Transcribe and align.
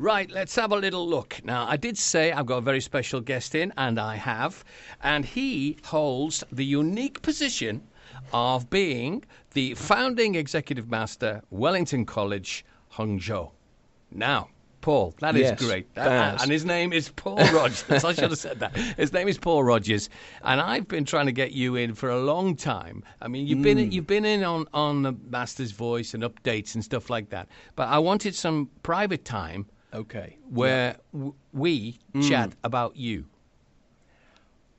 Right, 0.00 0.30
let's 0.30 0.54
have 0.56 0.72
a 0.72 0.76
little 0.78 1.06
look. 1.06 1.44
Now, 1.44 1.66
I 1.68 1.76
did 1.76 1.98
say 1.98 2.32
I've 2.32 2.46
got 2.46 2.56
a 2.56 2.60
very 2.62 2.80
special 2.80 3.20
guest 3.20 3.54
in, 3.54 3.70
and 3.76 4.00
I 4.00 4.16
have. 4.16 4.64
And 5.02 5.26
he 5.26 5.76
holds 5.84 6.42
the 6.50 6.64
unique 6.64 7.20
position 7.20 7.82
of 8.32 8.70
being 8.70 9.22
the 9.52 9.74
founding 9.74 10.36
executive 10.36 10.88
master, 10.88 11.42
Wellington 11.50 12.06
College, 12.06 12.64
Hangzhou. 12.94 13.50
Now, 14.10 14.48
Paul, 14.80 15.14
that 15.20 15.36
is 15.36 15.42
Yes, 15.50 15.58
great. 15.62 15.94
That- 15.96 16.40
and 16.40 16.50
his 16.50 16.64
name 16.64 16.94
is 16.94 17.10
Paul 17.10 17.36
Rogers. 17.52 18.02
I 18.02 18.14
should 18.14 18.30
have 18.30 18.38
said 18.38 18.58
that. 18.60 18.74
His 18.96 19.12
name 19.12 19.28
is 19.28 19.36
Paul 19.36 19.64
Rogers, 19.64 20.08
and 20.44 20.62
I've 20.62 20.88
been 20.88 21.04
trying 21.04 21.26
to 21.26 21.32
get 21.32 21.52
you 21.52 21.76
in 21.76 21.92
for 21.94 22.08
a 22.08 22.18
long 22.22 22.56
time. 22.56 23.04
I 23.20 23.28
mean, 23.28 23.46
you've 23.46 23.60
been 23.60 23.76
Hmm. 23.76 23.90
you've 23.92 24.06
been 24.06 24.24
in 24.24 24.44
on 24.44 24.64
on 24.72 25.02
the 25.02 25.12
Master's 25.28 25.72
Voice 25.72 26.14
and 26.14 26.22
updates 26.22 26.74
and 26.74 26.82
stuff 26.82 27.10
like 27.10 27.28
that. 27.28 27.48
But 27.76 27.88
I 27.88 27.98
wanted 27.98 28.34
some 28.34 28.70
private 28.82 29.26
time 29.26 29.66
Okay. 29.92 30.36
where 30.48 30.96
w- 31.12 31.34
we 31.52 31.98
Hmm. 32.12 32.20
chat 32.20 32.52
about 32.62 32.96
you. 32.96 33.24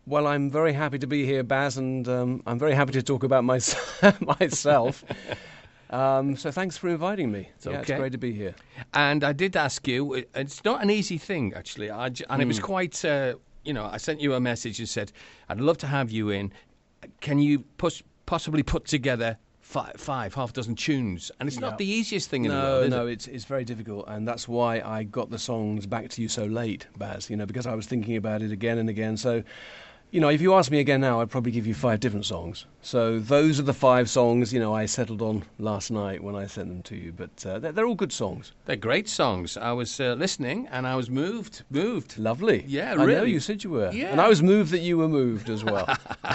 Well, 0.08 0.26
I'm 0.26 0.50
very 0.50 0.74
happy 0.74 0.98
to 1.00 1.08
be 1.08 1.26
here, 1.26 1.44
Baz, 1.44 1.78
and 1.78 2.08
um, 2.08 2.42
I'm 2.48 2.58
very 2.58 2.74
happy 2.74 2.94
to 2.94 3.04
talk 3.04 3.24
about 3.24 3.44
my, 3.44 3.60
myself. 4.40 5.04
um, 5.92 6.36
so 6.36 6.50
thanks 6.52 6.78
for 6.78 6.90
inviting 6.90 7.32
me. 7.32 7.50
yeah, 7.64 7.72
okay. 7.72 7.80
it's 7.80 7.92
great 8.00 8.12
to 8.14 8.18
be 8.18 8.34
here. 8.34 8.56
And 8.94 9.24
I 9.24 9.34
did 9.34 9.56
ask 9.56 9.88
you. 9.88 10.24
It's 10.34 10.64
not 10.66 10.82
an 10.82 10.90
easy 10.90 11.18
thing, 11.18 11.54
actually. 11.56 11.92
I 11.92 12.10
j 12.10 12.26
and 12.30 12.42
it 12.42 12.48
was 12.48 12.58
Hmm. 12.58 12.64
quite. 12.66 13.06
Uh, 13.06 13.36
you 13.64 13.74
know, 13.74 13.86
I 13.86 13.98
sent 13.98 14.20
you 14.22 14.34
a 14.34 14.40
message 14.40 14.80
and 14.80 14.90
said, 14.90 15.12
"I'd 15.50 15.62
love 15.62 15.78
to 15.80 15.88
have 15.88 16.10
you 16.10 16.30
in. 16.32 16.52
Can 17.20 17.38
you 17.38 17.60
pos- 17.78 18.02
possibly 18.26 18.64
put 18.64 18.86
together 18.86 19.38
five, 19.72 19.94
five, 19.98 20.34
half 20.34 20.52
dozen 20.54 20.76
tunes?" 20.76 21.32
And 21.40 21.48
it's 21.48 21.58
Yeah. 21.58 21.68
not 21.70 21.78
the 21.78 21.86
easiest 21.86 22.30
thing 22.30 22.46
in 22.46 22.52
the 22.52 22.58
world. 22.58 22.84
is 22.86 22.90
no, 22.92 23.08
it? 23.08 23.14
it's 23.14 23.28
it's 23.28 23.46
very 23.46 23.64
difficult, 23.66 24.06
and 24.08 24.28
that's 24.28 24.48
why 24.48 24.82
I 24.82 25.04
got 25.04 25.30
the 25.30 25.40
songs 25.40 25.86
back 25.86 26.10
to 26.10 26.22
you 26.22 26.28
so 26.28 26.46
late, 26.46 26.88
Baz. 26.98 27.30
You 27.30 27.38
know, 27.38 27.46
because 27.46 27.66
I 27.66 27.76
was 27.76 27.86
thinking 27.88 28.18
about 28.18 28.42
it 28.42 28.52
again 28.52 28.78
and 28.78 28.90
again. 28.90 29.16
So, 29.18 29.44
you 30.12 30.20
know, 30.20 30.28
if 30.28 30.42
you 30.42 30.54
ask 30.54 30.70
me 30.70 30.80
again 30.80 31.00
now, 31.00 31.22
I'd 31.22 31.30
probably 31.30 31.54
give 31.54 31.66
you 31.66 31.74
five 31.74 32.02
different 32.02 32.26
songs. 32.26 32.66
So 32.82 33.18
those 33.18 33.60
are 33.62 33.64
the 33.64 33.74
five 33.74 34.10
songs. 34.10 34.52
You 34.52 34.60
know, 34.60 34.74
I 34.76 34.86
settled 34.86 35.22
on 35.22 35.44
last 35.58 35.90
night 35.90 36.22
when 36.22 36.36
I 36.36 36.48
sent 36.48 36.68
them 36.68 36.82
to 36.84 36.98
you, 36.98 37.14
but 37.14 37.46
uh, 37.46 37.60
they're, 37.60 37.72
they're 37.72 37.86
all 37.86 37.96
good 37.96 38.12
songs. 38.12 38.52
They're 38.66 38.76
great 38.76 39.08
songs. 39.08 39.56
I 39.56 39.72
was 39.72 40.00
uh, 40.02 40.16
listening 40.16 40.68
and 40.70 40.86
I 40.86 40.98
was 40.98 41.10
moved, 41.10 41.64
moved. 41.70 42.18
Lovely. 42.18 42.66
Yeah, 42.68 42.92
I 42.92 42.96
know 42.98 43.06
really. 43.06 43.32
you 43.32 43.40
said 43.40 43.64
you 43.64 43.70
were, 43.70 43.90
Yeah. 43.94 44.08
and 44.08 44.20
I 44.20 44.28
was 44.28 44.44
moved 44.44 44.72
that 44.72 44.80
you 44.80 44.98
were 44.98 45.08
moved 45.08 45.50
as 45.50 45.64
well. 45.64 45.88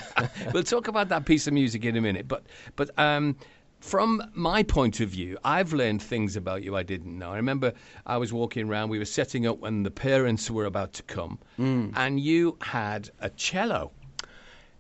we'll 0.55 0.63
talk 0.63 0.89
about 0.89 1.11
that 1.11 1.27
piece 1.27 1.47
of 1.47 1.53
music 1.53 1.85
in 1.85 1.97
a 1.97 2.01
minute. 2.01 2.27
But 2.27 2.45
but 2.77 2.99
um, 2.99 3.37
from 3.87 4.23
my 4.35 4.63
point 4.63 5.01
of 5.01 5.09
view, 5.11 5.39
I've 5.45 5.73
learned 5.73 6.03
things 6.03 6.37
about 6.37 6.63
you 6.65 6.77
I 6.77 6.83
didn't 6.83 7.17
know. 7.19 7.31
I 7.33 7.37
remember 7.37 7.73
I 8.05 8.17
was 8.17 8.33
walking 8.33 8.69
around. 8.69 8.89
We 8.91 8.99
were 8.99 9.05
setting 9.05 9.47
up 9.47 9.59
when 9.61 9.83
the 9.85 9.91
parents 9.91 10.51
were 10.51 10.65
about 10.67 10.93
to 10.95 11.03
come, 11.05 11.39
Mm. 11.59 11.93
and 11.95 12.19
you 12.21 12.57
had 12.61 13.11
a 13.21 13.31
cello. 13.31 13.93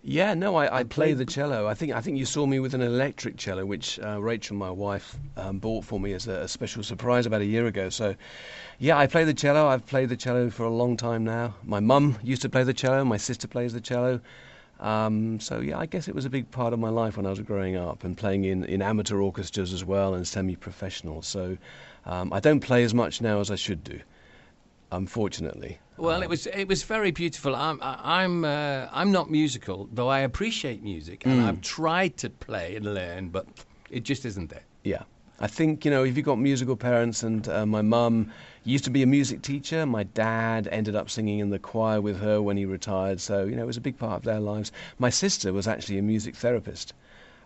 Yeah, 0.08 0.34
no, 0.34 0.54
I, 0.54 0.66
I 0.66 0.82
play 0.84 1.06
played- 1.14 1.18
the 1.18 1.24
cello. 1.24 1.66
I 1.66 1.74
think 1.74 1.92
I 1.92 2.00
think 2.00 2.16
you 2.18 2.26
saw 2.26 2.46
me 2.46 2.60
with 2.60 2.74
an 2.74 2.80
electric 2.80 3.36
cello, 3.38 3.64
which 3.66 3.98
uh, 4.00 4.20
Rachel, 4.22 4.56
my 4.56 4.70
wife, 4.70 5.16
um, 5.36 5.58
bought 5.58 5.84
for 5.84 5.98
me 5.98 6.12
as 6.12 6.28
a, 6.28 6.42
a 6.42 6.48
special 6.48 6.82
surprise 6.84 7.26
about 7.26 7.40
a 7.40 7.44
year 7.44 7.66
ago. 7.66 7.88
So, 7.88 8.14
yeah, 8.78 8.96
I 8.96 9.06
play 9.08 9.24
the 9.24 9.34
cello. 9.34 9.66
I've 9.66 9.84
played 9.86 10.08
the 10.08 10.16
cello 10.16 10.48
for 10.50 10.62
a 10.64 10.70
long 10.70 10.96
time 10.96 11.24
now. 11.24 11.54
My 11.64 11.80
mum 11.80 12.18
used 12.22 12.42
to 12.42 12.48
play 12.48 12.62
the 12.62 12.74
cello. 12.74 13.04
My 13.04 13.16
sister 13.16 13.48
plays 13.48 13.72
the 13.72 13.80
cello. 13.80 14.20
Um, 14.80 15.40
so 15.40 15.60
yeah, 15.60 15.78
I 15.78 15.86
guess 15.86 16.06
it 16.08 16.14
was 16.14 16.24
a 16.26 16.30
big 16.30 16.50
part 16.50 16.72
of 16.72 16.78
my 16.78 16.90
life 16.90 17.16
when 17.16 17.24
I 17.26 17.30
was 17.30 17.40
growing 17.40 17.76
up 17.76 18.04
and 18.04 18.16
playing 18.16 18.44
in, 18.44 18.64
in 18.64 18.82
amateur 18.82 19.18
orchestras 19.20 19.72
as 19.72 19.84
well 19.84 20.14
and 20.14 20.26
semi-professional. 20.28 21.22
So 21.22 21.56
um, 22.04 22.32
I 22.32 22.40
don't 22.40 22.60
play 22.60 22.84
as 22.84 22.92
much 22.92 23.20
now 23.22 23.40
as 23.40 23.50
I 23.50 23.56
should 23.56 23.82
do, 23.82 23.98
unfortunately. 24.92 25.78
Well, 25.96 26.22
it 26.22 26.28
was 26.28 26.46
it 26.46 26.68
was 26.68 26.82
very 26.82 27.10
beautiful. 27.10 27.56
I'm 27.56 27.80
I- 27.82 28.22
I'm 28.22 28.44
uh, 28.44 28.88
I'm 28.92 29.12
not 29.12 29.30
musical, 29.30 29.88
though 29.92 30.08
I 30.08 30.20
appreciate 30.20 30.82
music, 30.82 31.24
and 31.24 31.40
Mm. 31.40 31.46
I've 31.48 31.60
tried 31.62 32.16
to 32.18 32.28
play 32.30 32.76
and 32.76 32.84
learn, 32.94 33.30
but 33.30 33.46
it 33.90 34.02
just 34.04 34.24
isn't 34.26 34.50
there. 34.50 34.64
Yeah. 34.84 35.04
I 35.38 35.48
think, 35.48 35.84
you 35.84 35.90
know, 35.90 36.02
if 36.02 36.16
you've 36.16 36.24
got 36.24 36.38
musical 36.38 36.76
parents, 36.76 37.22
and 37.22 37.46
uh, 37.48 37.66
my 37.66 37.82
mum 37.82 38.32
used 38.64 38.84
to 38.84 38.90
be 38.90 39.02
a 39.02 39.06
music 39.06 39.42
teacher, 39.42 39.84
my 39.84 40.04
dad 40.04 40.66
ended 40.72 40.96
up 40.96 41.10
singing 41.10 41.40
in 41.40 41.50
the 41.50 41.58
choir 41.58 42.00
with 42.00 42.20
her 42.20 42.40
when 42.40 42.56
he 42.56 42.64
retired, 42.64 43.20
so, 43.20 43.44
you 43.44 43.54
know, 43.54 43.62
it 43.62 43.66
was 43.66 43.76
a 43.76 43.82
big 43.82 43.98
part 43.98 44.16
of 44.16 44.22
their 44.22 44.40
lives. 44.40 44.72
My 44.98 45.10
sister 45.10 45.52
was 45.52 45.68
actually 45.68 45.98
a 45.98 46.02
music 46.02 46.36
therapist 46.36 46.94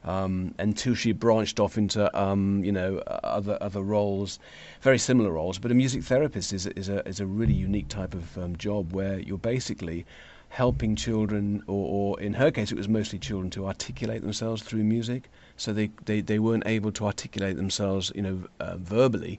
um, 0.05 0.55
until 0.59 0.95
she 0.95 1.11
branched 1.11 1.59
off 1.59 1.77
into, 1.77 2.17
um, 2.19 2.63
you 2.63 2.71
know, 2.71 2.99
other, 3.25 3.59
other 3.61 3.83
roles, 3.83 4.39
very 4.83 4.99
similar 4.99 5.33
roles. 5.33 5.59
But 5.59 5.73
a 5.73 5.75
music 5.75 6.05
therapist 6.05 6.53
is, 6.53 6.67
is, 6.69 6.89
a, 6.89 7.07
is 7.09 7.19
a 7.19 7.27
really 7.27 7.55
unique 7.55 7.89
type 7.89 8.15
of 8.15 8.39
um, 8.39 8.57
job 8.57 8.93
where 8.93 9.19
you're 9.19 9.37
basically 9.37 10.07
helping 10.49 10.97
children, 10.97 11.63
or, 11.67 12.15
or 12.17 12.21
in 12.21 12.35
her 12.35 12.51
case, 12.51 12.73
it 12.73 12.79
was 12.79 12.89
mostly 12.89 13.19
children, 13.19 13.51
to 13.51 13.67
articulate 13.67 14.23
themselves 14.23 14.63
through 14.63 14.83
music. 14.83 15.29
So 15.61 15.75
they, 15.75 15.91
they, 16.07 16.23
they 16.23 16.39
weren't 16.39 16.67
able 16.67 16.91
to 16.93 17.05
articulate 17.05 17.57
themselves, 17.57 18.11
you 18.15 18.23
know, 18.23 18.45
uh, 18.61 18.77
verbally. 18.79 19.39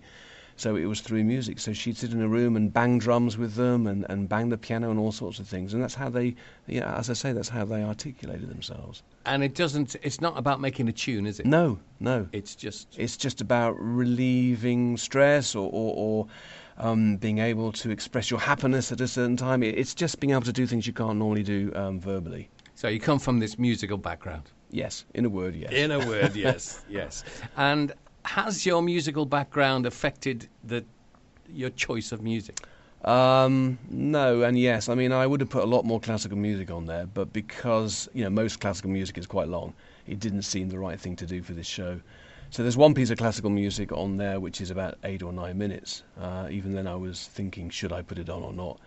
So 0.56 0.76
it 0.76 0.86
was 0.86 1.02
through 1.02 1.24
music. 1.24 1.58
So 1.58 1.74
she'd 1.74 1.98
sit 1.98 2.12
in 2.12 2.22
a 2.22 2.28
room 2.28 2.56
and 2.56 2.72
bang 2.72 3.00
drums 3.00 3.40
with 3.40 3.56
them 3.56 3.88
and, 3.88 4.06
and 4.08 4.30
bang 4.30 4.50
the 4.50 4.58
piano 4.58 4.92
and 4.92 5.00
all 5.00 5.12
sorts 5.12 5.40
of 5.40 5.48
things. 5.48 5.74
And 5.74 5.82
that's 5.82 5.96
how 5.96 6.10
they, 6.10 6.36
yeah, 6.68 6.96
as 6.96 7.10
I 7.10 7.14
say, 7.14 7.34
that's 7.34 7.50
how 7.50 7.66
they 7.66 7.82
articulated 7.82 8.50
themselves. 8.50 9.02
And 9.26 9.44
it 9.44 9.56
doesn't. 9.56 9.96
It's 10.04 10.22
not 10.22 10.38
about 10.38 10.62
making 10.62 10.88
a 10.88 10.92
tune, 10.92 11.26
is 11.26 11.40
it? 11.40 11.48
No, 11.48 11.80
no. 12.00 12.28
It's 12.34 12.54
just 12.54 12.96
It's 13.00 13.18
just 13.18 13.42
about 13.42 13.76
relieving 13.80 14.98
stress 14.98 15.56
or, 15.56 15.72
or, 15.74 15.96
or 15.96 16.28
um, 16.78 17.18
being 17.18 17.40
able 17.40 17.72
to 17.72 17.90
express 17.90 18.30
your 18.30 18.40
happiness 18.40 18.92
at 18.92 19.02
a 19.02 19.08
certain 19.08 19.38
time. 19.38 19.64
It's 19.64 19.96
just 19.96 20.20
being 20.20 20.32
able 20.32 20.44
to 20.44 20.54
do 20.54 20.68
things 20.68 20.86
you 20.86 20.94
can't 20.94 21.18
normally 21.18 21.44
do 21.44 21.72
um, 21.74 22.00
verbally. 22.00 22.50
so 22.76 22.88
you 22.90 23.00
come 23.00 23.18
from 23.18 23.40
this 23.40 23.58
musical 23.58 23.98
background. 23.98 24.52
Yes, 24.72 25.06
in 25.14 25.26
a 25.26 25.30
word, 25.30 25.56
yes. 25.56 25.72
In 25.74 25.92
a 25.92 26.00
word, 26.08 26.36
yes, 26.36 26.84
yes. 26.90 27.24
And 27.58 27.94
has 28.26 28.66
your 28.66 28.82
musical 28.82 29.26
background 29.26 29.86
affected 29.86 30.48
the 30.64 30.86
your 31.54 31.70
choice 31.72 32.12
of 32.12 32.22
music? 32.22 32.66
Um, 33.04 33.80
no, 33.90 34.44
and 34.44 34.58
yes. 34.58 34.88
I 34.88 34.96
mean, 34.96 35.12
I 35.12 35.28
would 35.28 35.42
have 35.42 35.50
put 35.50 35.64
a 35.64 35.68
lot 35.68 35.86
more 35.86 36.00
classical 36.00 36.38
music 36.38 36.72
on 36.72 36.86
there, 36.86 37.06
but 37.06 37.34
because 37.34 38.08
you 38.14 38.24
know 38.24 38.30
most 38.30 38.60
classical 38.60 38.90
music 38.92 39.18
is 39.18 39.28
quite 39.28 39.48
long, 39.48 39.74
it 40.08 40.20
didn't 40.20 40.44
seem 40.44 40.70
the 40.70 40.80
right 40.80 41.00
thing 41.00 41.16
to 41.18 41.26
do 41.26 41.42
for 41.42 41.54
this 41.54 41.68
show. 41.68 42.00
So 42.52 42.64
there's 42.64 42.78
one 42.78 42.94
piece 42.94 43.10
of 43.10 43.18
classical 43.18 43.50
music 43.50 43.94
on 43.94 44.18
there 44.18 44.42
which 44.42 44.60
is 44.60 44.72
about 44.72 44.98
eight 45.06 45.24
or 45.24 45.32
nine 45.32 45.58
minutes. 45.58 46.04
Uh, 46.20 46.48
even 46.52 46.74
then, 46.74 46.86
I 46.86 46.96
was 46.96 47.28
thinking, 47.28 47.70
should 47.70 47.94
I 47.94 48.02
put 48.02 48.20
it 48.20 48.30
on 48.30 48.44
or 48.44 48.52
not? 48.52 48.78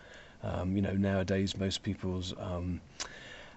Um, 0.42 0.76
you 0.76 0.82
know, 0.82 0.92
nowadays 0.92 1.56
most 1.56 1.82
people's 1.82 2.34
um, 2.38 2.82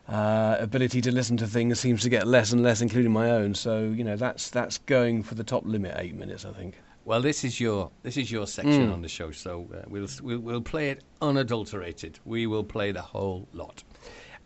uh, 0.07 0.55
ability 0.59 1.01
to 1.01 1.11
listen 1.11 1.37
to 1.37 1.47
things 1.47 1.79
seems 1.79 2.01
to 2.03 2.09
get 2.09 2.27
less 2.27 2.51
and 2.51 2.63
less, 2.63 2.81
including 2.81 3.11
my 3.11 3.29
own. 3.31 3.53
So 3.55 3.83
you 3.83 4.03
know, 4.03 4.15
that's 4.15 4.49
that's 4.49 4.77
going 4.79 5.23
for 5.23 5.35
the 5.35 5.43
top 5.43 5.65
limit, 5.65 5.95
eight 5.97 6.15
minutes, 6.15 6.45
I 6.45 6.51
think. 6.51 6.75
Well, 7.05 7.21
this 7.21 7.43
is 7.43 7.59
your 7.59 7.91
this 8.03 8.17
is 8.17 8.31
your 8.31 8.47
section 8.47 8.89
Mm. 8.89 8.93
on 8.93 9.01
the 9.01 9.07
show, 9.09 9.31
so 9.31 9.67
uh, 9.73 9.83
we'll, 9.87 10.07
we'll 10.21 10.39
we'll 10.39 10.61
play 10.61 10.89
it 10.89 11.03
unadulterated. 11.21 12.19
We 12.25 12.47
will 12.47 12.63
play 12.63 12.91
the 12.91 13.01
whole 13.01 13.47
lot. 13.53 13.83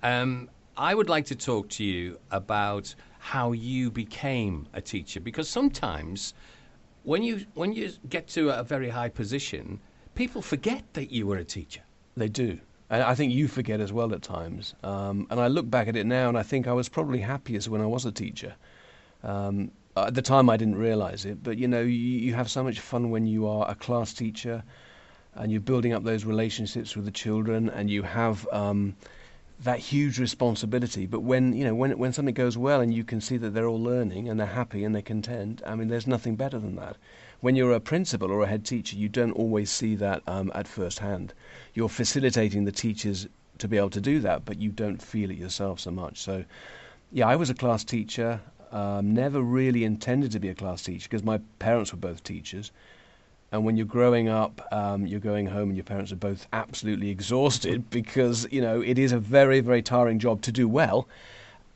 Um, 0.04 0.50
I 0.78 0.94
would 0.96 1.10
like 1.10 1.26
to 1.26 1.36
talk 1.36 1.70
to 1.70 1.84
you 1.84 2.18
about 2.32 2.94
how 3.20 3.52
you 3.52 3.92
became 3.92 4.68
a 4.74 4.82
teacher, 4.82 5.20
because 5.20 5.48
sometimes 5.50 6.34
when 7.04 7.24
you 7.24 7.46
when 7.56 7.74
you 7.74 7.92
get 8.10 8.28
to 8.30 8.50
a 8.50 8.64
very 8.64 8.90
high 8.90 9.10
position, 9.10 9.80
people 10.16 10.42
forget 10.42 10.84
that 10.94 11.12
you 11.12 11.28
were 11.28 11.38
a 11.38 11.44
teacher. 11.44 11.82
They 12.16 12.30
do. 12.30 12.60
And 12.92 13.04
I 13.04 13.16
think 13.16 13.32
you 13.32 13.48
forget 13.48 13.80
as 13.80 13.94
well 13.94 14.14
at 14.14 14.22
times. 14.22 14.76
Um, 14.84 15.26
and 15.30 15.40
I 15.40 15.48
look 15.48 15.70
back 15.70 15.88
at 15.88 15.96
it 15.96 16.06
now 16.06 16.28
and 16.28 16.38
I 16.38 16.44
think 16.44 16.68
I 16.68 16.74
was 16.74 16.90
probably 16.90 17.20
happiest 17.20 17.70
when 17.70 17.80
I 17.80 17.86
was 17.86 18.06
a 18.06 18.12
teacher. 18.12 18.54
Um, 19.24 19.72
at 19.96 20.14
the 20.14 20.22
time, 20.22 20.50
I 20.50 20.58
didn't 20.58 20.76
realize 20.76 21.24
it, 21.24 21.42
but 21.42 21.58
you 21.58 21.70
know, 21.70 21.82
you, 21.82 21.90
you 22.26 22.34
have 22.34 22.52
so 22.52 22.62
much 22.64 22.82
fun 22.82 23.10
when 23.10 23.26
you 23.26 23.48
are 23.48 23.70
a 23.72 23.76
class 23.76 24.14
teacher 24.14 24.62
and 25.36 25.54
you're 25.54 25.62
building 25.62 25.94
up 25.94 26.04
those 26.04 26.26
relationships 26.26 26.94
with 26.94 27.06
the 27.06 27.12
children 27.12 27.70
and 27.70 27.90
you 27.90 28.04
have 28.04 28.46
um, 28.52 28.94
that 29.62 29.80
huge 29.80 30.20
responsibility. 30.20 31.06
But 31.06 31.22
when, 31.22 31.54
you 31.54 31.64
know, 31.64 31.76
when, 31.76 31.98
when 31.98 32.12
something 32.12 32.34
goes 32.34 32.58
well 32.58 32.82
and 32.82 32.94
you 32.94 33.06
can 33.06 33.22
see 33.22 33.38
that 33.38 33.52
they're 33.54 33.68
all 33.68 33.82
learning 33.82 34.28
and 34.28 34.38
they're 34.38 34.48
happy 34.48 34.84
and 34.84 34.94
they're 34.94 35.02
content, 35.02 35.62
I 35.66 35.76
mean, 35.76 35.88
there's 35.88 36.08
nothing 36.08 36.36
better 36.36 36.60
than 36.60 36.76
that. 36.76 36.98
When 37.42 37.56
you're 37.56 37.74
a 37.74 37.80
principal 37.80 38.32
or 38.32 38.44
a 38.44 38.48
head 38.48 38.64
teacher, 38.66 38.96
you 38.96 39.10
don't 39.10 39.32
always 39.32 39.72
see 39.72 39.96
that 39.96 40.22
um, 40.28 40.52
at 40.54 40.68
first 40.68 41.00
hand. 41.00 41.34
You're 41.74 41.90
facilitating 41.90 42.66
the 42.66 42.72
teachers 42.72 43.28
to 43.58 43.68
be 43.68 43.78
able 43.78 43.90
to 43.90 44.02
do 44.02 44.20
that, 44.20 44.46
but 44.46 44.60
you 44.60 44.70
don't 44.70 45.02
feel 45.02 45.32
it 45.32 45.38
yourself 45.38 45.80
so 45.80 45.90
much. 45.90 46.20
So, 46.20 46.46
yeah, 47.12 47.28
I 47.28 47.36
was 47.36 47.50
a 47.50 47.56
class 47.56 47.84
teacher. 47.84 48.40
Um, 48.72 49.16
never 49.16 49.42
really 49.42 49.84
intended 49.86 50.32
to 50.34 50.40
be 50.40 50.50
a 50.50 50.56
class 50.56 50.84
teacher 50.84 51.10
because 51.10 51.24
my 51.24 51.40
parents 51.58 51.92
were 51.92 51.98
both 51.98 52.24
teachers. 52.24 52.72
And 53.52 53.66
when 53.66 53.76
you're 53.76 53.88
growing 53.88 54.30
up, 54.30 54.62
um, 54.72 55.08
you're 55.08 55.20
going 55.20 55.48
home 55.48 55.70
and 55.70 55.76
your 55.76 55.84
parents 55.84 56.12
are 56.12 56.18
both 56.18 56.46
absolutely 56.54 57.10
exhausted 57.10 57.90
because, 57.90 58.48
you 58.52 58.62
know, 58.62 58.82
it 58.82 59.00
is 59.00 59.14
a 59.14 59.20
very, 59.20 59.62
very 59.62 59.82
tiring 59.82 60.20
job 60.20 60.44
to 60.44 60.52
do 60.52 60.68
well. 60.68 61.08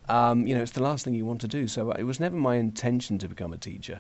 Um, 0.09 0.45
you 0.45 0.53
know, 0.53 0.61
it's 0.61 0.73
the 0.73 0.83
last 0.83 1.06
thing 1.06 1.15
you 1.15 1.25
want 1.25 1.41
to 1.41 1.47
do. 1.47 1.68
So 1.68 1.91
it 1.91 2.03
was 2.03 2.19
never 2.19 2.35
my 2.35 2.57
intention 2.57 3.18
to 3.18 3.27
become 3.27 3.51
a 3.51 3.57
teacher. 3.57 4.00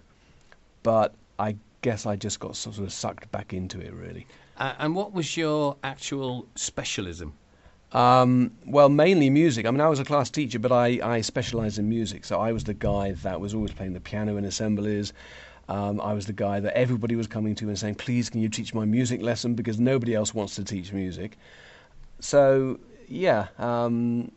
But 0.83 1.15
I 1.39 1.55
guess 1.81 2.05
I 2.05 2.15
just 2.15 2.39
got 2.39 2.55
sort 2.55 2.79
of 2.79 2.91
sucked 2.91 3.31
back 3.31 3.53
into 3.53 3.79
it, 3.79 3.93
really. 3.93 4.27
Uh, 4.57 4.73
and 4.79 4.95
what 4.95 5.13
was 5.13 5.35
your 5.35 5.77
actual 5.83 6.47
specialism? 6.55 7.33
Um, 7.91 8.51
well, 8.65 8.89
mainly 8.89 9.29
music. 9.29 9.65
I 9.65 9.71
mean, 9.71 9.81
I 9.81 9.87
was 9.87 9.99
a 9.99 10.05
class 10.05 10.29
teacher, 10.29 10.59
but 10.59 10.71
I, 10.71 10.99
I 11.01 11.21
specialised 11.21 11.77
in 11.77 11.87
music. 11.87 12.25
So 12.25 12.39
I 12.39 12.51
was 12.51 12.63
the 12.63 12.73
guy 12.73 13.11
that 13.23 13.39
was 13.39 13.53
always 13.53 13.71
playing 13.71 13.93
the 13.93 14.01
piano 14.01 14.37
in 14.37 14.45
assemblies. 14.45 15.13
Um, 15.69 16.01
I 16.01 16.13
was 16.13 16.25
the 16.25 16.33
guy 16.33 16.59
that 16.59 16.77
everybody 16.77 17.15
was 17.15 17.27
coming 17.27 17.55
to 17.55 17.67
and 17.67 17.77
saying, 17.77 17.95
please, 17.95 18.29
can 18.29 18.41
you 18.41 18.49
teach 18.49 18.73
my 18.73 18.85
music 18.85 19.21
lesson? 19.21 19.55
Because 19.55 19.79
nobody 19.79 20.13
else 20.13 20.33
wants 20.33 20.55
to 20.55 20.63
teach 20.63 20.91
music. 20.91 21.37
So, 22.19 22.79
yeah. 23.07 23.47
Um, 23.57 24.31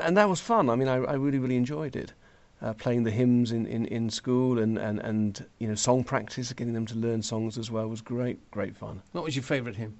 and 0.00 0.16
that 0.16 0.28
was 0.28 0.40
fun. 0.40 0.70
I 0.70 0.76
mean, 0.76 0.88
I, 0.88 0.96
I 0.96 1.14
really, 1.14 1.38
really 1.38 1.56
enjoyed 1.56 1.96
it. 1.96 2.12
Uh, 2.62 2.72
playing 2.72 3.02
the 3.02 3.10
hymns 3.10 3.50
in, 3.50 3.66
in, 3.66 3.86
in 3.86 4.08
school 4.08 4.60
and, 4.60 4.78
and, 4.78 5.00
and 5.00 5.44
you 5.58 5.66
know 5.66 5.74
song 5.74 6.04
practice, 6.04 6.52
getting 6.52 6.72
them 6.72 6.86
to 6.86 6.94
learn 6.94 7.20
songs 7.20 7.58
as 7.58 7.72
well 7.72 7.88
was 7.88 8.00
great, 8.00 8.38
great 8.52 8.76
fun. 8.76 9.02
What 9.10 9.24
was 9.24 9.34
your 9.34 9.42
favourite 9.42 9.76
hymn? 9.76 9.98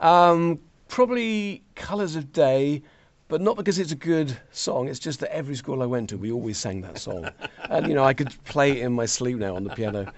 Um, 0.00 0.58
probably 0.88 1.62
Colours 1.74 2.16
of 2.16 2.32
Day, 2.32 2.82
but 3.28 3.42
not 3.42 3.56
because 3.56 3.78
it's 3.78 3.92
a 3.92 3.96
good 3.96 4.34
song. 4.52 4.88
It's 4.88 4.98
just 4.98 5.20
that 5.20 5.34
every 5.34 5.54
school 5.54 5.82
I 5.82 5.86
went 5.86 6.08
to, 6.10 6.16
we 6.16 6.32
always 6.32 6.56
sang 6.56 6.80
that 6.80 6.98
song, 6.98 7.28
and 7.68 7.86
you 7.88 7.94
know 7.94 8.04
I 8.04 8.14
could 8.14 8.34
play 8.44 8.72
it 8.72 8.78
in 8.78 8.92
my 8.92 9.04
sleep 9.04 9.36
now 9.36 9.54
on 9.54 9.64
the 9.64 9.70
piano. 9.70 10.10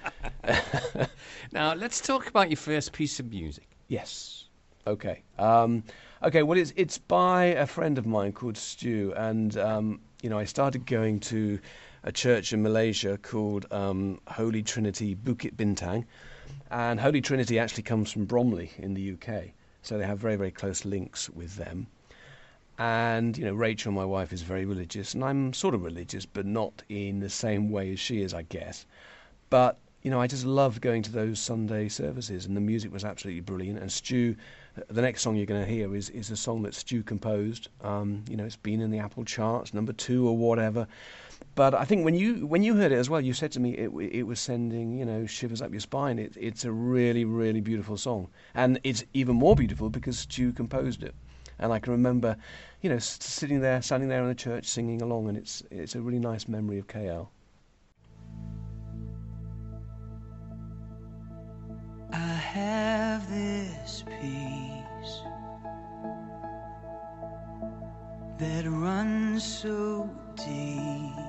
now 1.53 1.75
let's 1.75 2.01
talk 2.01 2.29
about 2.29 2.51
your 2.51 2.57
first 2.57 2.93
piece 2.93 3.19
of 3.19 3.31
music. 3.31 3.67
Yes. 3.89 4.45
Okay. 4.87 5.23
Um, 5.39 5.83
okay. 6.23 6.43
Well, 6.43 6.59
it's 6.59 6.73
it's 6.77 6.99
by 6.99 7.47
a 7.47 7.67
friend 7.67 7.99
of 7.99 8.07
mine 8.07 8.33
called 8.33 8.57
Stu, 8.57 9.13
and 9.17 9.57
um, 9.59 10.01
you 10.23 10.31
know 10.31 10.39
I 10.39 10.45
started 10.45 10.87
going 10.87 11.21
to 11.21 11.59
a 12.05 12.13
church 12.13 12.53
in 12.53 12.63
Malaysia 12.63 13.19
called 13.19 13.67
um, 13.71 14.21
Holy 14.29 14.63
Trinity 14.63 15.15
Bukit 15.15 15.57
Bintang, 15.57 16.05
and 16.71 17.01
Holy 17.01 17.21
Trinity 17.21 17.59
actually 17.59 17.83
comes 17.83 18.13
from 18.13 18.25
Bromley 18.25 18.73
in 18.79 18.95
the 18.95 19.13
UK. 19.13 19.51
So 19.83 19.97
they 19.97 20.07
have 20.07 20.19
very, 20.19 20.37
very 20.37 20.51
close 20.51 20.85
links 20.85 21.31
with 21.31 21.57
them. 21.57 21.87
And, 22.79 23.37
you 23.37 23.45
know, 23.45 23.55
Rachel, 23.55 23.91
my 23.93 24.05
wife, 24.05 24.33
is 24.33 24.43
very 24.43 24.65
religious, 24.65 25.15
and 25.15 25.25
I'm 25.25 25.53
sort 25.53 25.75
of 25.75 25.83
religious, 25.83 26.27
but 26.27 26.47
not 26.47 26.83
in 26.89 27.21
the 27.21 27.31
same 27.31 27.71
way 27.71 27.93
as 27.93 27.99
she 27.99 28.23
is, 28.23 28.35
I 28.35 28.43
guess. 28.43 28.87
But, 29.51 29.79
you 30.03 30.11
know, 30.11 30.21
I 30.21 30.27
just 30.27 30.45
loved 30.45 30.81
going 30.81 31.03
to 31.03 31.13
those 31.13 31.41
Sunday 31.41 31.89
services, 31.89 32.47
and 32.47 32.57
the 32.57 32.61
music 32.61 32.93
was 32.93 33.05
absolutely 33.05 33.41
brilliant. 33.41 33.81
And 33.81 33.91
Stu, 33.91 34.37
the 34.89 35.03
next 35.03 35.23
song 35.23 35.35
you're 35.35 35.47
going 35.47 35.65
to 35.65 35.71
hear 35.71 35.95
is, 35.95 36.09
is 36.11 36.31
a 36.31 36.37
song 36.37 36.63
that 36.63 36.75
Stu 36.75 37.03
composed. 37.03 37.69
Um, 37.81 38.25
you 38.31 38.37
know, 38.37 38.45
it's 38.45 38.57
been 38.57 38.81
in 38.81 38.91
the 38.91 39.01
Apple 39.01 39.25
charts, 39.25 39.75
number 39.75 39.93
two 39.93 40.29
or 40.29 40.37
whatever. 40.37 40.87
But 41.55 41.75
I 41.75 41.85
think 41.85 42.05
when 42.05 42.15
you 42.15 42.47
when 42.47 42.63
you 42.63 42.75
heard 42.75 42.93
it 42.93 42.97
as 42.97 43.11
well, 43.11 43.21
you 43.21 43.33
said 43.33 43.53
to 43.53 43.61
me 43.61 43.71
it 43.77 43.91
it 44.13 44.23
was 44.25 44.39
sending 44.39 44.97
you 44.97 45.05
know 45.05 45.27
shivers 45.27 45.61
up 45.61 45.73
your 45.73 45.81
spine. 45.81 46.19
It, 46.19 46.37
it's 46.37 46.65
a 46.65 46.73
really 46.73 47.25
really 47.25 47.61
beautiful 47.61 47.97
song, 47.97 48.29
and 48.55 48.79
it's 48.85 49.05
even 49.15 49.37
more 49.37 49.57
beautiful 49.57 49.91
because 49.91 50.19
Stu 50.21 50.53
composed 50.53 51.03
it. 51.03 51.15
And 51.61 51.73
I 51.73 51.81
can 51.81 51.93
remember, 51.93 52.37
you 52.83 52.91
know, 52.91 52.99
sitting 52.99 53.61
there, 53.61 53.83
standing 53.83 54.09
there 54.09 54.23
in 54.23 54.29
the 54.29 54.35
church, 54.35 54.67
singing 54.67 55.03
along, 55.03 55.29
and 55.29 55.37
it's 55.37 55.63
it's 55.71 55.97
a 55.97 56.01
really 56.01 56.21
nice 56.21 56.47
memory 56.47 56.79
of 56.79 56.87
KL. 56.87 57.29
I 62.13 62.17
have 62.57 63.29
this 63.31 64.05
peace 64.21 65.23
that 68.39 68.65
runs 68.67 69.45
so 69.45 70.09
deep. 70.37 71.29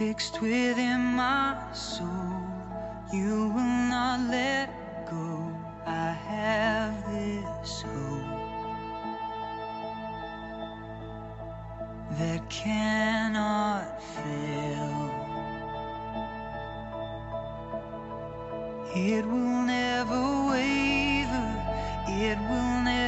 fixed 0.00 0.40
within 0.40 1.00
my 1.00 1.56
soul. 1.72 2.08
You 3.12 3.48
will 3.54 3.76
not 3.94 4.30
let 4.30 4.70
go. 5.10 5.52
I 5.86 6.10
have 6.32 6.94
this 7.12 7.82
hope 7.82 8.40
that 12.18 12.48
cannot 12.48 14.02
fail. 14.02 15.09
It 18.94 19.24
will 19.24 19.62
never 19.66 20.48
waver. 20.50 21.64
It 22.08 22.38
will 22.38 22.82
never 22.82 22.99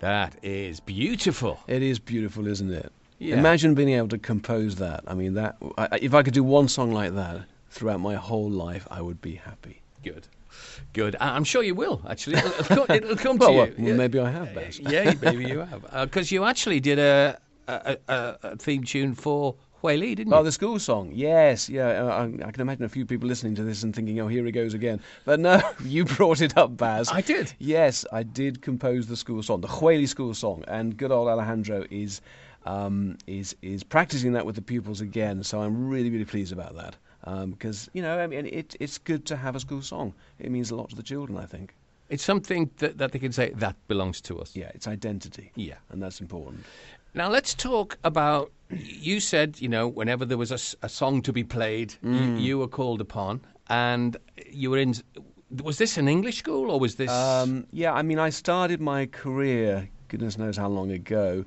That 0.00 0.34
is 0.42 0.80
beautiful. 0.80 1.58
It 1.66 1.82
is 1.82 1.98
beautiful, 1.98 2.46
isn't 2.46 2.72
it? 2.72 2.92
Yeah. 3.18 3.36
Imagine 3.36 3.74
being 3.74 3.90
able 3.90 4.08
to 4.08 4.18
compose 4.18 4.76
that. 4.76 5.02
I 5.08 5.14
mean, 5.14 5.34
that 5.34 5.56
I, 5.76 5.98
if 6.00 6.14
I 6.14 6.22
could 6.22 6.34
do 6.34 6.44
one 6.44 6.68
song 6.68 6.92
like 6.92 7.14
that 7.14 7.42
throughout 7.70 8.00
my 8.00 8.14
whole 8.14 8.48
life, 8.50 8.86
I 8.90 9.00
would 9.02 9.20
be 9.20 9.34
happy. 9.34 9.82
Good. 10.04 10.28
Good. 10.92 11.16
I'm 11.20 11.44
sure 11.44 11.62
you 11.62 11.74
will, 11.74 12.00
actually. 12.08 12.36
It'll, 12.36 12.90
it'll 12.90 13.16
come, 13.16 13.38
Well, 13.38 13.66
to 13.66 13.72
you. 13.76 13.86
well, 13.86 13.96
maybe 13.96 14.18
I 14.20 14.30
have, 14.30 14.54
Baz. 14.54 14.78
yeah, 14.78 15.14
maybe 15.20 15.44
you 15.46 15.58
have. 15.58 15.84
Uh, 15.90 16.04
because 16.06 16.30
you 16.30 16.44
actually 16.44 16.78
did 16.80 16.98
a, 16.98 17.38
a, 17.66 17.96
a, 18.08 18.36
a 18.42 18.56
theme 18.56 18.84
tune 18.84 19.14
for 19.14 19.56
Huili, 19.82 20.16
didn't 20.16 20.28
you? 20.28 20.34
Oh, 20.34 20.42
the 20.42 20.50
school 20.52 20.78
song. 20.78 21.10
Yes, 21.14 21.68
yeah. 21.68 21.88
uh, 21.88 22.06
I, 22.06 22.48
I 22.48 22.50
can 22.50 22.60
imagine 22.60 22.84
a 22.84 22.88
few 22.88 23.06
people 23.06 23.28
listening 23.28 23.54
to 23.56 23.62
this 23.62 23.82
and 23.82 23.94
thinking, 23.94 24.18
"Oh, 24.20 24.26
here 24.26 24.44
he 24.44 24.50
goes 24.50 24.74
again." 24.74 25.00
But 25.24 25.38
no, 25.40 25.60
you 25.84 26.04
brought 26.04 26.40
it 26.40 26.56
up, 26.56 26.76
Baz. 26.76 27.08
I 27.12 27.20
did. 27.20 27.52
Yes, 27.58 28.04
I 28.12 28.22
did 28.24 28.60
compose 28.60 29.06
the 29.06 29.16
school 29.16 29.42
song, 29.42 29.60
the 29.60 29.68
Huili 29.68 30.08
school 30.08 30.34
song, 30.34 30.64
and 30.66 30.96
good 30.96 31.12
old 31.12 31.28
Alejandro 31.28 31.84
is 31.90 32.20
um, 32.66 33.16
is 33.26 33.54
is 33.62 33.84
practicing 33.84 34.32
that 34.32 34.44
with 34.44 34.56
the 34.56 34.62
pupils 34.62 35.00
again. 35.00 35.42
So 35.44 35.60
I'm 35.62 35.88
really 35.88 36.10
really 36.10 36.24
pleased 36.24 36.52
about 36.52 36.74
that 36.76 36.96
because 37.50 37.88
you 37.92 38.02
know 38.02 38.18
I 38.18 38.26
mean 38.26 38.46
it, 38.46 38.74
it's 38.80 38.98
good 38.98 39.26
to 39.26 39.36
have 39.36 39.54
a 39.54 39.60
school 39.60 39.82
song. 39.82 40.12
It 40.40 40.50
means 40.50 40.70
a 40.70 40.76
lot 40.76 40.90
to 40.90 40.96
the 40.96 41.02
children. 41.02 41.38
I 41.38 41.46
think. 41.46 41.74
It's 42.08 42.24
something 42.24 42.70
that, 42.78 42.96
that 42.98 43.12
they 43.12 43.18
can 43.18 43.32
say, 43.32 43.50
that 43.56 43.76
belongs 43.86 44.22
to 44.22 44.38
us. 44.40 44.56
Yeah, 44.56 44.70
it's 44.74 44.88
identity. 44.88 45.52
Yeah. 45.56 45.74
and 45.90 46.02
that's 46.02 46.20
important. 46.20 46.64
Now 47.18 47.28
let's 47.28 47.52
talk 47.52 47.98
about. 48.04 48.52
You 48.70 49.18
said, 49.18 49.60
you 49.60 49.68
know, 49.68 49.88
whenever 49.88 50.24
there 50.24 50.38
was 50.38 50.52
a, 50.52 50.86
a 50.86 50.88
song 50.88 51.20
to 51.22 51.32
be 51.32 51.42
played, 51.42 51.94
you, 52.00 52.36
you 52.36 52.58
were 52.58 52.68
called 52.68 53.00
upon, 53.00 53.40
and 53.68 54.16
you 54.52 54.70
were 54.70 54.78
in. 54.78 54.94
Was 55.64 55.78
this 55.78 55.98
an 55.98 56.06
English 56.06 56.38
school 56.38 56.70
or 56.70 56.78
was 56.78 56.94
this? 56.94 57.10
Um, 57.10 57.66
yeah, 57.72 57.92
I 57.92 58.02
mean, 58.02 58.20
I 58.20 58.30
started 58.30 58.80
my 58.80 59.06
career, 59.06 59.88
goodness 60.06 60.38
knows 60.38 60.56
how 60.56 60.68
long 60.68 60.92
ago, 60.92 61.44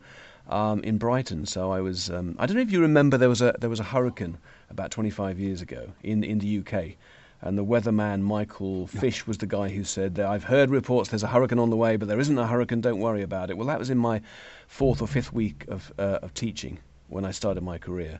um, 0.50 0.84
in 0.84 0.98
Brighton. 0.98 1.46
So 1.46 1.72
I 1.72 1.80
was. 1.80 2.10
Um, 2.10 2.36
I 2.38 2.48
don't 2.48 2.58
know 2.58 2.64
if 2.64 2.72
you 2.74 2.82
remember 2.82 3.18
there 3.18 3.30
was 3.30 3.42
a 3.42 3.56
there 3.60 3.70
was 3.70 3.80
a 3.80 3.86
hurricane 3.86 4.38
about 4.70 4.92
25 4.92 5.40
years 5.40 5.62
ago 5.62 5.90
in 6.04 6.26
in 6.26 6.40
the 6.40 6.60
UK. 6.60 6.98
And 7.42 7.58
the 7.58 7.66
weatherman 7.66 8.22
Michael 8.22 8.86
Fish 8.88 9.26
was 9.26 9.40
the 9.40 9.48
guy 9.48 9.70
who 9.70 9.84
said 9.84 10.20
I've 10.20 10.44
heard 10.44 10.70
reports 10.70 11.10
there's 11.10 11.24
a 11.24 11.28
hurricane 11.28 11.58
on 11.60 11.72
the 11.72 11.76
way, 11.76 11.96
but 11.96 12.08
there 12.08 12.20
isn't 12.20 12.38
a 12.38 12.46
hurricane. 12.46 12.82
Don't 12.82 13.00
worry 13.00 13.24
about 13.24 13.50
it. 13.50 13.58
Well, 13.58 13.68
that 13.68 13.80
was 13.80 13.90
in 13.90 13.98
my 13.98 14.22
fourth 14.68 15.02
or 15.02 15.08
fifth 15.08 15.34
week 15.34 15.66
of 15.68 15.92
uh, 15.98 16.20
of 16.22 16.34
teaching 16.36 16.78
when 17.08 17.26
I 17.26 17.32
started 17.32 17.64
my 17.64 17.78
career. 17.78 18.20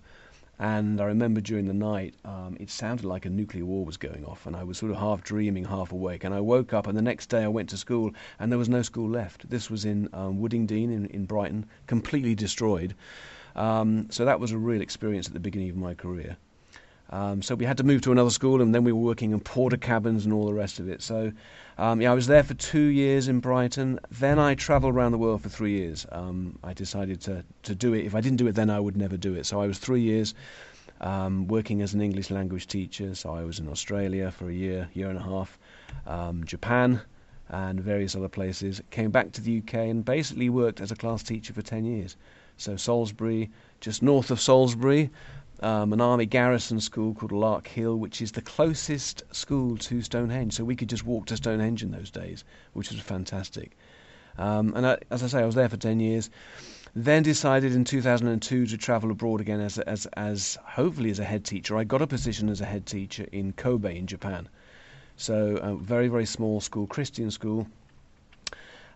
And 0.58 1.02
I 1.02 1.06
remember 1.06 1.42
during 1.42 1.66
the 1.66 1.74
night, 1.74 2.14
um, 2.24 2.56
it 2.60 2.70
sounded 2.70 3.04
like 3.04 3.26
a 3.26 3.30
nuclear 3.30 3.66
war 3.66 3.84
was 3.84 3.98
going 3.98 4.26
off, 4.26 4.46
and 4.46 4.56
I 4.56 4.64
was 4.64 4.78
sort 4.78 4.92
of 4.92 4.98
half 5.00 5.24
dreaming, 5.24 5.66
half 5.66 5.92
awake. 5.92 6.24
And 6.24 6.36
I 6.36 6.40
woke 6.40 6.72
up, 6.72 6.86
and 6.86 6.96
the 6.96 7.02
next 7.02 7.30
day 7.30 7.44
I 7.44 7.48
went 7.48 7.70
to 7.70 7.78
school, 7.78 8.12
and 8.40 8.52
there 8.52 8.60
was 8.60 8.70
no 8.70 8.84
school 8.84 9.10
left. 9.10 9.50
This 9.50 9.72
was 9.72 9.86
in 9.86 10.08
um, 10.14 10.40
Woodingdean 10.40 10.92
in, 10.94 11.08
in 11.08 11.26
Brighton, 11.26 11.66
completely 11.88 12.36
destroyed. 12.36 12.94
Um, 13.56 14.08
so 14.12 14.26
that 14.26 14.40
was 14.40 14.52
a 14.52 14.58
real 14.58 14.82
experience 14.82 15.26
at 15.28 15.34
the 15.34 15.40
beginning 15.40 15.72
of 15.72 15.78
my 15.78 15.96
career. 15.96 16.38
Um, 17.12 17.42
so 17.42 17.56
we 17.56 17.66
had 17.66 17.78
to 17.78 17.84
move 17.84 18.02
to 18.02 18.12
another 18.12 18.30
school, 18.30 18.62
and 18.62 18.74
then 18.74 18.84
we 18.84 18.94
were 18.94 19.02
working 19.02 19.32
in 19.32 19.42
Portakabins 19.42 20.24
and 20.24 20.32
all 20.32 20.46
the 20.46 20.54
rest 20.54 20.80
of 20.80 20.88
it. 20.88 21.02
So, 21.02 21.32
um, 21.78 22.02
yeah, 22.02 22.12
I 22.12 22.16
was 22.16 22.28
there 22.28 22.44
for 22.44 22.54
two 22.54 22.86
years 22.86 23.28
in 23.28 23.42
Brighton. 23.42 24.00
Then 24.10 24.40
I 24.40 24.56
travelled 24.56 24.96
around 24.96 25.12
the 25.12 25.18
world 25.18 25.42
for 25.42 25.50
three 25.50 25.72
years. 25.72 26.06
Um, 26.12 26.58
I 26.64 26.74
decided 26.74 27.20
to 27.22 27.44
to 27.64 27.76
do 27.76 27.94
it. 27.94 28.06
If 28.06 28.16
I 28.16 28.22
didn't 28.22 28.38
do 28.38 28.48
it, 28.48 28.56
then 28.56 28.70
I 28.70 28.80
would 28.80 28.96
never 28.96 29.18
do 29.18 29.34
it. 29.34 29.46
So 29.46 29.62
I 29.62 29.68
was 29.68 29.78
three 29.78 30.02
years 30.02 30.34
um, 31.02 31.48
working 31.48 31.82
as 31.82 31.94
an 31.94 32.02
English 32.02 32.32
language 32.32 32.68
teacher. 32.68 33.14
So 33.16 33.32
I 33.36 33.44
was 33.44 33.60
in 33.60 33.68
Australia 33.68 34.32
for 34.32 34.50
a 34.50 34.54
year, 34.54 34.90
year 34.94 35.10
and 35.10 35.18
a 35.18 35.24
half, 35.24 35.60
um, 36.08 36.46
Japan, 36.46 37.02
and 37.50 37.82
various 37.82 38.16
other 38.16 38.30
places. 38.30 38.82
Came 38.90 39.12
back 39.12 39.34
to 39.34 39.42
the 39.42 39.58
UK 39.58 39.74
and 39.74 40.06
basically 40.06 40.50
worked 40.50 40.80
as 40.80 40.92
a 40.92 40.96
class 40.96 41.24
teacher 41.24 41.52
for 41.52 41.62
ten 41.62 41.84
years. 41.84 42.16
So 42.58 42.78
Salisbury, 42.78 43.50
just 43.80 44.04
north 44.04 44.30
of 44.30 44.40
Salisbury, 44.40 45.10
um, 45.62 45.94
an 45.94 46.02
army 46.02 46.26
garrison 46.26 46.80
school 46.80 47.14
called 47.14 47.32
Larkhill, 47.32 47.98
which 47.98 48.22
is 48.22 48.32
the 48.32 48.42
closest 48.42 49.24
school 49.34 49.78
to 49.78 50.02
Stonehenge. 50.02 50.54
So 50.54 50.64
we 50.64 50.76
could 50.76 50.90
just 50.90 51.06
walk 51.06 51.28
to 51.28 51.38
Stonehenge 51.38 51.84
in 51.84 51.92
those 51.92 52.10
days, 52.10 52.44
which 52.74 52.92
was 52.92 53.00
fantastic. 53.00 53.78
Um, 54.38 54.74
and 54.76 54.88
I, 54.88 54.98
as 55.10 55.24
I 55.24 55.28
say, 55.28 55.42
I 55.42 55.46
was 55.46 55.56
there 55.56 55.70
for 55.70 55.78
10 55.78 56.00
years. 56.00 56.30
Then 56.96 57.24
decided 57.24 57.74
in 57.74 57.86
2002 57.86 58.66
to 58.66 58.78
travel 58.78 59.12
abroad 59.12 59.40
again 59.40 59.62
as, 59.62 59.78
as, 59.80 60.08
as 60.08 60.58
hopefully 60.64 61.10
as 61.10 61.20
a 61.20 61.24
head 61.24 61.46
teacher. 61.46 61.78
I 61.78 61.84
got 61.84 62.02
a 62.02 62.08
position 62.08 62.50
as 62.50 62.60
a 62.60 62.66
head 62.66 62.86
teacher 62.86 63.28
in 63.32 63.54
Kobe 63.54 63.98
in 63.98 64.08
Japan. 64.08 64.50
So 65.16 65.58
a 65.58 65.76
very, 65.76 66.08
very 66.08 66.26
small 66.26 66.60
school, 66.60 66.88
Christian 66.88 67.32
school. 67.32 67.68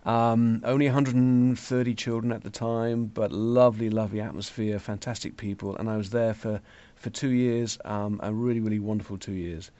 Um, 0.05 0.61
only 0.63 0.85
130 0.85 1.95
children 1.95 2.31
at 2.31 2.43
the 2.43 2.49
time, 2.51 3.05
but 3.05 3.31
lovely, 3.31 3.89
lovely 3.89 4.21
atmosphere, 4.21 4.77
fantastic 4.77 5.35
people. 5.35 5.75
And 5.75 5.89
I 5.89 5.97
was 5.97 6.11
there 6.11 6.35
for, 6.35 6.61
for 6.95 7.09
two 7.09 7.29
years, 7.29 7.79
um, 7.85 8.19
a 8.21 8.31
really, 8.31 8.59
really 8.59 8.79
wonderful 8.79 9.17
two 9.17 9.33
years. 9.33 9.71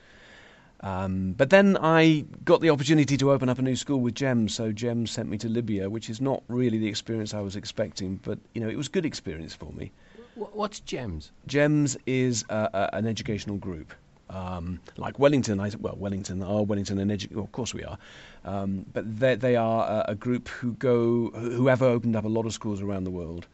Um, 0.82 1.34
but 1.34 1.52
then 1.52 1.78
I 1.80 2.26
got 2.44 2.62
the 2.62 2.70
opportunity 2.72 3.18
to 3.18 3.32
open 3.32 3.50
up 3.50 3.60
a 3.60 3.62
new 3.62 3.76
school 3.76 4.02
with 4.02 4.16
GEMS, 4.16 4.54
so 4.54 4.72
GEMS 4.72 5.12
sent 5.12 5.30
me 5.30 5.38
to 5.38 5.50
Libya, 5.50 5.90
which 5.90 6.10
is 6.10 6.20
not 6.20 6.44
really 6.48 6.80
the 6.80 6.88
experience 6.88 7.34
I 7.34 7.42
was 7.42 7.56
expecting, 7.56 8.20
but 8.24 8.40
you 8.54 8.62
know 8.62 8.68
it 8.68 8.76
was 8.76 8.88
a 8.88 8.92
good 8.92 9.06
experience 9.06 9.54
for 9.54 9.72
me. 9.74 9.92
What's 10.36 10.82
Gems? 10.82 11.32
GEMS 11.48 11.98
is 12.06 12.44
uh, 12.50 12.68
uh, 12.74 12.90
an 12.92 13.08
educational 13.08 13.56
group. 13.56 13.94
Um, 14.30 14.80
like 14.98 15.20
Wellington, 15.20 15.60
I, 15.60 15.72
well, 15.80 15.96
Wellington 15.98 16.42
are 16.42 16.64
Wellington 16.64 16.98
an 17.00 17.10
edu- 17.10 17.32
well, 17.34 17.44
of 17.44 17.52
course 17.52 17.74
we 17.74 17.84
are, 17.84 17.98
um, 18.44 18.86
but 18.92 19.20
they, 19.20 19.56
are 19.56 19.88
a, 19.88 20.12
a 20.12 20.16
group 20.16 20.48
who 20.50 20.74
go 20.74 21.30
who 21.30 21.68
have 21.68 21.84
opened 21.84 22.16
up 22.16 22.26
a 22.26 22.28
lot 22.28 22.46
of 22.46 22.54
schools 22.54 22.82
around 22.82 23.04
the 23.04 23.12
world. 23.12 23.46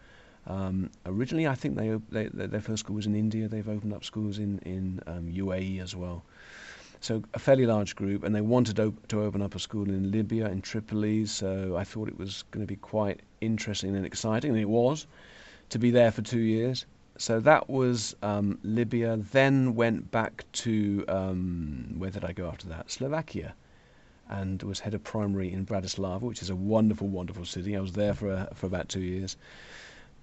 Um, 0.48 0.90
originally, 1.06 1.48
I 1.48 1.56
think 1.56 1.75
they, 1.75 2.00
they, 2.10 2.30
their 2.48 2.62
first 2.62 2.82
school 2.82 2.96
was 2.96 3.06
in 3.06 3.16
India. 3.16 3.48
They've 3.48 3.68
opened 3.68 3.94
up 3.94 4.06
schools 4.06 4.40
in 4.40 4.60
in 4.60 5.01
um, 5.08 5.32
UAE 5.32 5.82
as 5.82 5.96
well. 5.96 6.24
So 7.01 7.24
a 7.34 7.40
fairly 7.40 7.66
large 7.66 7.96
group, 7.96 8.24
and 8.24 8.34
they 8.34 8.42
wanted 8.42 8.80
op- 8.80 9.08
to 9.08 9.24
open 9.24 9.42
up 9.42 9.56
a 9.56 9.60
school 9.60 9.90
in 9.90 10.12
Libya, 10.12 10.48
in 10.50 10.62
Tripoli. 10.62 11.25
So 11.25 11.75
I 11.75 11.84
thought 11.84 12.08
it 12.08 12.18
was 12.18 12.44
going 12.51 12.66
to 12.66 12.68
be 12.68 12.75
quite 12.78 13.22
interesting 13.42 13.96
and 13.96 14.06
exciting, 14.06 14.51
and 14.51 14.60
it 14.60 14.70
was 14.70 15.08
to 15.70 15.80
be 15.80 15.92
there 15.92 16.12
for 16.12 16.22
two 16.22 16.40
years. 16.40 16.86
So 17.22 17.40
that 17.42 17.70
was 17.70 18.16
um, 18.24 18.58
Libya. 18.63 19.16
Then 19.16 19.75
went 19.75 20.10
back 20.10 20.44
to 20.54 21.06
um, 21.08 21.94
where 22.00 22.10
did 22.10 22.25
I 22.25 22.32
go 22.32 22.48
after 22.48 22.68
that? 22.70 22.90
Slovakia, 22.90 23.54
and 24.28 24.63
was 24.63 24.80
head 24.80 24.96
of 24.96 25.04
primary 25.04 25.54
in 25.54 25.63
Bratislava, 25.63 26.22
which 26.22 26.42
is 26.42 26.50
a 26.50 26.56
wonderful, 26.56 27.08
wonderful 27.08 27.46
city. 27.46 27.78
I 27.78 27.80
was 27.80 27.92
there 27.92 28.16
for 28.16 28.32
uh, 28.32 28.48
for 28.56 28.66
about 28.66 28.90
two 28.90 29.01
years. 29.01 29.38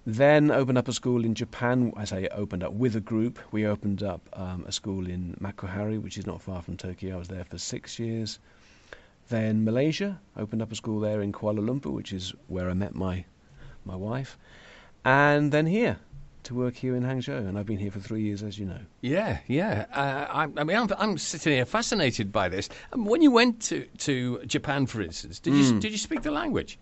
Then 0.05 0.51
opened 0.51 0.77
up 0.77 0.89
a 0.89 0.91
school 0.91 1.23
in 1.23 1.35
Japan. 1.35 1.93
I 1.95 2.03
say 2.03 2.27
opened 2.33 2.65
up 2.65 2.73
with 2.73 2.97
a 2.97 2.99
group. 2.99 3.39
We 3.53 3.65
opened 3.65 4.03
up 4.03 4.19
um, 4.33 4.65
a 4.67 4.73
school 4.73 5.07
in 5.07 5.37
Makuhari, 5.39 6.01
which 6.01 6.17
is 6.17 6.27
not 6.27 6.41
far 6.41 6.61
from 6.61 6.75
Tokyo. 6.75 7.15
I 7.15 7.19
was 7.19 7.29
there 7.29 7.45
for 7.45 7.57
six 7.57 7.97
years. 7.97 8.39
Then 9.29 9.63
Malaysia 9.63 10.19
opened 10.35 10.61
up 10.61 10.73
a 10.73 10.75
school 10.75 10.99
there 10.99 11.21
in 11.21 11.31
Kuala 11.31 11.61
Lumpur, 11.61 11.93
which 11.93 12.11
is 12.11 12.33
where 12.49 12.69
I 12.69 12.73
met 12.73 12.93
my 12.93 13.23
my 13.85 13.95
wife. 13.95 14.37
And 15.05 15.53
then 15.53 15.65
here 15.65 15.99
to 16.49 16.55
work 16.55 16.75
here 16.75 16.95
in 16.95 17.03
Hangzhou, 17.03 17.47
and 17.47 17.57
I've 17.57 17.67
been 17.67 17.77
here 17.77 17.91
for 17.91 17.99
three 17.99 18.23
years, 18.23 18.41
as 18.41 18.57
you 18.57 18.65
know. 18.65 18.79
Yeah, 19.01 19.37
yeah. 19.47 19.85
Uh, 19.93 20.25
I, 20.29 20.43
I 20.59 20.63
mean, 20.63 20.75
I'm, 20.75 20.89
I'm 20.97 21.17
sitting 21.19 21.53
here 21.53 21.65
fascinated 21.65 22.31
by 22.31 22.49
this. 22.49 22.69
Um, 22.91 23.05
when 23.05 23.21
you 23.21 23.29
went 23.29 23.61
to, 23.63 23.85
to 23.99 24.43
Japan, 24.45 24.87
for 24.87 25.01
instance, 25.01 25.39
did 25.39 25.53
you 25.53 25.79
did 25.79 25.91
you 25.91 25.97
speak 25.97 26.23
the 26.23 26.31
language? 26.31 26.79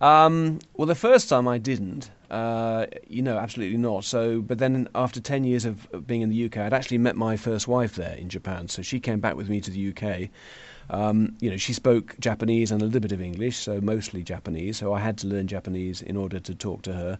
Um, 0.00 0.58
well, 0.72 0.86
the 0.86 0.94
first 0.94 1.28
time 1.28 1.46
I 1.46 1.58
didn't, 1.58 2.10
uh, 2.30 2.86
you 3.06 3.20
know, 3.20 3.36
absolutely 3.36 3.76
not. 3.76 4.04
So, 4.04 4.40
but 4.40 4.58
then 4.58 4.88
after 4.94 5.20
10 5.20 5.44
years 5.44 5.66
of 5.66 5.86
of 5.92 6.06
being 6.06 6.22
in 6.22 6.30
the 6.30 6.46
UK, 6.46 6.56
I'd 6.56 6.72
actually 6.72 6.98
met 6.98 7.14
my 7.14 7.36
first 7.36 7.68
wife 7.68 7.96
there 7.96 8.16
in 8.16 8.30
Japan. 8.30 8.68
So 8.68 8.80
she 8.80 9.00
came 9.00 9.20
back 9.20 9.36
with 9.36 9.50
me 9.50 9.60
to 9.60 9.70
the 9.70 9.92
UK. 9.92 10.30
Um, 10.88 11.36
you 11.40 11.50
know, 11.50 11.58
she 11.58 11.74
spoke 11.74 12.16
Japanese 12.20 12.70
and 12.70 12.80
a 12.80 12.86
little 12.86 13.00
bit 13.00 13.12
of 13.12 13.20
English, 13.20 13.58
so 13.58 13.80
mostly 13.82 14.22
Japanese. 14.22 14.78
So 14.78 14.94
I 14.94 15.00
had 15.00 15.18
to 15.18 15.26
learn 15.26 15.46
Japanese 15.46 16.00
in 16.00 16.16
order 16.16 16.40
to 16.40 16.54
talk 16.54 16.82
to 16.82 16.92
her. 16.94 17.18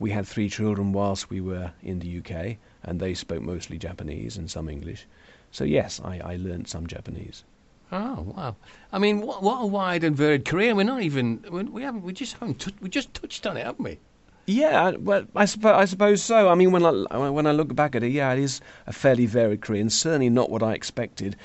We 0.00 0.10
had 0.10 0.26
three 0.26 0.48
children 0.48 0.92
whilst 0.92 1.30
we 1.30 1.40
were 1.40 1.70
in 1.82 2.00
the 2.00 2.18
UK, 2.18 2.56
and 2.82 2.98
they 2.98 3.14
spoke 3.14 3.42
mostly 3.42 3.78
Japanese 3.78 4.36
and 4.36 4.50
some 4.50 4.68
English. 4.68 5.06
So 5.52 5.62
yes, 5.62 6.00
I, 6.04 6.18
I 6.24 6.36
learned 6.36 6.66
some 6.66 6.86
Japanese. 6.88 7.44
Oh 7.92 8.22
wow! 8.34 8.56
I 8.92 8.98
mean, 8.98 9.20
what, 9.20 9.42
what 9.42 9.60
a 9.62 9.66
wide 9.66 10.02
and 10.02 10.16
varied 10.16 10.44
career. 10.44 10.74
We're 10.74 10.84
not 10.84 11.02
even 11.02 11.44
we- 11.50 11.64
we 11.64 11.82
haven't 11.82 12.02
we 12.02 12.12
just 12.12 12.34
haven't 12.38 12.60
tou- 12.60 12.72
we 12.80 12.88
just 12.88 13.12
touched 13.14 13.46
on 13.46 13.56
it, 13.56 13.66
haven't 13.66 13.84
we? 13.84 13.98
Yeah, 14.46 14.92
well, 14.92 15.26
I 15.36 15.44
suppose, 15.44 15.74
I 15.76 15.84
suppose 15.84 16.22
so. 16.22 16.48
I 16.48 16.54
mean, 16.54 16.72
when 16.72 16.84
I 16.84 17.28
when 17.28 17.46
I 17.46 17.52
look 17.52 17.74
back 17.74 17.94
at 17.94 18.02
it, 18.02 18.10
yeah, 18.12 18.32
it 18.32 18.38
is 18.38 18.60
a 18.86 18.92
fairly 18.92 19.26
varied 19.26 19.60
career, 19.60 19.80
and 19.80 19.92
certainly 19.92 20.30
not 20.30 20.50
what 20.50 20.62
I 20.62 20.72
expected. 20.72 21.36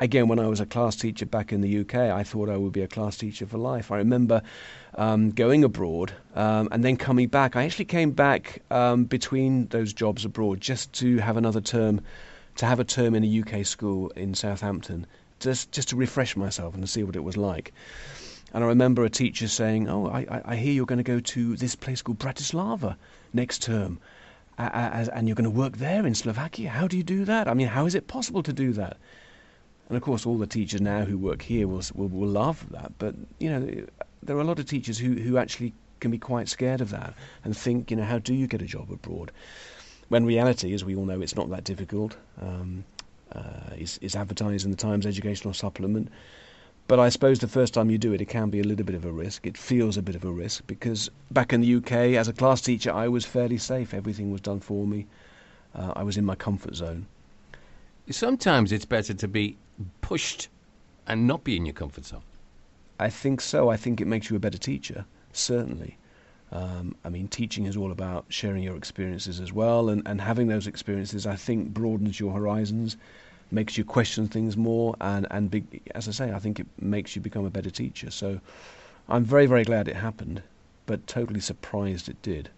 Again, 0.00 0.28
when 0.28 0.38
I 0.38 0.46
was 0.46 0.60
a 0.60 0.66
class 0.66 0.94
teacher 0.94 1.26
back 1.26 1.52
in 1.52 1.60
the 1.60 1.80
UK, 1.80 1.94
I 1.96 2.22
thought 2.22 2.48
I 2.48 2.56
would 2.56 2.72
be 2.72 2.82
a 2.82 2.86
class 2.86 3.16
teacher 3.16 3.46
for 3.46 3.58
life. 3.58 3.90
I 3.90 3.96
remember 3.96 4.42
um, 4.98 5.30
going 5.30 5.62
abroad 5.62 6.12
um, 6.34 6.68
and 6.72 6.84
then 6.84 6.96
coming 6.96 7.28
back. 7.28 7.56
I 7.56 7.64
actually 7.64 7.84
came 7.86 8.10
back 8.10 8.60
um, 8.70 9.04
between 9.04 9.68
those 9.68 9.92
jobs 9.92 10.24
abroad 10.24 10.60
just 10.60 10.92
to 10.94 11.18
have 11.18 11.36
another 11.36 11.60
term, 11.60 12.00
to 12.56 12.66
have 12.66 12.80
a 12.80 12.84
term 12.84 13.14
in 13.14 13.24
a 13.24 13.40
UK 13.40 13.64
school 13.64 14.10
in 14.10 14.34
Southampton, 14.34 15.06
just 15.38 15.70
just 15.72 15.88
to 15.90 15.96
refresh 15.96 16.36
myself 16.36 16.74
and 16.74 16.82
to 16.82 16.88
see 16.88 17.04
what 17.04 17.16
it 17.16 17.22
was 17.22 17.36
like. 17.36 17.72
And 18.52 18.64
I 18.64 18.66
remember 18.66 19.04
a 19.04 19.10
teacher 19.10 19.46
saying, 19.46 19.88
"Oh, 19.88 20.08
I, 20.08 20.42
I- 20.44 20.56
hear 20.56 20.72
you're 20.72 20.86
going 20.86 20.98
to 20.98 21.04
go 21.04 21.20
to 21.20 21.56
this 21.56 21.76
place 21.76 22.02
called 22.02 22.18
Bratislava 22.18 22.96
next 23.32 23.62
term, 23.62 24.00
and 24.58 25.28
you're 25.28 25.36
going 25.36 25.44
to 25.44 25.50
work 25.50 25.76
there 25.76 26.04
in 26.06 26.14
Slovakia. 26.14 26.70
How 26.70 26.88
do 26.88 26.96
you 26.96 27.04
do 27.04 27.24
that? 27.24 27.46
I 27.46 27.54
mean, 27.54 27.68
how 27.68 27.86
is 27.86 27.94
it 27.94 28.08
possible 28.08 28.42
to 28.42 28.52
do 28.52 28.72
that?" 28.72 28.96
And 29.88 29.96
of 29.96 30.02
course, 30.02 30.26
all 30.26 30.36
the 30.38 30.46
teachers 30.46 30.80
now 30.80 31.04
who 31.04 31.16
work 31.16 31.42
here 31.42 31.66
will, 31.68 31.82
will, 31.94 32.08
will 32.08 32.28
laugh 32.28 32.62
at 32.64 32.72
that. 32.72 32.92
But 32.98 33.14
you 33.38 33.50
know, 33.50 33.86
there 34.22 34.36
are 34.36 34.40
a 34.40 34.44
lot 34.44 34.58
of 34.58 34.66
teachers 34.66 34.98
who, 34.98 35.14
who 35.14 35.38
actually 35.38 35.72
can 36.00 36.10
be 36.10 36.18
quite 36.18 36.48
scared 36.48 36.80
of 36.80 36.90
that 36.90 37.14
and 37.44 37.56
think, 37.56 37.90
you 37.90 37.96
know, 37.96 38.04
how 38.04 38.18
do 38.18 38.34
you 38.34 38.46
get 38.46 38.62
a 38.62 38.66
job 38.66 38.90
abroad? 38.90 39.32
When 40.08 40.24
reality, 40.24 40.72
as 40.72 40.84
we 40.84 40.96
all 40.96 41.04
know, 41.04 41.20
it's 41.20 41.36
not 41.36 41.50
that 41.50 41.64
difficult. 41.64 42.16
Um, 42.40 42.84
uh, 43.32 43.74
it's, 43.76 43.98
it's 44.00 44.16
advertised 44.16 44.64
in 44.64 44.70
the 44.70 44.76
Times 44.76 45.06
Educational 45.06 45.52
Supplement. 45.52 46.08
But 46.86 46.98
I 46.98 47.10
suppose 47.10 47.38
the 47.38 47.48
first 47.48 47.74
time 47.74 47.90
you 47.90 47.98
do 47.98 48.14
it, 48.14 48.22
it 48.22 48.26
can 48.30 48.48
be 48.48 48.60
a 48.60 48.64
little 48.64 48.86
bit 48.86 48.94
of 48.94 49.04
a 49.04 49.12
risk. 49.12 49.46
It 49.46 49.58
feels 49.58 49.98
a 49.98 50.02
bit 50.02 50.14
of 50.14 50.24
a 50.24 50.32
risk 50.32 50.66
because 50.66 51.10
back 51.30 51.52
in 51.52 51.60
the 51.60 51.74
UK, 51.74 52.16
as 52.16 52.28
a 52.28 52.32
class 52.32 52.62
teacher, 52.62 52.90
I 52.90 53.08
was 53.08 53.26
fairly 53.26 53.58
safe. 53.58 53.92
Everything 53.92 54.32
was 54.32 54.40
done 54.40 54.60
for 54.60 54.86
me. 54.86 55.06
Uh, 55.74 55.92
I 55.94 56.02
was 56.02 56.16
in 56.16 56.24
my 56.24 56.34
comfort 56.34 56.74
zone. 56.74 57.06
Sometimes 58.08 58.72
it's 58.72 58.86
better 58.86 59.12
to 59.12 59.28
be 59.28 59.58
pushed 60.00 60.48
and 61.06 61.26
not 61.26 61.44
be 61.44 61.56
in 61.56 61.66
your 61.66 61.74
comfort 61.74 62.06
zone. 62.06 62.22
I 62.98 63.10
think 63.10 63.40
so. 63.40 63.68
I 63.68 63.76
think 63.76 64.00
it 64.00 64.06
makes 64.06 64.28
you 64.30 64.36
a 64.36 64.40
better 64.40 64.58
teacher, 64.58 65.04
certainly. 65.32 65.96
Um, 66.50 66.94
I 67.04 67.10
mean, 67.10 67.28
teaching 67.28 67.66
is 67.66 67.76
all 67.76 67.92
about 67.92 68.24
sharing 68.28 68.62
your 68.62 68.76
experiences 68.76 69.38
as 69.38 69.52
well, 69.52 69.90
and, 69.90 70.02
and 70.06 70.20
having 70.20 70.48
those 70.48 70.66
experiences, 70.66 71.26
I 71.26 71.36
think, 71.36 71.68
broadens 71.74 72.18
your 72.18 72.32
horizons, 72.32 72.96
makes 73.50 73.76
you 73.78 73.84
question 73.84 74.28
things 74.28 74.56
more, 74.56 74.96
and, 75.00 75.26
and 75.30 75.50
be, 75.50 75.64
as 75.94 76.08
I 76.08 76.12
say, 76.12 76.32
I 76.32 76.38
think 76.38 76.58
it 76.58 76.66
makes 76.80 77.14
you 77.14 77.22
become 77.22 77.44
a 77.44 77.50
better 77.50 77.70
teacher. 77.70 78.10
So 78.10 78.40
I'm 79.08 79.24
very, 79.24 79.46
very 79.46 79.64
glad 79.64 79.88
it 79.88 79.96
happened, 79.96 80.42
but 80.86 81.06
totally 81.06 81.40
surprised 81.40 82.08
it 82.08 82.20
did. 82.22 82.48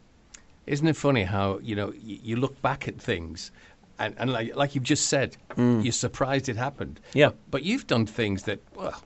Isn't 0.67 0.87
it 0.87 0.97
funny 0.97 1.25
how 1.25 1.59
you 1.63 1.75
know 1.75 1.89
y- 1.89 2.21
you 2.23 2.37
look 2.37 2.61
back 2.63 2.87
at 2.87 2.97
things, 3.01 3.51
and, 3.99 4.15
and 4.19 4.33
like 4.33 4.55
like 4.55 4.75
you've 4.77 4.85
just 4.85 5.09
said, 5.09 5.37
you're 5.83 5.93
surprised 5.93 6.49
it 6.49 6.57
happened. 6.57 7.01
Yeah. 7.13 7.31
But 7.51 7.65
you've 7.65 7.89
done 7.89 8.07
things 8.07 8.45
that 8.45 8.61
well, 8.77 9.03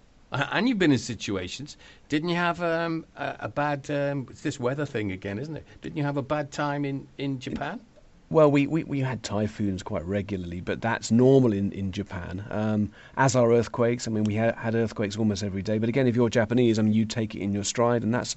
and 0.53 0.69
you've 0.69 0.79
been 0.79 0.93
in 0.93 0.99
situations. 0.99 1.77
Didn't 2.09 2.29
you 2.29 2.37
have 2.37 2.63
um, 2.63 3.05
a, 3.17 3.37
a 3.41 3.49
bad? 3.49 3.91
Um, 3.91 4.27
it's 4.31 4.43
this 4.43 4.59
weather 4.59 4.87
thing 4.87 5.13
again, 5.13 5.39
isn't 5.39 5.57
it? 5.57 5.65
Didn't 5.83 5.97
you 5.97 6.05
have 6.05 6.17
a 6.17 6.23
bad 6.23 6.51
time 6.51 6.85
in 6.85 7.07
in 7.19 7.39
Japan? 7.39 7.81
Well, 8.31 8.51
we, 8.51 8.67
we, 8.67 8.85
we 8.85 9.01
had 9.01 9.23
typhoons 9.23 9.83
quite 9.83 10.05
regularly, 10.05 10.61
but 10.61 10.81
that's 10.81 11.13
normal 11.13 11.53
in, 11.53 11.71
in 11.73 11.93
Japan. 11.93 12.45
Um, 12.51 12.91
as 13.17 13.37
are 13.37 13.53
earthquakes. 13.53 14.09
I 14.09 14.11
mean, 14.11 14.25
we 14.25 14.35
ha- 14.35 14.57
had 14.57 14.75
earthquakes 14.75 15.17
almost 15.17 15.45
every 15.45 15.63
day. 15.63 15.79
But 15.79 15.89
again, 15.89 16.07
if 16.07 16.17
you're 16.17 16.31
Japanese, 16.31 16.79
I 16.79 16.83
mean, 16.83 16.95
you 16.95 17.05
take 17.05 17.35
it 17.35 17.41
in 17.41 17.53
your 17.53 17.65
stride. 17.65 18.03
And 18.03 18.13
that's 18.13 18.35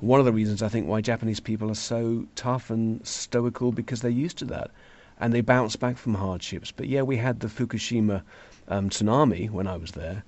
one 0.00 0.20
of 0.20 0.26
the 0.26 0.32
reasons 0.32 0.62
I 0.62 0.68
think 0.68 0.86
why 0.86 1.00
Japanese 1.00 1.40
people 1.40 1.70
are 1.70 1.74
so 1.74 2.24
tough 2.36 2.70
and 2.70 3.04
stoical 3.06 3.72
because 3.72 4.00
they're 4.00 4.10
used 4.10 4.38
to 4.38 4.44
that. 4.46 4.70
And 5.18 5.34
they 5.34 5.40
bounce 5.40 5.76
back 5.76 5.98
from 5.98 6.14
hardships. 6.14 6.70
But 6.70 6.86
yeah, 6.86 7.02
we 7.02 7.16
had 7.16 7.40
the 7.40 7.48
Fukushima 7.48 8.22
um, 8.68 8.90
tsunami 8.90 9.50
when 9.50 9.66
I 9.66 9.76
was 9.76 9.90
there. 9.90 10.22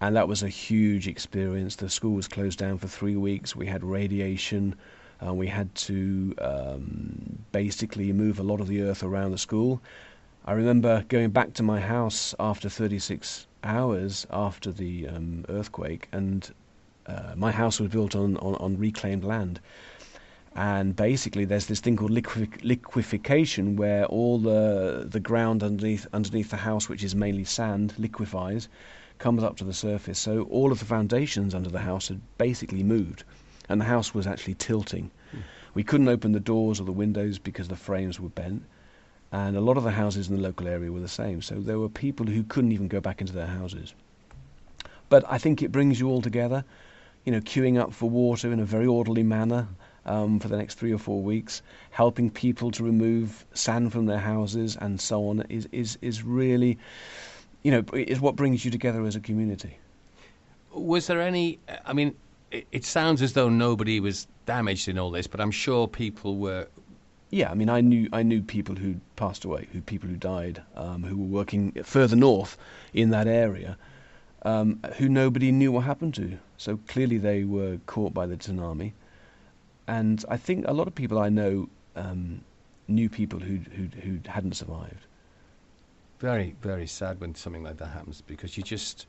And 0.00 0.16
that 0.16 0.28
was 0.28 0.42
a 0.42 0.48
huge 0.48 1.08
experience. 1.08 1.76
The 1.76 1.88
school 1.88 2.14
was 2.14 2.28
closed 2.28 2.58
down 2.58 2.78
for 2.78 2.88
three 2.88 3.16
weeks. 3.16 3.56
We 3.56 3.66
had 3.66 3.82
radiation. 3.84 4.74
Uh, 5.24 5.32
we 5.32 5.46
had 5.46 5.74
to 5.74 6.34
um, 6.40 7.38
basically 7.52 8.12
move 8.12 8.38
a 8.38 8.42
lot 8.42 8.60
of 8.60 8.68
the 8.68 8.82
earth 8.82 9.02
around 9.02 9.30
the 9.30 9.38
school. 9.38 9.80
I 10.46 10.52
remember 10.52 11.04
going 11.08 11.30
back 11.30 11.54
to 11.54 11.62
my 11.62 11.80
house 11.80 12.34
after 12.38 12.68
36 12.68 13.46
hours 13.62 14.26
after 14.30 14.70
the 14.70 15.08
um, 15.08 15.44
earthquake, 15.48 16.08
and 16.12 16.52
uh, 17.06 17.32
my 17.36 17.50
house 17.50 17.80
was 17.80 17.90
built 17.90 18.14
on, 18.14 18.36
on, 18.38 18.56
on 18.56 18.76
reclaimed 18.76 19.24
land. 19.24 19.60
And 20.54 20.94
basically, 20.94 21.44
there's 21.46 21.66
this 21.66 21.80
thing 21.80 21.96
called 21.96 22.10
liquefaction, 22.10 23.74
where 23.76 24.04
all 24.04 24.38
the 24.38 25.04
the 25.10 25.18
ground 25.18 25.62
underneath 25.64 26.06
underneath 26.12 26.50
the 26.50 26.58
house, 26.58 26.88
which 26.88 27.02
is 27.02 27.14
mainly 27.14 27.42
sand, 27.44 27.94
liquefies, 27.98 28.68
comes 29.24 29.42
up 29.42 29.56
to 29.56 29.64
the 29.64 29.72
surface. 29.72 30.18
So 30.18 30.42
all 30.50 30.70
of 30.70 30.80
the 30.80 30.84
foundations 30.84 31.54
under 31.54 31.70
the 31.70 31.78
house 31.78 32.08
had 32.08 32.20
basically 32.36 32.82
moved, 32.82 33.24
and 33.70 33.80
the 33.80 33.86
house 33.86 34.12
was 34.12 34.26
actually 34.26 34.52
tilting. 34.52 35.10
We 35.72 35.82
couldn't 35.82 36.08
open 36.08 36.32
the 36.32 36.40
doors 36.52 36.78
or 36.78 36.84
the 36.84 36.92
windows 36.92 37.38
because 37.38 37.68
the 37.68 37.84
frames 37.88 38.20
were 38.20 38.28
bent, 38.28 38.64
and 39.32 39.56
a 39.56 39.62
lot 39.62 39.78
of 39.78 39.84
the 39.84 39.92
houses 39.92 40.28
in 40.28 40.36
the 40.36 40.42
local 40.42 40.68
area 40.68 40.92
were 40.92 41.00
the 41.00 41.08
same. 41.08 41.40
So 41.40 41.54
there 41.54 41.78
were 41.78 41.88
people 41.88 42.26
who 42.26 42.42
couldn't 42.42 42.72
even 42.72 42.86
go 42.86 43.00
back 43.00 43.22
into 43.22 43.32
their 43.32 43.46
houses. 43.46 43.94
But 45.08 45.24
I 45.26 45.38
think 45.38 45.62
it 45.62 45.72
brings 45.72 45.98
you 45.98 46.10
all 46.10 46.20
together, 46.20 46.62
you 47.24 47.32
know, 47.32 47.40
queuing 47.40 47.80
up 47.80 47.94
for 47.94 48.10
water 48.10 48.52
in 48.52 48.60
a 48.60 48.66
very 48.66 48.86
orderly 48.86 49.22
manner 49.22 49.68
um, 50.04 50.38
for 50.38 50.48
the 50.48 50.58
next 50.58 50.74
three 50.74 50.92
or 50.92 50.98
four 50.98 51.22
weeks, 51.22 51.62
helping 51.90 52.28
people 52.28 52.70
to 52.72 52.84
remove 52.84 53.46
sand 53.54 53.90
from 53.90 54.04
their 54.04 54.20
houses 54.20 54.76
and 54.76 55.00
so 55.00 55.28
on 55.28 55.40
is 55.48 55.66
is 55.72 55.96
is 56.02 56.22
really, 56.22 56.78
you 57.64 57.70
know, 57.70 57.82
is 57.94 58.20
what 58.20 58.36
brings 58.36 58.64
you 58.64 58.70
together 58.70 59.04
as 59.06 59.16
a 59.16 59.20
community. 59.20 59.78
Was 60.72 61.06
there 61.06 61.20
any? 61.20 61.58
I 61.84 61.92
mean, 61.94 62.14
it, 62.50 62.66
it 62.70 62.84
sounds 62.84 63.22
as 63.22 63.32
though 63.32 63.48
nobody 63.48 63.98
was 64.00 64.28
damaged 64.46 64.86
in 64.86 64.98
all 64.98 65.10
this, 65.10 65.26
but 65.26 65.40
I'm 65.40 65.50
sure 65.50 65.88
people 65.88 66.36
were. 66.36 66.68
Yeah, 67.30 67.50
I 67.50 67.54
mean, 67.54 67.70
I 67.70 67.80
knew 67.80 68.08
I 68.12 68.22
knew 68.22 68.42
people 68.42 68.76
who 68.76 68.96
passed 69.16 69.44
away, 69.44 69.66
who 69.72 69.80
people 69.80 70.08
who 70.08 70.16
died, 70.16 70.62
um, 70.76 71.02
who 71.02 71.16
were 71.16 71.38
working 71.38 71.72
further 71.82 72.16
north 72.16 72.56
in 72.92 73.10
that 73.10 73.26
area, 73.26 73.76
um, 74.42 74.78
who 74.98 75.08
nobody 75.08 75.50
knew 75.50 75.72
what 75.72 75.84
happened 75.84 76.14
to. 76.14 76.38
So 76.58 76.78
clearly 76.86 77.18
they 77.18 77.44
were 77.44 77.78
caught 77.86 78.12
by 78.12 78.26
the 78.26 78.36
tsunami, 78.36 78.92
and 79.88 80.22
I 80.28 80.36
think 80.36 80.66
a 80.68 80.74
lot 80.74 80.86
of 80.86 80.94
people 80.94 81.18
I 81.18 81.30
know 81.30 81.70
um, 81.96 82.42
knew 82.88 83.08
people 83.08 83.40
who 83.40 83.56
who 83.74 83.88
who 84.02 84.18
hadn't 84.26 84.54
survived. 84.54 85.06
Very, 86.18 86.54
very 86.62 86.86
sad 86.86 87.20
when 87.20 87.34
something 87.34 87.62
like 87.62 87.76
that 87.78 87.86
happens 87.88 88.22
because 88.22 88.56
you 88.56 88.62
just. 88.62 89.06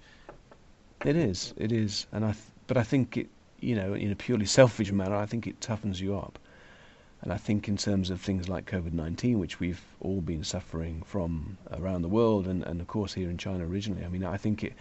It 1.04 1.16
is, 1.16 1.54
it 1.58 1.72
is, 1.72 2.08
and 2.12 2.26
I. 2.26 2.32
Th- 2.32 2.44
but 2.68 2.78
I 2.78 2.84
think 2.84 3.18
it, 3.18 3.30
you 3.60 3.76
know, 3.76 3.94
in 3.94 4.12
a 4.12 4.16
purely 4.16 4.46
selfish 4.46 4.92
manner, 4.92 5.16
I 5.16 5.26
think 5.26 5.46
it 5.46 5.60
toughens 5.60 6.00
you 6.00 6.18
up. 6.18 6.40
And 7.22 7.32
I 7.32 7.38
think 7.38 7.68
in 7.68 7.78
terms 7.78 8.10
of 8.10 8.22
things 8.22 8.50
like 8.50 8.70
COVID 8.70 8.94
19, 8.94 9.40
which 9.40 9.60
we've 9.60 9.82
all 10.00 10.22
been 10.22 10.44
suffering 10.44 11.02
from 11.04 11.58
around 11.72 12.02
the 12.02 12.08
world 12.08 12.48
and, 12.48 12.64
and 12.64 12.82
of 12.82 12.88
course 12.88 13.14
here 13.14 13.30
in 13.30 13.38
China 13.38 13.66
originally, 13.66 14.06
I 14.06 14.10
mean, 14.10 14.24
I 14.24 14.38
think 14.38 14.64
it 14.64 14.74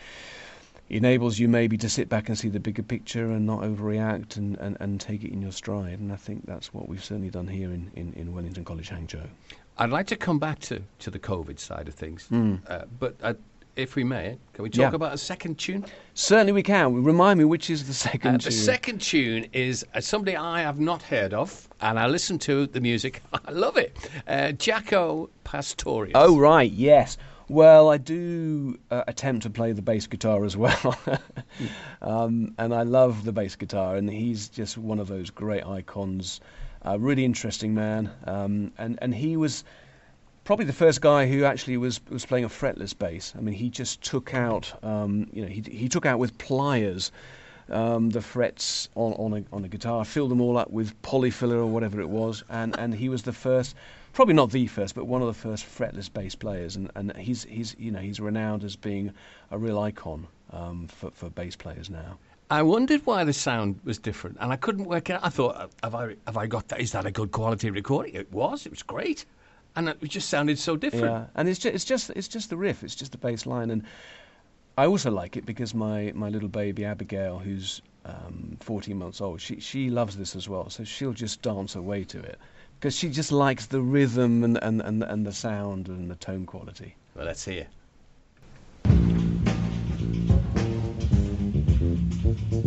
enables 0.91 1.39
you 1.39 1.49
maybe 1.49 1.79
to 1.79 1.89
sit 1.89 2.09
back 2.09 2.29
and 2.29 2.37
see 2.37 2.49
the 2.49 2.61
bigger 2.61 2.83
picture 2.83 3.31
and 3.31 3.47
not 3.47 3.63
overreact 3.63 4.37
and, 4.37 4.59
and, 4.59 4.77
and 4.81 5.01
take 5.01 5.25
it 5.25 5.33
in 5.33 5.41
your 5.41 5.53
stride. 5.53 5.99
And 5.99 6.13
I 6.13 6.17
think 6.17 6.45
that's 6.45 6.75
what 6.75 6.89
we've 6.89 7.03
certainly 7.03 7.31
done 7.31 7.47
here 7.47 7.71
in, 7.71 7.91
in, 7.95 8.13
in 8.15 8.35
Wellington 8.35 8.65
College, 8.65 8.91
Hangzhou. 8.91 9.27
I'd 9.79 9.91
like 9.91 10.07
to 10.09 10.17
come 10.17 10.39
back 10.39 10.59
to, 10.61 10.81
to 11.01 11.11
the 11.11 11.19
COVID 11.19 11.59
side 11.59 11.89
of 11.89 11.95
things, 11.95 12.29
Mm. 12.31 12.61
uh, 12.71 12.85
but 13.01 13.17
uh, 13.23 13.35
if 13.77 13.97
we 13.97 14.05
may, 14.05 14.39
can 14.53 14.63
we 14.63 14.71
talk 14.71 14.79
Yeah. 14.93 14.95
about 14.95 15.13
a 15.15 15.19
second 15.19 15.59
tune? 15.59 15.85
Certainly 16.15 16.53
we 16.53 16.63
can. 16.63 17.03
Remind 17.03 17.39
me 17.41 17.45
which 17.45 17.71
is 17.71 17.87
the 17.89 17.93
second 17.95 18.37
Uh, 18.37 18.39
tune. 18.39 18.45
the 18.45 18.51
second 18.53 19.01
tune 19.01 19.49
is 19.53 19.85
uh, 19.95 20.01
somebody 20.01 20.37
I 20.37 20.61
have 20.63 20.79
not 20.79 21.03
heard 21.03 21.35
of, 21.35 21.69
and 21.81 21.99
I 21.99 22.07
listen 22.07 22.39
to 22.41 22.67
the 22.69 22.81
music. 22.81 23.21
I 23.33 23.51
love 23.51 23.77
it. 23.77 23.97
Uh, 24.29 24.53
Jaco 24.53 25.29
Pastorius. 25.43 26.13
Oh 26.15 26.39
right, 26.39 26.71
yes. 26.71 27.17
Well, 27.49 27.91
I 27.91 27.99
do 27.99 28.79
uh, 28.93 29.03
attempt 29.09 29.43
to 29.43 29.51
play 29.51 29.73
the 29.73 29.83
bass 29.83 30.07
guitar 30.07 30.45
as 30.45 30.57
well, 30.57 30.97
um, 32.03 32.55
and 32.59 32.73
I 32.75 32.83
love 32.83 33.25
the 33.25 33.33
bass 33.33 33.57
guitar. 33.57 33.97
And 33.97 34.09
he's 34.09 34.49
just 34.49 34.79
one 34.79 34.99
of 34.99 35.09
those 35.09 35.31
great 35.31 35.67
icons. 35.67 36.41
A 36.87 36.99
really 36.99 37.25
interesting 37.25 37.75
man, 37.75 38.11
um, 38.27 38.73
and 38.77 38.99
and 39.01 39.15
he 39.15 39.39
was 39.39 39.65
probably 40.45 40.67
the 40.67 40.75
first 40.75 41.01
guy 41.01 41.27
who 41.27 41.45
actually 41.45 41.79
was 41.79 42.01
was 42.11 42.27
playing 42.27 42.45
a 42.45 42.49
fretless 42.49 42.97
bass. 42.97 43.33
I 43.37 43.41
mean, 43.41 43.55
he 43.55 43.71
just 43.71 44.03
took 44.03 44.35
out, 44.35 44.73
um, 44.85 45.29
you 45.33 45.43
know, 45.43 45.49
he 45.49 45.63
he 45.63 45.89
took 45.89 46.05
out 46.05 46.19
with 46.19 46.37
pliers. 46.39 47.11
Um, 47.71 48.11
the 48.11 48.21
frets 48.21 48.91
on 48.95 49.15
on 49.15 49.33
a, 49.33 49.45
on 49.57 49.65
a 49.65 49.69
guitar, 49.69 50.05
filled 50.05 50.31
them 50.31 50.43
all 50.43 50.59
up 50.59 50.71
with 50.71 51.01
Polyfilla 51.01 51.55
or 51.55 51.67
whatever 51.67 51.99
it 52.03 52.11
was, 52.11 52.45
and, 52.51 52.79
and 52.79 52.95
he 52.95 53.09
was 53.09 53.23
the 53.23 53.33
first, 53.33 53.75
probably 54.13 54.35
not 54.35 54.51
the 54.51 54.67
first, 54.67 54.95
but 54.95 55.07
one 55.07 55.23
of 55.23 55.29
the 55.29 55.33
first 55.33 55.65
fretless 55.65 56.13
bass 56.13 56.35
players, 56.35 56.77
and, 56.77 56.91
and 56.95 57.17
he's 57.17 57.45
he's 57.45 57.75
you 57.79 57.91
know 57.91 58.01
he's 58.01 58.21
renowned 58.21 58.65
as 58.65 58.77
being 58.77 59.15
a 59.51 59.57
real 59.57 59.79
icon 59.79 60.27
um, 60.51 60.87
for 60.89 61.11
for 61.13 61.31
bass 61.31 61.57
players 61.57 61.89
now. 61.89 62.19
I 62.51 62.63
wondered 62.63 63.05
why 63.07 63.25
the 63.25 63.33
sound 63.33 63.81
was 63.85 63.99
different, 63.99 64.37
and 64.41 64.53
I 64.53 64.57
couldn't 64.57 64.85
work 64.85 65.11
it 65.11 65.15
out. 65.15 65.25
I 65.25 65.29
thought, 65.31 65.57
uh, 65.57 65.69
have 65.83 65.95
I 65.95 66.17
have 66.27 66.37
I 66.37 66.47
got 66.47 66.69
that? 66.69 66.81
Is 66.81 66.93
that 66.93 67.07
a 67.07 67.11
good 67.11 67.33
quality 67.33 67.71
recording? 67.71 68.15
It 68.15 68.31
was. 68.33 68.67
It 68.67 68.71
was 68.71 68.83
great, 68.83 69.25
and 69.77 69.89
it 69.89 70.03
just 70.05 70.29
sounded 70.29 70.59
so 70.59 70.77
different. 70.77 71.07
Yeah, 71.07 71.27
and 71.35 71.49
it's 71.49 71.59
just 71.59 71.75
it's 71.75 71.85
just 71.85 72.11
it's 72.11 72.29
just 72.29 72.51
the 72.51 72.57
riff, 72.57 72.83
it's 72.83 72.95
just 72.95 73.13
the 73.13 73.19
bass 73.19 73.47
line, 73.47 73.71
and 73.71 73.85
I 74.77 74.87
also 74.87 75.11
like 75.11 75.37
it 75.37 75.47
because 75.47 75.73
my, 75.75 76.11
my 76.15 76.29
little 76.29 76.49
baby 76.49 76.85
Abigail, 76.85 77.39
who's 77.39 77.81
um, 78.05 78.57
14 78.61 78.99
months 78.99 79.21
old, 79.21 79.41
she 79.41 79.61
she 79.61 79.89
loves 79.89 80.17
this 80.17 80.35
as 80.35 80.49
well, 80.49 80.69
so 80.69 80.85
she'll 80.85 81.13
just 81.13 81.43
dance 81.43 81.77
away 81.77 82.05
to 82.05 82.21
it 82.21 82.39
because 82.79 82.97
she 82.97 83.09
just 83.09 83.31
likes 83.31 83.67
the 83.67 83.81
rhythm 83.81 84.43
and, 84.43 84.59
and, 84.63 84.83
and, 84.83 85.03
and 85.03 85.25
the 85.25 85.33
sound 85.33 85.89
and 85.89 86.11
the 86.11 86.17
tone 86.17 86.45
quality. 86.45 86.97
Well, 87.15 87.25
let's 87.25 87.45
hear. 87.45 87.67
Thank 92.37 92.53
you. 92.53 92.64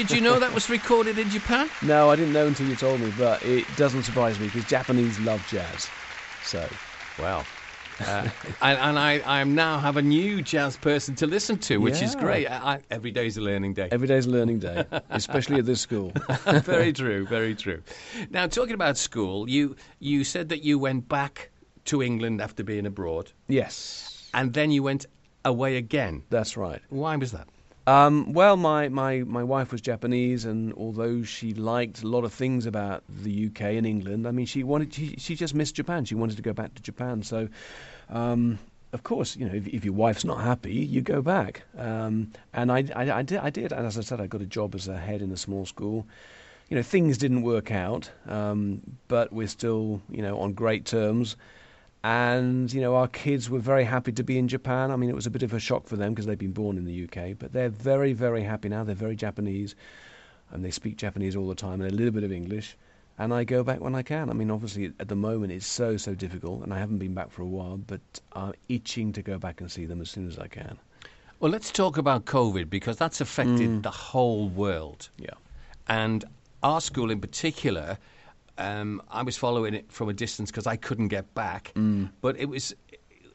Did 0.00 0.12
you 0.12 0.22
know 0.22 0.38
that 0.38 0.54
was 0.54 0.70
recorded 0.70 1.18
in 1.18 1.28
Japan? 1.28 1.68
No, 1.82 2.08
I 2.08 2.16
didn't 2.16 2.32
know 2.32 2.46
until 2.46 2.66
you 2.66 2.74
told 2.74 3.00
me, 3.02 3.12
but 3.18 3.44
it 3.44 3.66
doesn't 3.76 4.04
surprise 4.04 4.40
me 4.40 4.46
because 4.46 4.64
Japanese 4.64 5.20
love 5.20 5.46
jazz. 5.46 5.90
So, 6.42 6.66
Well, 7.18 7.44
uh, 8.00 8.30
and, 8.62 8.78
and 8.78 8.98
I, 8.98 9.20
I 9.26 9.44
now 9.44 9.78
have 9.78 9.98
a 9.98 10.02
new 10.02 10.40
jazz 10.40 10.78
person 10.78 11.14
to 11.16 11.26
listen 11.26 11.58
to, 11.58 11.76
which 11.82 12.00
is 12.00 12.14
great. 12.16 12.46
I, 12.46 12.56
I, 12.76 12.80
every 12.90 13.10
day's 13.10 13.36
a 13.36 13.42
learning 13.42 13.74
day. 13.74 13.88
every 13.92 14.08
day's 14.08 14.24
a 14.24 14.30
learning 14.30 14.60
day, 14.60 14.86
especially 15.10 15.58
at 15.58 15.66
this 15.66 15.82
school. 15.82 16.12
very 16.64 16.94
true, 16.94 17.26
very 17.26 17.54
true. 17.54 17.82
Now, 18.30 18.46
talking 18.46 18.74
about 18.74 18.96
school, 18.96 19.50
you 19.50 19.76
you 19.98 20.24
said 20.24 20.48
that 20.48 20.64
you 20.64 20.78
went 20.78 21.08
back 21.10 21.50
to 21.86 22.02
England 22.02 22.40
after 22.40 22.64
being 22.64 22.86
abroad, 22.86 23.32
yes, 23.48 24.30
and 24.32 24.54
then 24.54 24.70
you 24.70 24.82
went 24.82 25.04
away 25.44 25.76
again. 25.76 26.22
that's 26.30 26.56
right. 26.56 26.80
Why 26.88 27.16
was 27.16 27.32
that? 27.32 27.48
Um, 27.86 28.32
well, 28.32 28.56
my, 28.56 28.88
my, 28.88 29.20
my 29.20 29.42
wife 29.42 29.72
was 29.72 29.80
Japanese, 29.80 30.44
and 30.44 30.72
although 30.74 31.22
she 31.22 31.54
liked 31.54 32.02
a 32.02 32.06
lot 32.06 32.24
of 32.24 32.32
things 32.32 32.66
about 32.66 33.02
the 33.08 33.46
UK 33.46 33.62
and 33.62 33.86
England, 33.86 34.26
I 34.26 34.30
mean, 34.32 34.46
she 34.46 34.62
wanted 34.62 34.92
she, 34.94 35.14
she 35.18 35.34
just 35.34 35.54
missed 35.54 35.74
Japan. 35.74 36.04
She 36.04 36.14
wanted 36.14 36.36
to 36.36 36.42
go 36.42 36.52
back 36.52 36.74
to 36.74 36.82
Japan. 36.82 37.22
So, 37.22 37.48
um, 38.10 38.58
of 38.92 39.02
course, 39.02 39.36
you 39.36 39.48
know, 39.48 39.54
if, 39.54 39.66
if 39.68 39.84
your 39.84 39.94
wife's 39.94 40.24
not 40.24 40.40
happy, 40.40 40.74
you 40.74 41.00
go 41.00 41.22
back. 41.22 41.62
Um, 41.78 42.32
and 42.52 42.70
I, 42.70 42.84
I, 42.94 43.10
I 43.10 43.22
did, 43.22 43.38
I 43.38 43.50
did, 43.50 43.72
and 43.72 43.86
as 43.86 43.96
I 43.96 44.02
said, 44.02 44.20
I 44.20 44.26
got 44.26 44.42
a 44.42 44.46
job 44.46 44.74
as 44.74 44.88
a 44.88 44.98
head 44.98 45.22
in 45.22 45.32
a 45.32 45.36
small 45.36 45.64
school. 45.64 46.06
You 46.68 46.76
know, 46.76 46.82
things 46.82 47.18
didn't 47.18 47.42
work 47.42 47.70
out, 47.72 48.10
um, 48.28 48.82
but 49.08 49.32
we're 49.32 49.48
still, 49.48 50.00
you 50.10 50.22
know, 50.22 50.38
on 50.38 50.52
great 50.52 50.84
terms. 50.84 51.36
And 52.02 52.72
you 52.72 52.80
know, 52.80 52.94
our 52.96 53.08
kids 53.08 53.50
were 53.50 53.58
very 53.58 53.84
happy 53.84 54.12
to 54.12 54.22
be 54.22 54.38
in 54.38 54.48
Japan. 54.48 54.90
I 54.90 54.96
mean, 54.96 55.10
it 55.10 55.16
was 55.16 55.26
a 55.26 55.30
bit 55.30 55.42
of 55.42 55.52
a 55.52 55.58
shock 55.58 55.86
for 55.86 55.96
them 55.96 56.12
because 56.12 56.26
they've 56.26 56.38
been 56.38 56.52
born 56.52 56.78
in 56.78 56.84
the 56.86 57.04
UK, 57.04 57.38
but 57.38 57.52
they're 57.52 57.68
very, 57.68 58.12
very 58.12 58.42
happy 58.42 58.68
now. 58.68 58.84
They're 58.84 58.94
very 58.94 59.16
Japanese, 59.16 59.74
and 60.50 60.64
they 60.64 60.70
speak 60.70 60.96
Japanese 60.96 61.36
all 61.36 61.48
the 61.48 61.54
time 61.54 61.80
and 61.80 61.90
a 61.90 61.94
little 61.94 62.12
bit 62.12 62.24
of 62.24 62.32
English. 62.32 62.76
And 63.18 63.34
I 63.34 63.44
go 63.44 63.62
back 63.62 63.80
when 63.80 63.94
I 63.94 64.02
can. 64.02 64.30
I 64.30 64.32
mean, 64.32 64.50
obviously, 64.50 64.94
at 64.98 65.08
the 65.08 65.14
moment, 65.14 65.52
it's 65.52 65.66
so, 65.66 65.98
so 65.98 66.14
difficult, 66.14 66.62
and 66.62 66.72
I 66.72 66.78
haven't 66.78 66.96
been 66.96 67.12
back 67.12 67.30
for 67.30 67.42
a 67.42 67.46
while, 67.46 67.76
but 67.76 68.00
I'm 68.32 68.54
itching 68.70 69.12
to 69.12 69.20
go 69.20 69.38
back 69.38 69.60
and 69.60 69.70
see 69.70 69.84
them 69.84 70.00
as 70.00 70.08
soon 70.08 70.26
as 70.26 70.38
I 70.38 70.48
can. 70.48 70.78
Well, 71.38 71.52
let's 71.52 71.70
talk 71.70 71.98
about 71.98 72.24
COVID 72.24 72.70
because 72.70 72.96
that's 72.96 73.20
affected 73.20 73.68
mm. 73.68 73.82
the 73.82 73.90
whole 73.90 74.48
world. 74.48 75.10
Yeah. 75.18 75.34
And 75.88 76.24
our 76.62 76.80
school 76.80 77.10
in 77.10 77.20
particular, 77.20 77.98
um, 78.60 79.02
I 79.10 79.22
was 79.22 79.36
following 79.36 79.74
it 79.74 79.90
from 79.90 80.08
a 80.08 80.12
distance 80.12 80.50
because 80.50 80.66
I 80.66 80.76
couldn't 80.76 81.08
get 81.08 81.32
back. 81.34 81.72
But 82.20 82.38
it 82.38 82.48
was, 82.48 82.74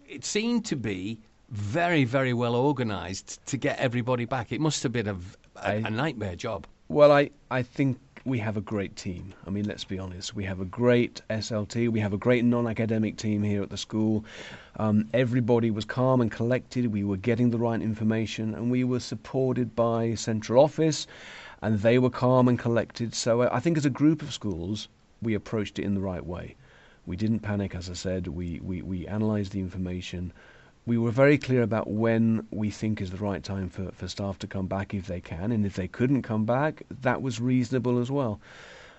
it 0.07 0.23
seemed 0.23 0.65
to 0.65 0.75
be 0.75 1.19
very, 1.49 2.03
very 2.05 2.33
well 2.33 2.55
organised 2.55 3.45
to 3.47 3.57
get 3.57 3.77
everybody 3.79 4.25
back. 4.25 4.51
It 4.51 4.61
must 4.61 4.83
have 4.83 4.91
been 4.91 5.07
a, 5.07 5.15
a- 5.57 5.67
I- 5.67 5.73
a 5.85 5.89
nightmare 5.89 6.35
job. 6.35 6.67
Well, 6.87 7.11
I, 7.11 7.31
I 7.49 7.63
think 7.63 7.97
we 8.25 8.37
have 8.39 8.57
a 8.57 8.61
great 8.61 8.95
team. 8.95 9.33
I 9.47 9.49
mean, 9.51 9.65
let's 9.65 9.83
be 9.83 9.97
honest. 9.99 10.35
We 10.35 10.43
have 10.45 10.59
a 10.59 10.65
great 10.65 11.21
SLT. 11.29 11.89
We 11.89 11.99
have 11.99 12.13
a 12.13 12.17
great 12.17 12.43
non 12.45 12.67
academic 12.67 13.17
team 13.17 13.41
here 13.43 13.61
at 13.63 13.69
the 13.69 13.77
school. 13.77 14.25
Um, 14.77 15.07
everybody 15.13 15.71
was 15.71 15.85
calm 15.85 16.21
and 16.21 16.31
collected. 16.31 16.87
We 16.93 17.03
were 17.03 17.17
getting 17.17 17.49
the 17.51 17.57
right 17.57 17.81
information, 17.81 18.53
and 18.55 18.69
we 18.71 18.83
were 18.83 18.99
supported 18.99 19.75
by 19.75 20.15
central 20.15 20.63
office, 20.63 21.07
and 21.61 21.79
they 21.79 21.97
were 21.99 22.09
calm 22.11 22.47
and 22.47 22.57
collected. 22.59 23.13
So 23.15 23.41
uh, 23.41 23.49
I 23.51 23.59
think 23.59 23.77
as 23.77 23.85
a 23.85 23.89
group 23.91 24.21
of 24.21 24.33
schools, 24.33 24.87
we 25.21 25.33
approached 25.33 25.79
it 25.79 25.83
in 25.83 25.93
the 25.95 26.01
right 26.01 26.25
way. 26.25 26.55
We 27.05 27.15
didn't 27.15 27.39
panic, 27.39 27.75
as 27.75 27.89
I 27.89 27.93
said. 27.93 28.27
We, 28.27 28.59
we, 28.63 28.81
we 28.81 29.05
analysed 29.07 29.51
the 29.51 29.59
information. 29.59 30.33
We 30.85 30.97
were 30.97 31.11
very 31.11 31.37
clear 31.37 31.61
about 31.63 31.87
when 31.87 32.45
we 32.51 32.69
think 32.69 33.01
is 33.01 33.11
the 33.11 33.17
right 33.17 33.43
time 33.43 33.69
for, 33.69 33.91
for 33.91 34.07
staff 34.07 34.39
to 34.39 34.47
come 34.47 34.67
back 34.67 34.93
if 34.93 35.07
they 35.07 35.21
can, 35.21 35.51
and 35.51 35.65
if 35.65 35.75
they 35.75 35.87
couldn't 35.87 36.23
come 36.23 36.45
back, 36.45 36.83
that 37.01 37.21
was 37.21 37.39
reasonable 37.39 37.99
as 37.99 38.11
well. 38.11 38.39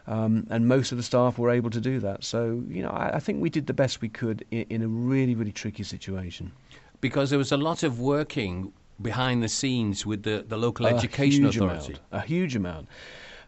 Um, 0.08 0.46
and 0.50 0.68
most 0.68 0.92
of 0.92 0.98
the 0.98 1.04
staff 1.04 1.36
were 1.36 1.50
able 1.50 1.70
to 1.70 1.80
do 1.80 1.98
that. 2.00 2.22
So, 2.22 2.62
you 2.68 2.82
know, 2.82 2.90
I, 2.90 3.16
I 3.16 3.18
think 3.18 3.42
we 3.42 3.50
did 3.50 3.66
the 3.66 3.74
best 3.74 4.00
we 4.00 4.08
could 4.08 4.44
in, 4.52 4.66
in 4.70 4.82
a 4.82 4.88
really, 4.88 5.34
really 5.34 5.52
tricky 5.52 5.82
situation. 5.82 6.52
Because 7.00 7.30
there 7.30 7.38
was 7.38 7.50
a 7.50 7.56
lot 7.56 7.82
of 7.82 7.98
working 7.98 8.72
behind 9.02 9.42
the 9.42 9.48
scenes 9.48 10.06
with 10.06 10.22
the, 10.22 10.44
the 10.46 10.56
local 10.56 10.86
A 10.86 10.90
education 10.90 11.42
huge 11.42 11.56
authority. 11.56 11.94
Amount, 11.94 12.02
a 12.12 12.20
huge 12.20 12.56
amount. 12.56 12.88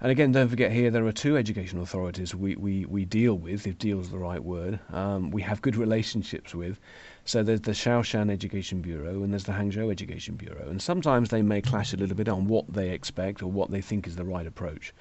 And 0.01 0.13
again, 0.13 0.31
don't 0.31 0.49
forget 0.49 0.71
here 0.71 0.93
there 0.93 1.05
are 1.07 1.13
two 1.13 1.37
education 1.37 1.81
authorities 1.81 2.33
we, 2.33 2.55
we, 2.55 2.85
we 2.85 3.05
deal 3.05 3.35
with, 3.35 3.67
if 3.67 3.79
deal 3.79 3.99
is 3.99 4.11
the 4.11 4.19
right 4.19 4.43
word, 4.43 4.79
um, 4.93 5.33
we 5.33 5.43
have 5.43 5.61
good 5.61 5.75
relationships 5.75 6.55
with. 6.55 6.79
So 7.25 7.43
there's 7.43 7.63
the 7.63 7.73
Xiaoshan 7.73 8.31
Education 8.31 8.81
Bureau 8.81 9.25
and 9.25 9.33
there's 9.33 9.45
the 9.45 9.53
Hangzhou 9.53 9.91
Education 9.91 10.37
Bureau. 10.37 10.69
And 10.69 10.81
sometimes 10.81 11.31
they 11.31 11.43
may 11.43 11.61
clash 11.61 11.93
a 11.93 11.97
little 11.97 12.17
bit 12.17 12.29
on 12.29 12.47
what 12.47 12.73
they 12.73 12.91
expect 12.91 13.43
or 13.43 13.51
what 13.51 13.73
they 13.73 13.81
think 13.81 14.07
is 14.07 14.15
the 14.15 14.25
right 14.25 14.47
approach. 14.47 14.95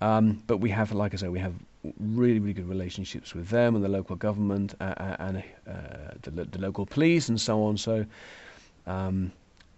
Um, 0.00 0.42
but 0.46 0.58
we 0.58 0.70
have, 0.70 0.92
like 0.92 1.12
I 1.12 1.16
say, 1.16 1.28
we 1.28 1.40
have 1.40 1.54
really, 1.98 2.38
really 2.38 2.52
good 2.52 2.68
relationships 2.68 3.34
with 3.34 3.48
them 3.48 3.74
and 3.74 3.84
the 3.84 3.88
local 3.88 4.14
government 4.14 4.74
uh, 4.80 4.94
uh, 4.96 5.16
and 5.18 5.38
uh, 5.68 5.72
the, 6.22 6.44
the 6.44 6.58
local 6.58 6.86
police 6.86 7.28
and 7.28 7.40
so 7.40 7.64
on. 7.64 7.76
So 7.76 8.06
um, 8.86 9.32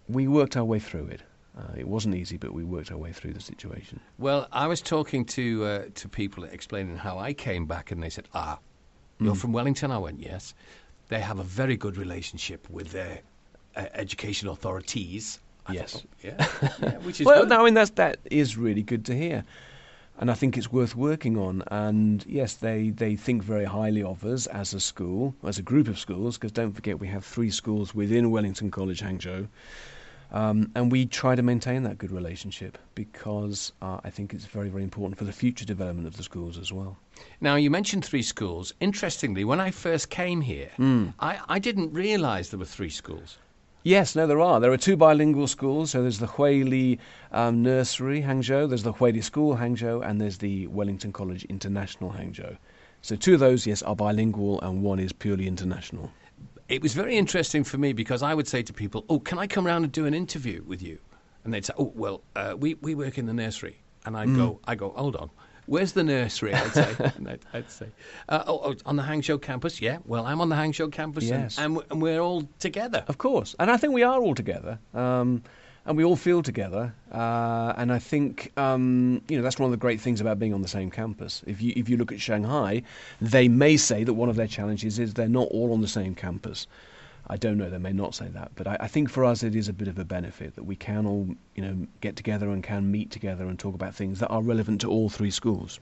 we 0.07 0.27
worked 0.27 0.55
our 0.57 0.65
way 0.65 0.79
through 0.79 1.07
it. 1.07 1.21
Uh, 1.57 1.61
it 1.75 1.87
wasn't 1.87 2.13
easy, 2.15 2.37
but 2.37 2.53
we 2.53 2.63
worked 2.63 2.91
our 2.91 2.97
way 2.97 3.11
through 3.11 3.33
the 3.33 3.39
situation. 3.41 3.99
Well, 4.19 4.47
I 4.51 4.67
was 4.67 4.79
talking 4.81 5.25
to 5.25 5.65
uh, 5.65 5.83
to 5.95 6.07
people 6.07 6.43
explaining 6.43 6.97
how 6.97 7.17
I 7.17 7.33
came 7.33 7.65
back, 7.65 7.91
and 7.91 8.01
they 8.03 8.09
said, 8.11 8.27
"Ah, 8.33 8.59
you're 9.19 9.33
Mm. 9.33 9.37
from 9.41 9.53
Wellington." 9.53 9.91
I 9.91 9.97
went, 9.97 10.19
"Yes." 10.19 10.53
They 11.09 11.19
have 11.21 11.39
a 11.39 11.43
very 11.43 11.77
good 11.77 11.97
relationship 11.97 12.69
with 12.69 12.91
their 12.91 13.21
uh, 13.75 13.85
education 13.93 14.49
authorities. 14.49 15.39
I 15.65 15.73
Yes. 15.73 15.91
thought, 15.93 16.05
yeah, 16.23 16.47
yeah, 16.81 16.97
which 17.05 17.19
is 17.21 17.25
well, 17.25 17.41
good. 17.41 17.49
no, 17.49 17.61
I 17.61 17.65
mean 17.65 17.73
that's 17.73 17.91
that 17.91 18.17
is 18.29 18.55
really 18.57 18.83
good 18.83 19.03
to 19.05 19.13
hear, 19.15 19.43
and 20.19 20.29
I 20.29 20.33
think 20.35 20.57
it's 20.57 20.71
worth 20.71 20.95
working 20.95 21.37
on. 21.37 21.63
And 21.71 22.23
yes, 22.27 22.53
they 22.55 22.91
they 22.91 23.15
think 23.15 23.41
very 23.43 23.65
highly 23.65 24.03
of 24.03 24.23
us 24.25 24.45
as 24.47 24.73
a 24.75 24.79
school, 24.79 25.33
as 25.43 25.57
a 25.57 25.63
group 25.63 25.87
of 25.87 25.97
schools, 25.97 26.37
because 26.37 26.51
don't 26.51 26.73
forget 26.73 26.99
we 26.99 27.07
have 27.07 27.25
three 27.25 27.49
schools 27.51 27.95
within 27.95 28.29
Wellington 28.31 28.69
College, 28.69 29.01
Hangzhou. 29.01 29.47
Um, 30.31 30.71
and 30.75 30.91
we 30.91 31.05
try 31.05 31.35
to 31.35 31.41
maintain 31.41 31.83
that 31.83 31.97
good 31.97 32.11
relationship 32.11 32.77
because 32.95 33.71
uh, 33.81 33.99
I 34.03 34.09
think 34.09 34.33
it's 34.33 34.45
very, 34.45 34.69
very 34.69 34.83
important 34.83 35.17
for 35.17 35.23
the 35.23 35.31
future 35.31 35.65
development 35.65 36.07
of 36.07 36.17
the 36.17 36.23
schools 36.23 36.57
as 36.57 36.73
well. 36.73 36.97
Now, 37.39 37.55
you 37.55 37.71
mentioned 37.71 38.03
three 38.03 38.21
schools. 38.21 38.73
Interestingly, 38.79 39.45
when 39.45 39.59
I 39.59 39.71
first 39.71 40.09
came 40.09 40.41
here, 40.41 40.69
Hmm. 40.75 41.07
I, 41.19 41.39
I 41.47 41.59
didn't 41.59 41.93
realise 41.93 42.49
there 42.49 42.59
were 42.59 42.65
three 42.65 42.89
schools. 42.89 43.37
Yes, 43.83 44.17
no, 44.17 44.27
there 44.27 44.41
are. 44.41 44.59
There 44.59 44.71
are 44.71 44.77
two 44.77 44.97
bilingual 44.97 45.47
schools. 45.47 45.91
So 45.91 46.01
there's 46.01 46.19
the 46.19 46.27
Huili 46.27 46.99
um, 47.31 47.63
Nursery, 47.63 48.21
Hangzhou, 48.21 48.67
there's 48.67 48.83
the 48.83 48.93
Huili 48.93 49.23
School, 49.23 49.55
Hangzhou, 49.55 50.05
and 50.05 50.19
there's 50.19 50.39
the 50.39 50.67
Wellington 50.67 51.13
College 51.13 51.45
International, 51.45 52.11
Hangzhou. 52.11 52.57
So 53.01 53.15
two 53.15 53.35
of 53.35 53.39
those, 53.39 53.65
yes, 53.65 53.81
are 53.83 53.95
bilingual, 53.95 54.59
and 54.59 54.83
one 54.83 54.99
is 54.99 55.13
purely 55.13 55.47
international. 55.47 56.11
It 56.69 56.81
was 56.81 56.93
very 56.93 57.15
interesting 57.17 57.63
for 57.63 57.77
me 57.77 57.93
because 57.93 58.21
I 58.23 58.33
would 58.33 58.47
say 58.47 58.61
to 58.63 58.73
people, 58.73 59.05
"Oh, 59.09 59.19
can 59.19 59.39
I 59.39 59.47
come 59.47 59.65
round 59.65 59.85
and 59.85 59.91
do 59.91 60.05
an 60.05 60.13
interview 60.13 60.63
with 60.65 60.81
you?" 60.81 60.99
And 61.43 61.53
they'd 61.53 61.65
say, 61.65 61.73
"Oh, 61.77 61.91
well, 61.95 62.21
uh, 62.35 62.55
we 62.57 62.73
we 62.75 62.93
work 62.95 63.17
in 63.17 63.25
the 63.25 63.33
nursery." 63.33 63.77
And 64.05 64.17
I'd 64.17 64.27
Mm. 64.29 64.35
go, 64.37 64.59
"I 64.65 64.75
go, 64.75 64.89
hold 64.91 65.15
on." 65.15 65.29
Where's 65.65 65.91
the 65.91 66.03
nursery? 66.03 66.53
I'd 66.53 66.73
say. 66.73 66.95
and 67.17 67.29
I'd, 67.29 67.39
I'd 67.53 67.69
say, 67.69 67.87
uh, 68.29 68.43
oh, 68.47 68.61
oh, 68.63 68.75
on 68.85 68.95
the 68.95 69.03
Hangzhou 69.03 69.41
campus. 69.41 69.81
Yeah, 69.81 69.97
well, 70.05 70.25
I'm 70.25 70.39
on 70.39 70.47
the 70.49 70.55
Hangzhou 70.55 70.91
campus, 70.91 71.29
and- 71.29 71.43
Yes. 71.43 71.57
and, 71.57 71.79
and 71.91 72.01
we're 72.01 72.19
all 72.21 72.43
together. 72.59 73.03
Of 73.07 73.17
course, 73.17 73.53
and 73.59 73.69
I 73.69 73.75
think 73.77 73.93
we 73.93 74.03
are 74.03 74.21
all 74.21 74.33
together, 74.35 74.79
um, 74.93 75.43
and 75.87 75.95
we 75.97 76.03
all 76.03 76.17
feel 76.17 76.43
together. 76.43 76.93
Uh, 77.11 77.73
and 77.77 77.91
I 77.91 77.97
think 77.97 78.51
um, 78.57 79.21
you 79.29 79.37
know 79.37 79.43
that's 79.43 79.57
one 79.57 79.65
of 79.65 79.71
the 79.71 79.77
great 79.77 79.99
things 80.01 80.21
about 80.21 80.37
being 80.37 80.53
on 80.53 80.61
the 80.61 80.67
same 80.67 80.91
campus. 80.91 81.41
If 81.47 81.61
you 81.61 81.73
if 81.75 81.89
you 81.89 81.97
look 81.97 82.11
at 82.11 82.21
Shanghai, 82.21 82.83
they 83.21 83.47
may 83.47 83.77
say 83.77 84.03
that 84.03 84.13
one 84.13 84.29
of 84.29 84.35
their 84.35 84.47
challenges 84.47 84.99
is 84.99 85.13
they're 85.13 85.29
not 85.29 85.47
all 85.47 85.73
on 85.73 85.81
the 85.81 85.87
same 85.87 86.13
campus. 86.13 86.67
I 87.27 87.37
don't 87.37 87.57
know; 87.57 87.69
they 87.69 87.77
may 87.77 87.93
not 87.93 88.13
say 88.13 88.27
that, 88.27 88.51
but 88.55 88.67
I, 88.67 88.77
I 88.81 88.87
think 88.87 89.09
for 89.09 89.25
us 89.25 89.43
it 89.43 89.55
is 89.55 89.69
a 89.69 89.73
bit 89.73 89.87
of 89.87 89.97
a 89.97 90.05
benefit 90.05 90.55
that 90.55 90.63
we 90.63 90.75
can 90.75 91.05
all 91.05 91.27
you 91.55 91.63
know 91.63 91.87
get 92.01 92.15
together 92.17 92.49
and 92.49 92.61
can 92.61 92.91
meet 92.91 93.09
together 93.09 93.45
and 93.47 93.57
talk 93.57 93.73
about 93.73 93.95
things 93.95 94.19
that 94.19 94.27
are 94.27 94.41
relevant 94.41 94.81
to 94.81 94.89
all 94.89 95.09
three 95.09 95.31
schools. 95.31 95.79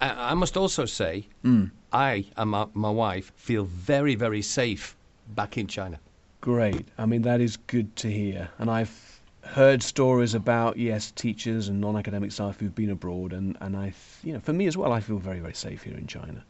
I, 0.00 0.30
I 0.30 0.34
must 0.34 0.56
also 0.56 0.86
say, 0.86 1.26
Mm. 1.44 1.72
I 1.92 2.24
and 2.36 2.50
my, 2.50 2.66
my 2.74 2.90
wife 2.90 3.32
feel 3.36 3.64
very, 3.64 4.14
very 4.14 4.42
safe 4.42 4.96
back 5.34 5.58
in 5.58 5.66
China. 5.66 5.98
Great. 6.42 6.88
I 6.98 7.06
mean, 7.06 7.22
that 7.22 7.40
is 7.40 7.56
good 7.56 7.94
to 7.96 8.10
hear. 8.10 8.50
And 8.58 8.68
I've 8.68 9.20
heard 9.44 9.80
stories 9.80 10.34
about, 10.34 10.76
yes, 10.76 11.12
teachers 11.12 11.68
and 11.68 11.80
non 11.80 11.96
academic 11.96 12.32
staff 12.32 12.58
who've 12.58 12.74
been 12.74 12.90
abroad. 12.90 13.32
And, 13.32 13.56
and 13.60 13.76
I, 13.76 13.94
you 14.24 14.32
know, 14.32 14.40
for 14.40 14.52
me 14.52 14.66
as 14.66 14.76
well, 14.76 14.92
I 14.92 15.00
feel 15.00 15.18
very, 15.18 15.38
very 15.38 15.54
safe 15.54 15.84
here 15.84 15.96
in 15.96 16.08
China. 16.08 16.44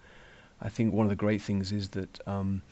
I 0.62 0.70
think 0.70 0.94
one 0.94 1.04
of 1.04 1.10
the 1.10 1.16
great 1.16 1.42
things 1.42 1.72
is 1.72 1.90
that 1.90 2.26
um, 2.26 2.62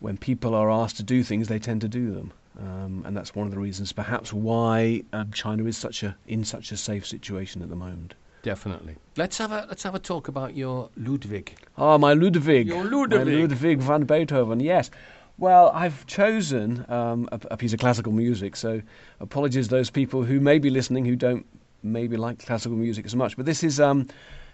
when 0.00 0.16
people 0.16 0.54
are 0.56 0.68
asked 0.68 0.96
to 0.96 1.04
do 1.04 1.22
things, 1.22 1.46
they 1.46 1.60
tend 1.60 1.80
to 1.82 1.88
do 1.88 2.12
them. 2.12 2.32
Um, 2.58 3.04
and 3.06 3.16
that's 3.16 3.34
one 3.34 3.46
of 3.46 3.52
the 3.52 3.60
reasons, 3.60 3.92
perhaps, 3.92 4.32
why 4.32 5.04
um, 5.12 5.30
China 5.30 5.64
is 5.66 5.76
such 5.76 6.02
a 6.02 6.16
in 6.26 6.42
such 6.42 6.72
a 6.72 6.76
safe 6.76 7.06
situation 7.06 7.62
at 7.62 7.68
the 7.68 7.76
moment. 7.76 8.14
Definitely. 8.42 8.96
Let's 9.16 9.38
have 9.38 9.52
a 9.52 9.66
let's 9.68 9.82
have 9.82 9.94
a 9.94 9.98
talk 9.98 10.28
about 10.28 10.56
your 10.56 10.88
Ludwig. 10.96 11.52
Ah, 11.76 11.98
my 11.98 12.14
Ludwig. 12.14 12.66
Your 12.66 12.84
Ludwig. 12.84 13.10
My 13.10 13.24
Ludwig. 13.24 13.50
Ludwig 13.50 13.78
van 13.80 14.04
Beethoven, 14.04 14.60
yes. 14.60 14.90
Well, 15.38 15.70
I've 15.74 16.06
chosen 16.06 16.86
um, 16.88 17.28
a, 17.30 17.38
a, 17.50 17.56
piece 17.58 17.74
of 17.74 17.78
classical 17.78 18.10
music, 18.10 18.56
so 18.56 18.80
apologies 19.20 19.66
to 19.68 19.70
those 19.74 19.90
people 19.90 20.24
who 20.24 20.40
may 20.40 20.58
be 20.58 20.70
listening 20.70 21.04
who 21.04 21.14
don't 21.14 21.44
maybe 21.82 22.16
like 22.16 22.38
classical 22.38 22.78
music 22.78 23.04
as 23.04 23.14
much. 23.14 23.36
But 23.36 23.44
this 23.44 23.62
is 23.62 23.78
um, 23.78 24.08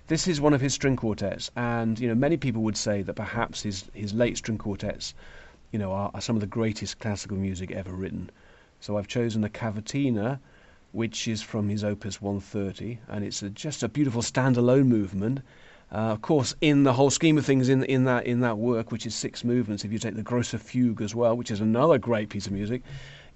this 0.09 0.27
is 0.27 0.41
one 0.41 0.53
of 0.53 0.61
his 0.61 0.75
string 0.75 0.97
quartets, 0.97 1.53
and 1.55 2.01
you 2.01 2.09
know 2.09 2.17
many 2.17 2.37
people 2.37 2.63
would 2.63 2.77
say 2.77 3.03
that 3.03 3.15
perhaps 3.15 3.63
his 3.63 3.85
his 3.95 4.13
late 4.13 4.37
string 4.37 4.59
quartets, 4.59 5.15
you 5.71 5.79
know, 5.79 5.93
are, 5.93 6.11
are 6.15 6.21
some 6.21 6.35
of 6.35 6.41
the 6.41 6.49
greatest 6.49 6.99
classical 6.99 7.37
music 7.37 7.71
ever 7.71 7.93
written. 7.93 8.29
So 8.81 8.99
I've 8.99 9.07
chosen 9.07 9.43
the 9.43 9.51
Cavatina, 9.51 10.41
which 10.91 11.29
is 11.29 11.43
from 11.43 11.69
his 11.69 11.85
Opus 11.85 12.21
130, 12.21 12.99
and 13.07 13.25
it's 13.25 13.41
a, 13.41 13.51
just 13.51 13.85
a 13.85 13.89
beautiful 13.89 14.23
standalone 14.23 14.87
movement. 14.87 15.43
Uh, 15.93 16.11
of 16.11 16.23
course, 16.23 16.55
in 16.63 16.85
the 16.85 16.93
whole 16.95 17.11
scheme 17.11 17.37
of 17.37 17.45
things, 17.45 17.69
in 17.69 17.85
in 17.85 18.05
that 18.05 18.27
in 18.27 18.41
that 18.41 18.57
work, 18.57 18.91
which 18.91 19.05
is 19.05 19.15
six 19.15 19.45
movements, 19.45 19.85
if 19.85 19.93
you 19.93 19.99
take 19.99 20.15
the 20.15 20.23
Grosse 20.23 20.55
Fuge 20.55 21.03
as 21.03 21.15
well, 21.15 21.37
which 21.37 21.51
is 21.51 21.61
another 21.61 21.99
great 21.99 22.31
piece 22.31 22.47
of 22.47 22.53
music, 22.53 22.83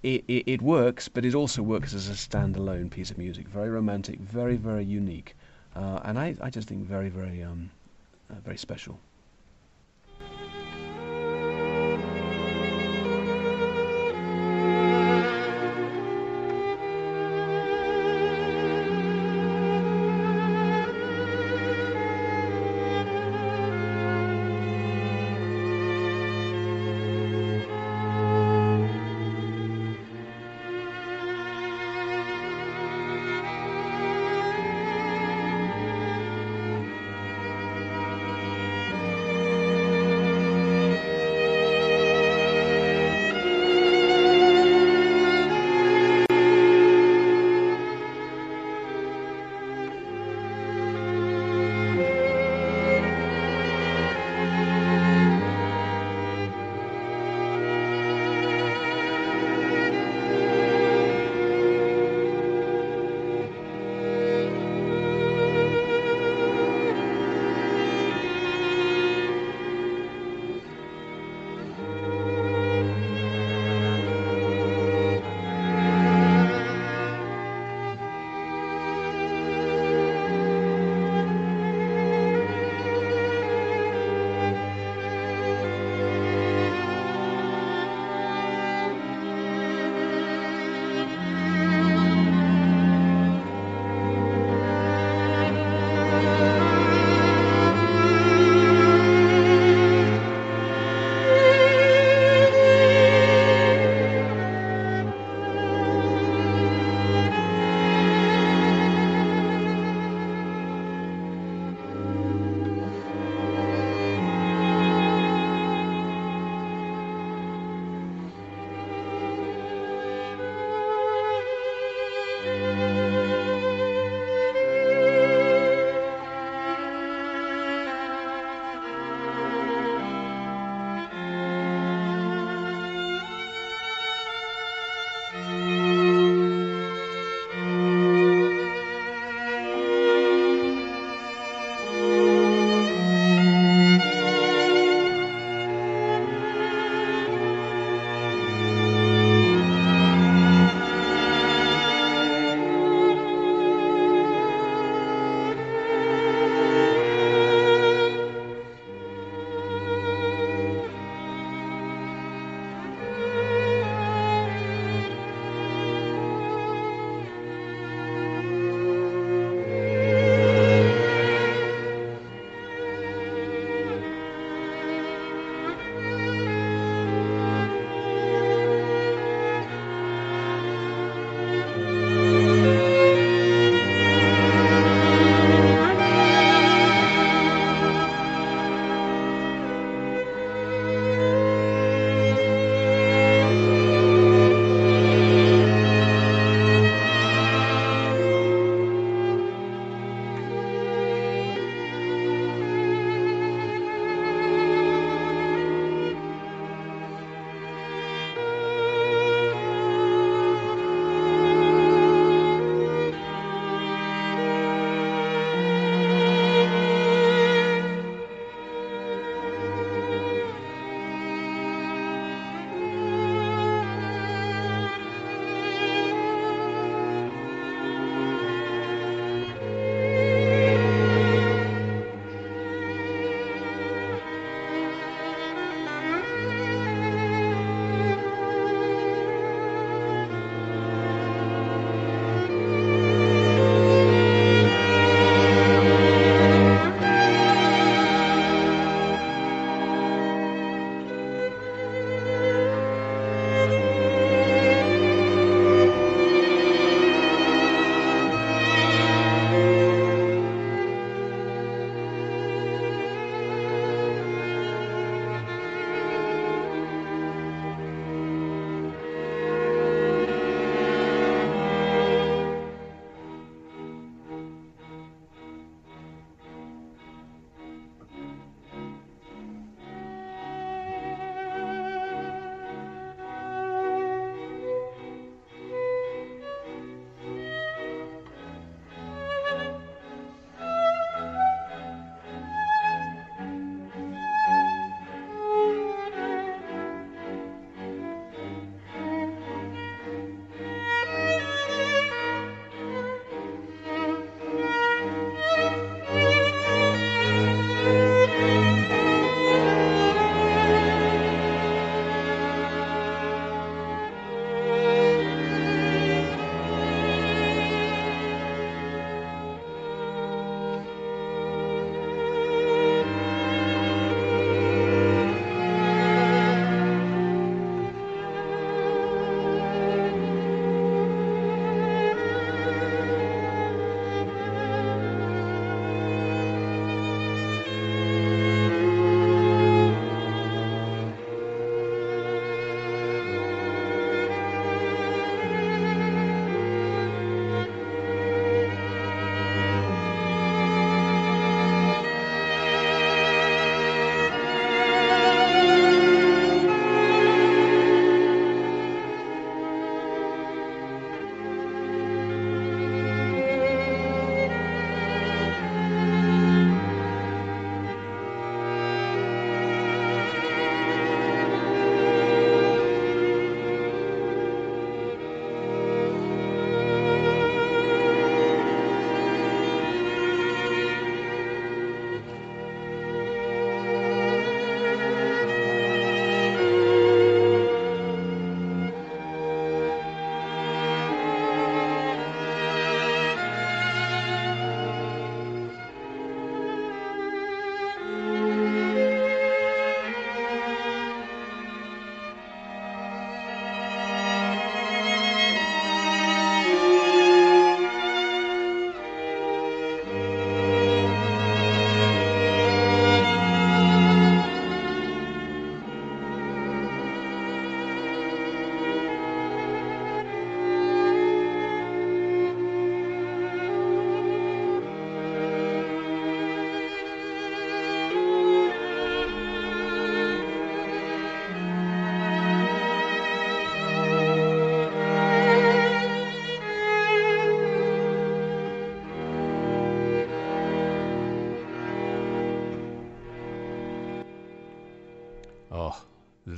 it, 0.03 0.25
it, 0.27 0.45
it 0.47 0.63
works, 0.63 1.07
but 1.07 1.27
it 1.27 1.35
also 1.35 1.63
works 1.63 1.93
as 1.93 2.09
a 2.09 2.13
standalone 2.13 2.91
piece 2.91 3.11
of 3.11 3.19
music. 3.19 3.47
Very 3.47 3.69
romantic, 3.69 4.19
very 4.21 4.57
very 4.57 4.85
unique, 4.85 5.37
uh, 5.75 6.01
and 6.05 6.19
I, 6.19 6.35
I 6.41 6.49
just 6.49 6.69
think 6.69 6.87
very 6.87 7.11
very 7.11 7.43
um, 7.43 7.71
uh, 8.31 8.37
very 8.43 8.57
special. 8.57 8.99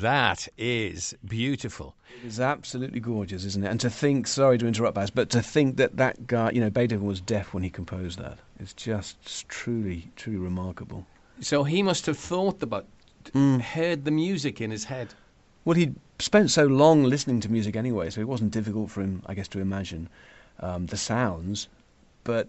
That 0.01 0.49
is 0.57 1.14
beautiful. 1.26 1.94
It's 2.24 2.40
absolutely 2.40 3.01
gorgeous, 3.01 3.44
isn't 3.44 3.64
it? 3.64 3.68
And 3.68 3.80
to 3.80 3.90
think, 3.90 4.26
sorry 4.26 4.59
to 4.59 4.66
interrupt, 4.66 4.94
Baz, 4.94 5.11
but 5.11 5.30
to 5.30 5.42
think 5.42 5.76
that 5.76 5.96
that 5.96 6.26
guy, 6.26 6.51
you 6.51 6.61
know, 6.61 6.70
Beethoven 6.70 7.07
was 7.07 7.20
deaf 7.20 7.55
when 7.55 7.62
he 7.62 7.70
composed 7.70 8.18
that. 8.18 8.38
It's 8.59 8.72
just 8.72 9.49
truly, 9.49 10.11
truly 10.16 10.38
remarkable. 10.38 11.07
So 11.40 11.64
he 11.64 11.82
must 11.82 12.07
have 12.07 12.18
thought 12.18 12.62
about, 12.62 12.86
Mm. 13.34 13.61
heard 13.61 14.05
the 14.05 14.11
music 14.11 14.61
in 14.61 14.70
his 14.70 14.84
head. 14.84 15.14
Well, 15.64 15.74
he'd 15.76 15.94
spent 16.18 16.51
so 16.51 16.64
long 16.66 17.05
listening 17.05 17.40
to 17.40 17.53
music 17.53 17.76
anyway, 17.76 18.09
so 18.11 18.20
it 18.20 18.28
wasn't 18.28 18.53
difficult 18.53 18.90
for 18.90 19.03
him, 19.03 19.22
I 19.26 19.34
guess, 19.34 19.49
to 19.49 19.61
imagine 19.61 20.09
um, 20.61 20.86
the 20.86 20.96
sounds. 20.96 21.68
But, 22.24 22.49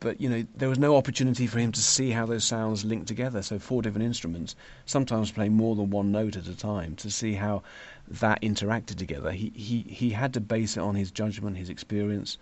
but 0.00 0.20
you 0.20 0.28
know, 0.28 0.46
there 0.56 0.68
was 0.68 0.78
no 0.78 0.96
opportunity 0.96 1.46
for 1.46 1.58
him 1.58 1.72
to 1.72 1.80
see 1.80 2.10
how 2.10 2.26
those 2.26 2.44
sounds 2.44 2.84
linked 2.84 3.08
together. 3.08 3.42
So 3.42 3.58
four 3.58 3.82
different 3.82 4.04
instruments, 4.04 4.54
sometimes 4.86 5.32
playing 5.32 5.54
more 5.54 5.74
than 5.74 5.90
one 5.90 6.12
note 6.12 6.36
at 6.36 6.46
a 6.46 6.56
time, 6.56 6.94
to 6.96 7.10
see 7.10 7.34
how 7.34 7.62
that 8.08 8.40
interacted 8.42 8.96
together. 8.96 9.32
He 9.32 9.52
he 9.54 9.82
he 9.82 10.10
had 10.10 10.34
to 10.34 10.40
base 10.40 10.76
it 10.76 10.80
on 10.80 10.94
his 10.94 11.10
judgment, 11.10 11.56
his 11.56 11.68
experience, 11.68 12.38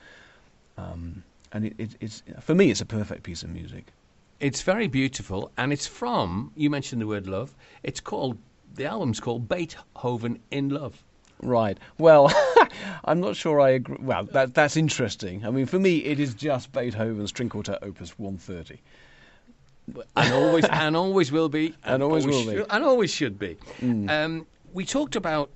um, 0.76 1.22
and 1.52 1.66
it, 1.66 1.74
it, 1.78 1.96
it's 2.00 2.22
for 2.40 2.54
me, 2.54 2.70
it's 2.70 2.80
a 2.80 2.86
perfect 2.86 3.22
piece 3.22 3.42
of 3.42 3.50
music. 3.50 3.92
It's 4.38 4.60
very 4.60 4.86
beautiful, 4.86 5.50
and 5.56 5.72
it's 5.72 5.86
from, 5.86 6.52
you 6.56 6.68
mentioned 6.68 7.00
the 7.00 7.06
word 7.06 7.26
love, 7.26 7.54
it's 7.82 8.00
called, 8.00 8.36
the 8.74 8.84
album's 8.84 9.18
called 9.18 9.48
Beethoven 9.48 10.40
in 10.50 10.68
Love. 10.68 11.02
Right. 11.42 11.78
Well, 11.96 12.26
I'm 13.04 13.20
not 13.20 13.36
sure 13.36 13.60
I 13.60 13.70
agree. 13.70 13.96
Well, 14.00 14.24
that, 14.32 14.54
that's 14.54 14.76
interesting. 14.76 15.44
I 15.46 15.50
mean, 15.50 15.66
for 15.66 15.78
me, 15.78 15.98
it 15.98 16.18
is 16.20 16.34
just 16.34 16.72
Beethoven's 16.72 17.30
String 17.30 17.48
Quartet 17.48 17.78
Opus 17.82 18.18
130. 18.18 18.80
and 20.16 20.32
always 20.34 20.64
and 20.64 20.96
always 20.96 21.30
will 21.32 21.48
be, 21.48 21.74
And 21.84 22.02
always 22.02 22.26
will 22.26 22.44
be. 22.46 22.54
Mm. 22.60 22.66
and 22.70 22.84
always 22.84 23.10
should 23.12 23.38
be. 23.38 23.56
Um, 23.82 24.46
we 24.72 24.84
talked 24.84 25.16
about 25.16 25.50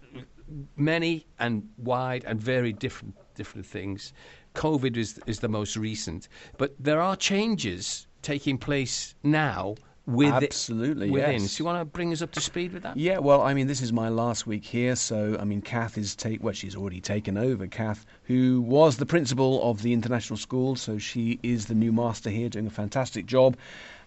many 0.76 1.26
and 1.38 1.68
wide 1.78 2.24
and 2.26 2.40
very 2.40 2.72
different 2.72 3.14
different 3.34 3.66
things. 3.66 4.12
COVID 4.54 4.96
is 4.96 5.20
is 5.26 5.40
the 5.40 5.48
most 5.48 5.76
recent, 5.76 6.28
but 6.58 6.74
there 6.78 7.00
are 7.00 7.16
changes 7.16 8.06
taking 8.22 8.58
place 8.58 9.14
now 9.22 9.74
with 10.06 10.32
Absolutely, 10.32 11.10
within. 11.10 11.42
yes. 11.42 11.52
So 11.52 11.62
you 11.62 11.64
want 11.66 11.80
to 11.80 11.84
bring 11.84 12.12
us 12.12 12.22
up 12.22 12.32
to 12.32 12.40
speed 12.40 12.72
with 12.72 12.82
that? 12.82 12.96
Yeah, 12.96 13.18
well, 13.18 13.42
I 13.42 13.54
mean, 13.54 13.66
this 13.66 13.80
is 13.80 13.92
my 13.92 14.08
last 14.08 14.46
week 14.46 14.64
here, 14.64 14.96
so 14.96 15.36
I 15.38 15.44
mean, 15.44 15.60
Kath 15.62 15.96
is 15.98 16.16
take 16.16 16.42
well, 16.42 16.54
she's 16.54 16.74
already 16.74 17.00
taken 17.00 17.36
over. 17.36 17.66
Kath, 17.66 18.06
who 18.24 18.60
was 18.62 18.96
the 18.96 19.06
principal 19.06 19.62
of 19.68 19.82
the 19.82 19.92
international 19.92 20.36
school, 20.36 20.74
so 20.76 20.98
she 20.98 21.38
is 21.42 21.66
the 21.66 21.74
new 21.74 21.92
master 21.92 22.30
here, 22.30 22.48
doing 22.48 22.66
a 22.66 22.70
fantastic 22.70 23.26
job, 23.26 23.56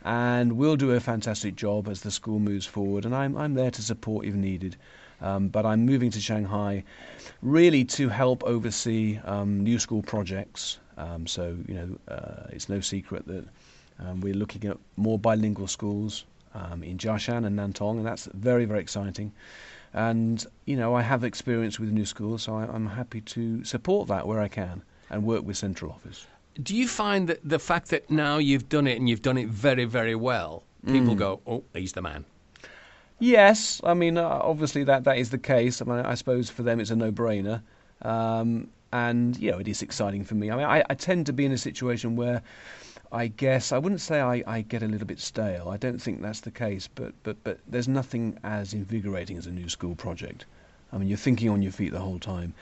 and 0.03 0.53
will 0.53 0.75
do 0.75 0.91
a 0.91 0.99
fantastic 0.99 1.55
job 1.55 1.87
as 1.87 2.01
the 2.01 2.11
school 2.11 2.39
moves 2.39 2.65
forward. 2.65 3.05
And 3.05 3.15
I'm 3.15 3.37
I'm 3.37 3.53
there 3.53 3.71
to 3.71 3.81
support 3.81 4.25
if 4.25 4.33
needed. 4.33 4.75
Um, 5.21 5.47
but 5.47 5.65
I'm 5.65 5.85
moving 5.85 6.11
to 6.11 6.19
Shanghai, 6.19 6.83
really 7.41 7.85
to 7.85 8.09
help 8.09 8.43
oversee 8.43 9.19
um, 9.23 9.63
new 9.63 9.79
school 9.79 10.01
projects. 10.01 10.79
Um, 10.97 11.27
so 11.27 11.57
you 11.65 11.75
know, 11.75 12.13
uh, 12.13 12.47
it's 12.49 12.67
no 12.67 12.81
secret 12.81 13.25
that 13.27 13.45
um, 13.99 14.21
we're 14.21 14.33
looking 14.33 14.65
at 14.65 14.77
more 14.97 15.17
bilingual 15.19 15.67
schools 15.67 16.25
um, 16.53 16.83
in 16.83 16.97
Jiashan 16.97 17.45
and 17.45 17.57
Nantong, 17.57 17.97
and 17.97 18.05
that's 18.05 18.27
very, 18.33 18.65
very 18.65 18.79
exciting. 18.79 19.31
And 19.93 20.45
you 20.65 20.75
know, 20.75 20.95
I 20.95 21.01
have 21.01 21.23
experience 21.23 21.79
with 21.79 21.91
new 21.91 22.05
schools, 22.05 22.43
so 22.43 22.55
I, 22.55 22.63
I'm 22.65 22.87
happy 22.87 23.21
to 23.21 23.63
support 23.63 24.07
that 24.07 24.27
where 24.27 24.39
I 24.39 24.47
can 24.47 24.81
and 25.09 25.23
work 25.23 25.43
with 25.45 25.57
central 25.57 25.91
office. 25.91 26.25
Do 26.61 26.75
you 26.75 26.87
find 26.87 27.27
that 27.29 27.39
the 27.43 27.59
fact 27.59 27.89
that 27.89 28.09
now 28.09 28.37
you've 28.37 28.69
done 28.69 28.87
it 28.87 28.97
and 28.99 29.07
you've 29.09 29.21
done 29.21 29.37
it 29.37 29.47
very 29.49 29.85
very 29.85 30.15
well, 30.15 30.63
Mm. 30.85 30.91
people 30.93 31.15
go, 31.15 31.39
"Oh, 31.47 31.63
he's 31.73 31.93
the 31.93 32.01
man." 32.01 32.25
Yes, 33.19 33.79
I 33.85 33.93
mean, 33.93 34.17
uh, 34.17 34.27
obviously 34.27 34.83
that 34.83 35.05
that 35.05 35.17
is 35.17 35.29
the 35.29 35.37
case. 35.37 35.81
I 35.81 35.85
mean, 35.85 36.05
I 36.05 36.15
suppose 36.15 36.49
for 36.49 36.63
them 36.63 36.79
it's 36.81 36.91
a 36.91 36.95
no-brainer, 36.95 37.61
um, 38.01 38.67
and 38.91 39.37
you 39.37 39.51
know, 39.51 39.59
it 39.59 39.67
is 39.67 39.81
exciting 39.81 40.25
for 40.25 40.35
me. 40.35 40.51
I 40.51 40.55
mean, 40.57 40.65
I, 40.65 40.83
I 40.89 40.95
tend 40.95 41.25
to 41.27 41.33
be 41.33 41.45
in 41.45 41.51
a 41.51 41.57
situation 41.57 42.15
where. 42.15 42.41
I 43.13 43.27
guess 43.27 43.71
I 43.71 43.77
wouldn't 43.77 44.01
say 44.01 44.21
I, 44.21 44.43
I 44.47 44.61
get 44.61 44.81
a 44.81 44.87
little 44.87 45.05
bit 45.05 45.19
stale. 45.19 45.69
I 45.69 45.77
don't 45.77 46.01
think 46.01 46.21
that's 46.21 46.39
the 46.39 46.49
case, 46.49 46.87
but, 46.87 47.13
but 47.21 47.37
but 47.43 47.59
there's 47.67 47.87
nothing 47.87 48.39
as 48.43 48.73
invigorating 48.73 49.37
as 49.37 49.45
a 49.45 49.51
new 49.51 49.69
school 49.69 49.93
project. 49.93 50.45
I 50.91 50.97
mean, 50.97 51.07
you're 51.07 51.17
thinking 51.17 51.49
on 51.49 51.61
your 51.61 51.71
feet 51.71 51.91
the 51.91 51.99
whole 51.99 52.17
time. 52.17 52.55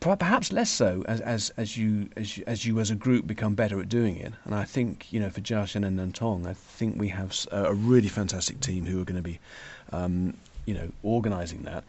Perhaps 0.00 0.52
less 0.52 0.70
so 0.70 1.04
as 1.06 1.20
as 1.20 1.50
as 1.58 1.76
you 1.76 2.08
as 2.16 2.38
you, 2.38 2.44
as 2.46 2.64
you 2.64 2.80
as 2.80 2.90
a 2.90 2.94
group 2.94 3.26
become 3.26 3.54
better 3.54 3.78
at 3.78 3.90
doing 3.90 4.16
it. 4.16 4.32
And 4.46 4.54
I 4.54 4.64
think 4.64 5.12
you 5.12 5.20
know 5.20 5.28
for 5.28 5.42
Jiashan 5.42 5.86
and 5.86 5.98
Nantong, 5.98 6.46
I 6.46 6.54
think 6.54 6.98
we 6.98 7.08
have 7.08 7.36
a 7.52 7.74
really 7.74 8.08
fantastic 8.08 8.60
team 8.60 8.86
who 8.86 9.02
are 9.02 9.04
going 9.04 9.22
to 9.22 9.22
be, 9.22 9.38
um, 9.92 10.32
you 10.64 10.72
know, 10.72 10.88
organising 11.02 11.62
that. 11.64 11.84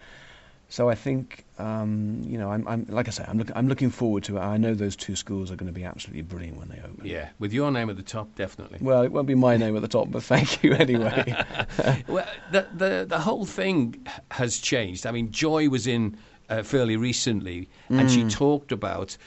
So 0.69 0.89
I 0.89 0.95
think, 0.95 1.45
um, 1.59 2.21
you 2.25 2.37
know, 2.37 2.51
I'm, 2.51 2.67
I'm 2.67 2.85
like 2.89 3.07
I 3.07 3.11
say, 3.11 3.23
I'm, 3.25 3.37
look, 3.37 3.49
I'm 3.55 3.69
looking 3.69 3.89
forward 3.89 4.23
to 4.25 4.35
it. 4.37 4.41
I 4.41 4.57
know 4.57 4.73
those 4.73 4.97
two 4.97 5.15
schools 5.15 5.49
are 5.49 5.55
going 5.55 5.67
to 5.67 5.73
be 5.73 5.85
absolutely 5.85 6.23
brilliant 6.23 6.57
when 6.57 6.67
they 6.67 6.79
open. 6.79 7.05
Yeah, 7.05 7.29
with 7.39 7.53
your 7.53 7.71
name 7.71 7.89
at 7.89 7.95
the 7.95 8.03
top, 8.03 8.35
definitely. 8.35 8.79
Well, 8.81 9.01
it 9.03 9.11
won't 9.13 9.27
be 9.27 9.35
my 9.35 9.55
name 9.55 9.75
at 9.77 9.81
the 9.81 9.87
top, 9.87 10.11
but 10.11 10.23
thank 10.23 10.63
you 10.63 10.73
anyway. 10.73 11.33
Well, 12.07 12.27
the, 12.51 12.67
the 12.75 13.05
the 13.07 13.19
whole 13.19 13.45
thing 13.45 14.05
has 14.31 14.59
changed. 14.59 15.05
I 15.05 15.11
mean, 15.11 15.31
Joy 15.31 15.69
was 15.69 15.87
in 15.87 16.17
uh, 16.49 16.63
fairly 16.63 16.97
recently, 16.97 17.69
and 17.89 18.07
Mm. 18.09 18.13
she 18.13 18.23
talked 18.25 18.71
about. 18.71 19.17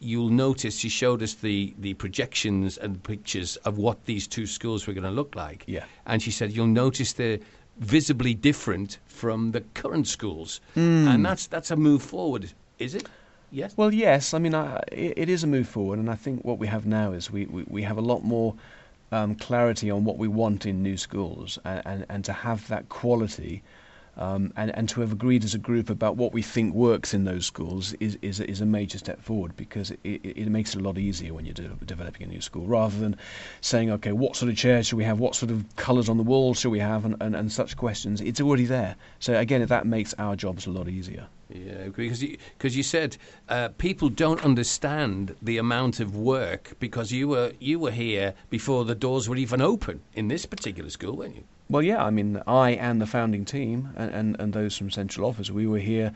You'll 0.00 0.28
notice 0.28 0.76
she 0.78 0.90
showed 0.90 1.22
us 1.22 1.32
the, 1.34 1.72
the 1.78 1.94
projections 1.94 2.76
and 2.76 3.02
pictures 3.02 3.56
of 3.64 3.78
what 3.78 4.04
these 4.04 4.26
two 4.26 4.46
schools 4.46 4.86
were 4.86 4.92
going 4.92 5.04
to 5.04 5.10
look 5.10 5.34
like. 5.34 5.64
Yeah. 5.66 5.84
And 6.04 6.20
she 6.22 6.30
said 6.30 6.52
you'll 6.52 6.66
notice 6.66 7.14
they're 7.14 7.38
visibly 7.78 8.34
different 8.34 8.98
from 9.06 9.52
the 9.52 9.60
current 9.74 10.06
schools, 10.06 10.60
Hmm. 10.74 11.08
and 11.08 11.24
that's 11.24 11.46
that's 11.46 11.70
a 11.70 11.76
move 11.76 12.02
forward, 12.02 12.52
is 12.78 12.94
it? 12.94 13.08
Yes. 13.50 13.74
Well, 13.76 13.92
yes. 13.94 14.34
I 14.34 14.38
mean, 14.38 14.54
I, 14.54 14.82
it, 14.90 15.14
it 15.16 15.28
is 15.28 15.44
a 15.44 15.46
move 15.46 15.68
forward, 15.68 15.98
and 15.98 16.10
I 16.10 16.16
think 16.16 16.44
what 16.44 16.58
we 16.58 16.66
have 16.66 16.86
now 16.86 17.12
is 17.12 17.30
we, 17.30 17.46
we, 17.46 17.64
we 17.68 17.82
have 17.82 17.96
a 17.98 18.00
lot 18.00 18.24
more 18.24 18.54
um, 19.12 19.36
clarity 19.36 19.90
on 19.92 20.04
what 20.04 20.18
we 20.18 20.26
want 20.26 20.66
in 20.66 20.82
new 20.82 20.96
schools, 20.96 21.58
and, 21.64 21.82
and, 21.86 22.06
and 22.08 22.24
to 22.24 22.32
have 22.32 22.66
that 22.68 22.88
quality, 22.88 23.62
um, 24.16 24.52
and, 24.56 24.76
and 24.76 24.88
to 24.90 25.00
have 25.00 25.12
agreed 25.12 25.44
as 25.44 25.54
a 25.54 25.58
group 25.58 25.90
about 25.90 26.16
what 26.16 26.32
we 26.32 26.42
think 26.42 26.74
works 26.74 27.14
in 27.14 27.24
those 27.24 27.46
schools 27.46 27.92
is, 27.94 28.18
is, 28.22 28.40
is 28.40 28.60
a 28.60 28.66
major 28.66 28.98
step 28.98 29.20
forward 29.22 29.56
because 29.56 29.90
it, 29.90 29.98
it, 30.04 30.48
makes 30.48 30.74
it 30.74 30.80
a 30.80 30.84
lot 30.84 30.98
easier 30.98 31.34
when 31.34 31.44
you're 31.44 31.54
de- 31.54 31.68
developing 31.84 32.22
a 32.22 32.30
new 32.30 32.40
school 32.40 32.66
rather 32.66 32.96
than 32.98 33.16
saying, 33.60 33.90
okay, 33.90 34.12
what 34.12 34.36
sort 34.36 34.50
of 34.50 34.56
chairs 34.56 34.86
should 34.86 34.96
we 34.96 35.04
have, 35.04 35.18
what 35.18 35.34
sort 35.34 35.50
of 35.50 35.64
colours 35.76 36.08
on 36.08 36.16
the 36.16 36.22
walls 36.22 36.60
should 36.60 36.70
we 36.70 36.78
have, 36.78 37.04
and, 37.04 37.16
and, 37.20 37.34
and 37.34 37.50
such 37.50 37.76
questions. 37.76 38.20
It's 38.20 38.40
already 38.40 38.66
there. 38.66 38.96
So, 39.18 39.34
again, 39.34 39.64
that 39.64 39.86
makes 39.86 40.14
our 40.18 40.36
jobs 40.36 40.66
a 40.66 40.70
lot 40.70 40.88
easier. 40.88 41.26
Yeah, 41.50 41.88
because 41.94 42.22
you, 42.22 42.38
cause 42.58 42.74
you 42.74 42.82
said 42.82 43.16
uh, 43.48 43.68
people 43.76 44.08
don't 44.08 44.42
understand 44.44 45.36
the 45.42 45.58
amount 45.58 46.00
of 46.00 46.16
work 46.16 46.74
because 46.80 47.12
you 47.12 47.28
were 47.28 47.52
you 47.60 47.78
were 47.78 47.90
here 47.90 48.34
before 48.48 48.84
the 48.84 48.94
doors 48.94 49.28
were 49.28 49.36
even 49.36 49.60
open 49.60 50.00
in 50.14 50.28
this 50.28 50.46
particular 50.46 50.88
school, 50.88 51.16
weren't 51.16 51.36
you? 51.36 51.44
Well, 51.70 51.82
yeah, 51.82 52.04
I 52.04 52.10
mean, 52.10 52.42
I 52.46 52.72
and 52.72 53.00
the 53.00 53.06
founding 53.06 53.44
team 53.44 53.90
and, 53.96 54.10
and, 54.14 54.40
and 54.40 54.52
those 54.52 54.76
from 54.76 54.90
central 54.90 55.26
office, 55.26 55.50
we 55.50 55.66
were 55.66 55.78
here 55.78 56.12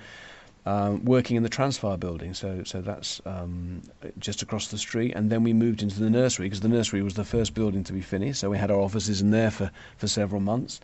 um, 0.67 1.03
working 1.05 1.37
in 1.37 1.43
the 1.43 1.49
transfer 1.49 1.97
building. 1.97 2.35
So, 2.35 2.63
so 2.65 2.83
that's 2.83 3.23
um, 3.25 3.83
just 4.19 4.43
across 4.43 4.69
the 4.69 4.77
street. 4.77 5.15
And 5.17 5.31
then 5.31 5.43
we 5.43 5.55
moved 5.55 5.83
into 5.83 6.01
the 6.01 6.11
nursery 6.11 6.47
because 6.47 6.61
the 6.61 6.69
nursery 6.69 7.03
was 7.03 7.15
the 7.15 7.25
first 7.25 7.55
building 7.55 7.83
to 7.85 7.95
be 7.95 8.03
finished. 8.03 8.41
So 8.41 8.51
we 8.51 8.59
had 8.59 8.71
our 8.71 8.79
offices 8.79 9.23
in 9.23 9.31
there 9.31 9.51
for, 9.51 9.71
for 9.97 10.07
several 10.07 10.43
months. 10.43 10.81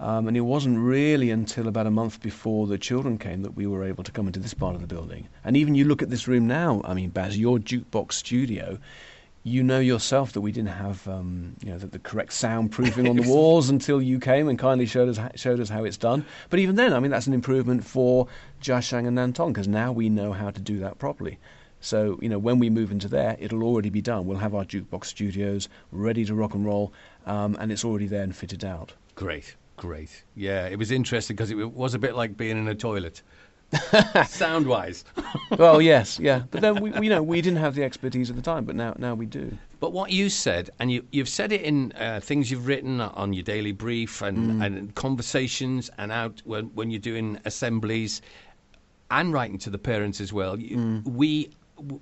Um, 0.00 0.26
and 0.26 0.36
it 0.36 0.40
wasn't 0.40 0.78
really 0.80 1.30
until 1.30 1.68
about 1.68 1.86
a 1.86 1.90
month 1.90 2.20
before 2.20 2.66
the 2.66 2.78
children 2.78 3.18
came 3.18 3.42
that 3.42 3.54
we 3.54 3.68
were 3.68 3.84
able 3.84 4.02
to 4.02 4.10
come 4.10 4.26
into 4.26 4.40
this 4.40 4.54
part 4.54 4.74
of 4.74 4.80
the 4.80 4.86
building. 4.88 5.28
And 5.44 5.56
even 5.56 5.76
you 5.76 5.84
look 5.84 6.02
at 6.02 6.10
this 6.10 6.26
room 6.26 6.48
now, 6.48 6.80
I 6.84 6.94
mean, 6.94 7.10
Baz, 7.10 7.38
your 7.38 7.58
Dukebox 7.58 8.14
studio, 8.14 8.78
you 9.44 9.62
know 9.62 9.80
yourself 9.80 10.32
that 10.32 10.40
we 10.40 10.52
didn't 10.52 10.70
have 10.70 11.06
um, 11.08 11.56
you 11.62 11.70
know 11.70 11.78
the, 11.78 11.86
the 11.86 11.98
correct 11.98 12.30
soundproofing 12.30 13.08
on 13.08 13.16
the 13.16 13.22
walls 13.28 13.70
until 13.70 14.00
you 14.00 14.20
came 14.20 14.48
and 14.48 14.58
kindly 14.58 14.86
showed 14.86 15.08
us 15.08 15.18
showed 15.34 15.60
us 15.60 15.68
how 15.68 15.84
it's 15.84 15.96
done. 15.96 16.24
But 16.50 16.60
even 16.60 16.76
then, 16.76 16.92
I 16.92 17.00
mean 17.00 17.10
that's 17.10 17.26
an 17.26 17.34
improvement 17.34 17.84
for 17.84 18.28
Jiashan 18.62 19.06
and 19.06 19.18
Nantong 19.18 19.48
because 19.48 19.68
now 19.68 19.90
we 19.92 20.08
know 20.08 20.32
how 20.32 20.50
to 20.50 20.60
do 20.60 20.78
that 20.80 20.98
properly. 20.98 21.38
So 21.80 22.18
you 22.22 22.28
know 22.28 22.38
when 22.38 22.58
we 22.58 22.70
move 22.70 22.92
into 22.92 23.08
there, 23.08 23.36
it'll 23.40 23.64
already 23.64 23.90
be 23.90 24.00
done. 24.00 24.26
We'll 24.26 24.38
have 24.38 24.54
our 24.54 24.64
Dukebox 24.64 25.06
studios 25.06 25.68
ready 25.90 26.24
to 26.24 26.34
rock 26.34 26.54
and 26.54 26.64
roll, 26.64 26.92
um, 27.26 27.56
and 27.58 27.72
it's 27.72 27.84
already 27.84 28.06
there 28.06 28.22
and 28.22 28.34
fitted 28.34 28.64
out. 28.64 28.92
Great, 29.16 29.56
great. 29.76 30.22
Yeah, 30.36 30.68
it 30.68 30.78
was 30.78 30.92
interesting 30.92 31.34
because 31.34 31.50
it 31.50 31.72
was 31.72 31.94
a 31.94 31.98
bit 31.98 32.14
like 32.14 32.36
being 32.36 32.56
in 32.56 32.68
a 32.68 32.76
toilet, 32.76 33.22
sound 34.26 34.66
wise. 34.66 35.04
well, 35.58 35.80
yes, 35.92 36.18
yeah, 36.18 36.42
but 36.50 36.60
then 36.60 36.80
we, 36.80 36.90
we 36.90 37.06
you 37.06 37.10
know 37.10 37.22
we 37.22 37.40
didn't 37.40 37.58
have 37.58 37.74
the 37.74 37.84
expertise 37.84 38.30
at 38.30 38.36
the 38.36 38.42
time, 38.42 38.64
but 38.64 38.76
now 38.76 38.94
now 38.98 39.14
we 39.14 39.26
do. 39.26 39.56
But 39.80 39.92
what 39.92 40.12
you 40.12 40.28
said, 40.28 40.70
and 40.78 40.92
you, 40.92 41.04
you've 41.10 41.28
said 41.28 41.50
it 41.50 41.62
in 41.62 41.92
uh, 41.92 42.20
things 42.22 42.50
you've 42.50 42.68
written 42.68 43.00
on 43.00 43.32
your 43.32 43.42
daily 43.42 43.72
brief 43.72 44.22
and, 44.22 44.62
and 44.62 44.94
conversations 44.94 45.90
and 45.98 46.12
out 46.12 46.40
when, 46.44 46.66
when 46.66 46.92
you're 46.92 47.00
doing 47.00 47.40
assemblies 47.46 48.22
and 49.10 49.32
writing 49.32 49.58
to 49.58 49.70
the 49.70 49.78
parents 49.78 50.20
as 50.20 50.32
well. 50.32 50.56
You, 50.56 51.02
We 51.04 51.50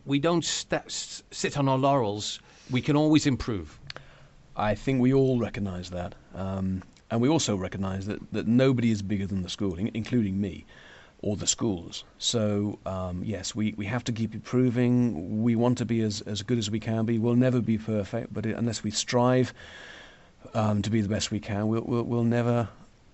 we 0.04 0.18
don't 0.18 0.44
st- 0.44 1.22
sit 1.30 1.56
on 1.56 1.68
our 1.68 1.78
laurels. 1.78 2.40
We 2.70 2.82
can 2.82 2.96
always 2.96 3.26
improve. 3.26 3.80
I 4.56 4.74
think 4.74 5.00
we 5.00 5.14
all 5.14 5.38
recognise 5.38 5.88
that. 5.90 6.14
Um, 6.34 6.82
and 7.10 7.20
we 7.20 7.28
also 7.28 7.56
recognise 7.56 8.06
that, 8.06 8.20
that 8.32 8.46
nobody 8.46 8.90
is 8.90 9.02
bigger 9.02 9.26
than 9.26 9.42
the 9.42 9.48
school, 9.48 9.76
in, 9.76 9.90
including 9.94 10.40
me 10.40 10.66
or 11.22 11.36
the 11.36 11.46
schools. 11.46 12.04
So, 12.18 12.78
um, 12.86 13.22
yes, 13.24 13.54
we, 13.54 13.74
we 13.76 13.86
have 13.86 14.04
to 14.04 14.12
keep 14.12 14.34
improving. 14.34 15.42
We 15.42 15.54
want 15.54 15.78
to 15.78 15.84
be 15.84 16.00
as, 16.00 16.22
as 16.22 16.42
good 16.42 16.58
as 16.58 16.70
we 16.70 16.80
can 16.80 17.04
be. 17.04 17.18
We'll 17.18 17.34
never 17.34 17.60
be 17.60 17.78
perfect, 17.78 18.32
but 18.32 18.46
it, 18.46 18.56
unless 18.56 18.82
we 18.82 18.90
strive 18.90 19.52
um, 20.54 20.82
to 20.82 20.90
be 20.90 21.02
the 21.02 21.08
best 21.08 21.30
we 21.30 21.40
can, 21.40 21.68
we'll, 21.68 21.82
we'll, 21.82 22.02
we'll 22.04 22.24
never 22.24 22.68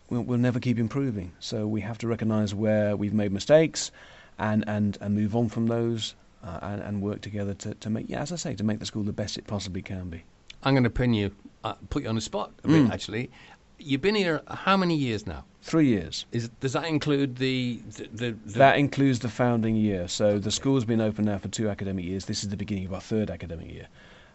we'll, 0.08 0.22
we'll, 0.22 0.38
never 0.38 0.60
keep 0.60 0.78
improving. 0.78 1.32
So 1.40 1.66
we 1.66 1.80
have 1.80 1.98
to 1.98 2.06
recognise 2.06 2.54
where 2.54 2.96
we've 2.96 3.14
made 3.14 3.32
mistakes 3.32 3.90
and, 4.38 4.64
and, 4.68 4.96
and 5.00 5.14
move 5.14 5.34
on 5.34 5.48
from 5.48 5.66
those 5.66 6.14
uh, 6.44 6.60
and, 6.62 6.82
and 6.82 7.02
work 7.02 7.20
together 7.22 7.54
to, 7.54 7.74
to 7.74 7.90
make, 7.90 8.08
yeah, 8.08 8.20
as 8.20 8.30
I 8.30 8.36
say, 8.36 8.54
to 8.54 8.64
make 8.64 8.78
the 8.78 8.86
school 8.86 9.02
the 9.02 9.12
best 9.12 9.36
it 9.36 9.46
possibly 9.46 9.82
can 9.82 10.10
be. 10.10 10.22
I'm 10.62 10.74
going 10.74 10.84
to 10.84 10.90
pin 10.90 11.12
you, 11.12 11.32
uh, 11.64 11.74
put 11.90 12.04
you 12.04 12.08
on 12.08 12.14
the 12.14 12.20
spot 12.20 12.52
a 12.62 12.68
bit, 12.68 12.84
mm. 12.84 12.92
actually. 12.92 13.30
You've 13.78 14.00
been 14.00 14.14
here 14.14 14.42
how 14.48 14.76
many 14.76 14.96
years 14.96 15.26
now? 15.26 15.44
Three 15.66 15.88
years. 15.88 16.26
Is, 16.30 16.48
does 16.60 16.74
that 16.74 16.84
include 16.84 17.38
the, 17.38 17.82
the, 17.96 18.08
the, 18.12 18.36
the, 18.46 18.58
That 18.58 18.78
includes 18.78 19.18
the 19.18 19.28
founding 19.28 19.74
year. 19.74 20.06
So 20.06 20.38
the 20.38 20.52
school's 20.52 20.84
been 20.84 21.00
open 21.00 21.24
now 21.24 21.38
for 21.38 21.48
two 21.48 21.68
academic 21.68 22.04
years. 22.04 22.26
This 22.26 22.44
is 22.44 22.50
the 22.50 22.56
beginning 22.56 22.86
of 22.86 22.94
our 22.94 23.00
third 23.00 23.30
academic 23.32 23.72
year. 23.72 23.88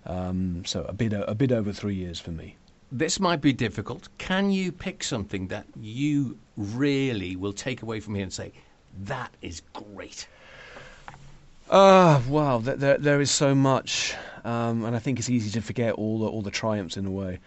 Um, 0.06 0.66
so 0.66 0.84
a 0.90 0.92
bit, 0.92 1.14
a 1.14 1.34
bit 1.34 1.54
over 1.54 1.72
three 1.72 1.96
years 1.96 2.20
for 2.20 2.32
me. 2.32 2.58
This 2.92 3.18
might 3.18 3.40
be 3.40 3.54
difficult. 3.54 4.10
Can 4.18 4.52
you 4.52 4.74
pick 4.74 5.06
something 5.06 5.48
that 5.48 5.66
you 5.80 6.38
really 6.58 7.38
will 7.38 7.54
take 7.54 7.82
away 7.82 8.02
from 8.02 8.16
here 8.16 8.24
and 8.24 8.34
say, 8.34 8.52
that 9.04 9.34
is 9.42 9.62
great? 9.72 10.28
Ah, 11.72 12.18
uh, 12.18 12.30
wow, 12.30 12.58
there, 12.58 12.98
there 12.98 13.22
is 13.22 13.32
so 13.32 13.56
much, 13.56 14.16
um, 14.44 14.84
and 14.84 14.98
I 14.98 15.00
think 15.00 15.18
it's 15.18 15.30
easy 15.30 15.50
to 15.52 15.62
forget 15.62 15.94
all 15.94 16.20
the, 16.20 16.26
all 16.26 16.42
the 16.42 16.52
triumphs 16.52 16.98
in 16.98 17.06
a 17.06 17.12
way. 17.12 17.40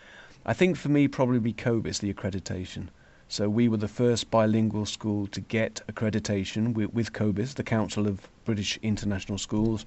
I 0.47 0.55
think 0.55 0.79
for 0.79 0.89
me, 0.89 1.07
probably 1.07 1.39
be 1.39 1.53
COBISS, 1.53 1.99
the 1.99 2.15
accreditation. 2.15 2.89
So 3.29 3.49
we 3.49 3.69
were 3.69 3.79
the 3.79 3.89
first 3.89 4.31
bilingual 4.31 4.87
school 4.87 5.27
to 5.29 5.41
get 5.41 5.81
accreditation 5.91 6.75
with, 6.75 6.93
with 6.93 7.13
COBISS, 7.13 7.55
the 7.55 7.63
Council 7.63 8.07
of 8.07 8.29
British 8.45 8.79
International 8.83 9.39
Schools. 9.39 9.87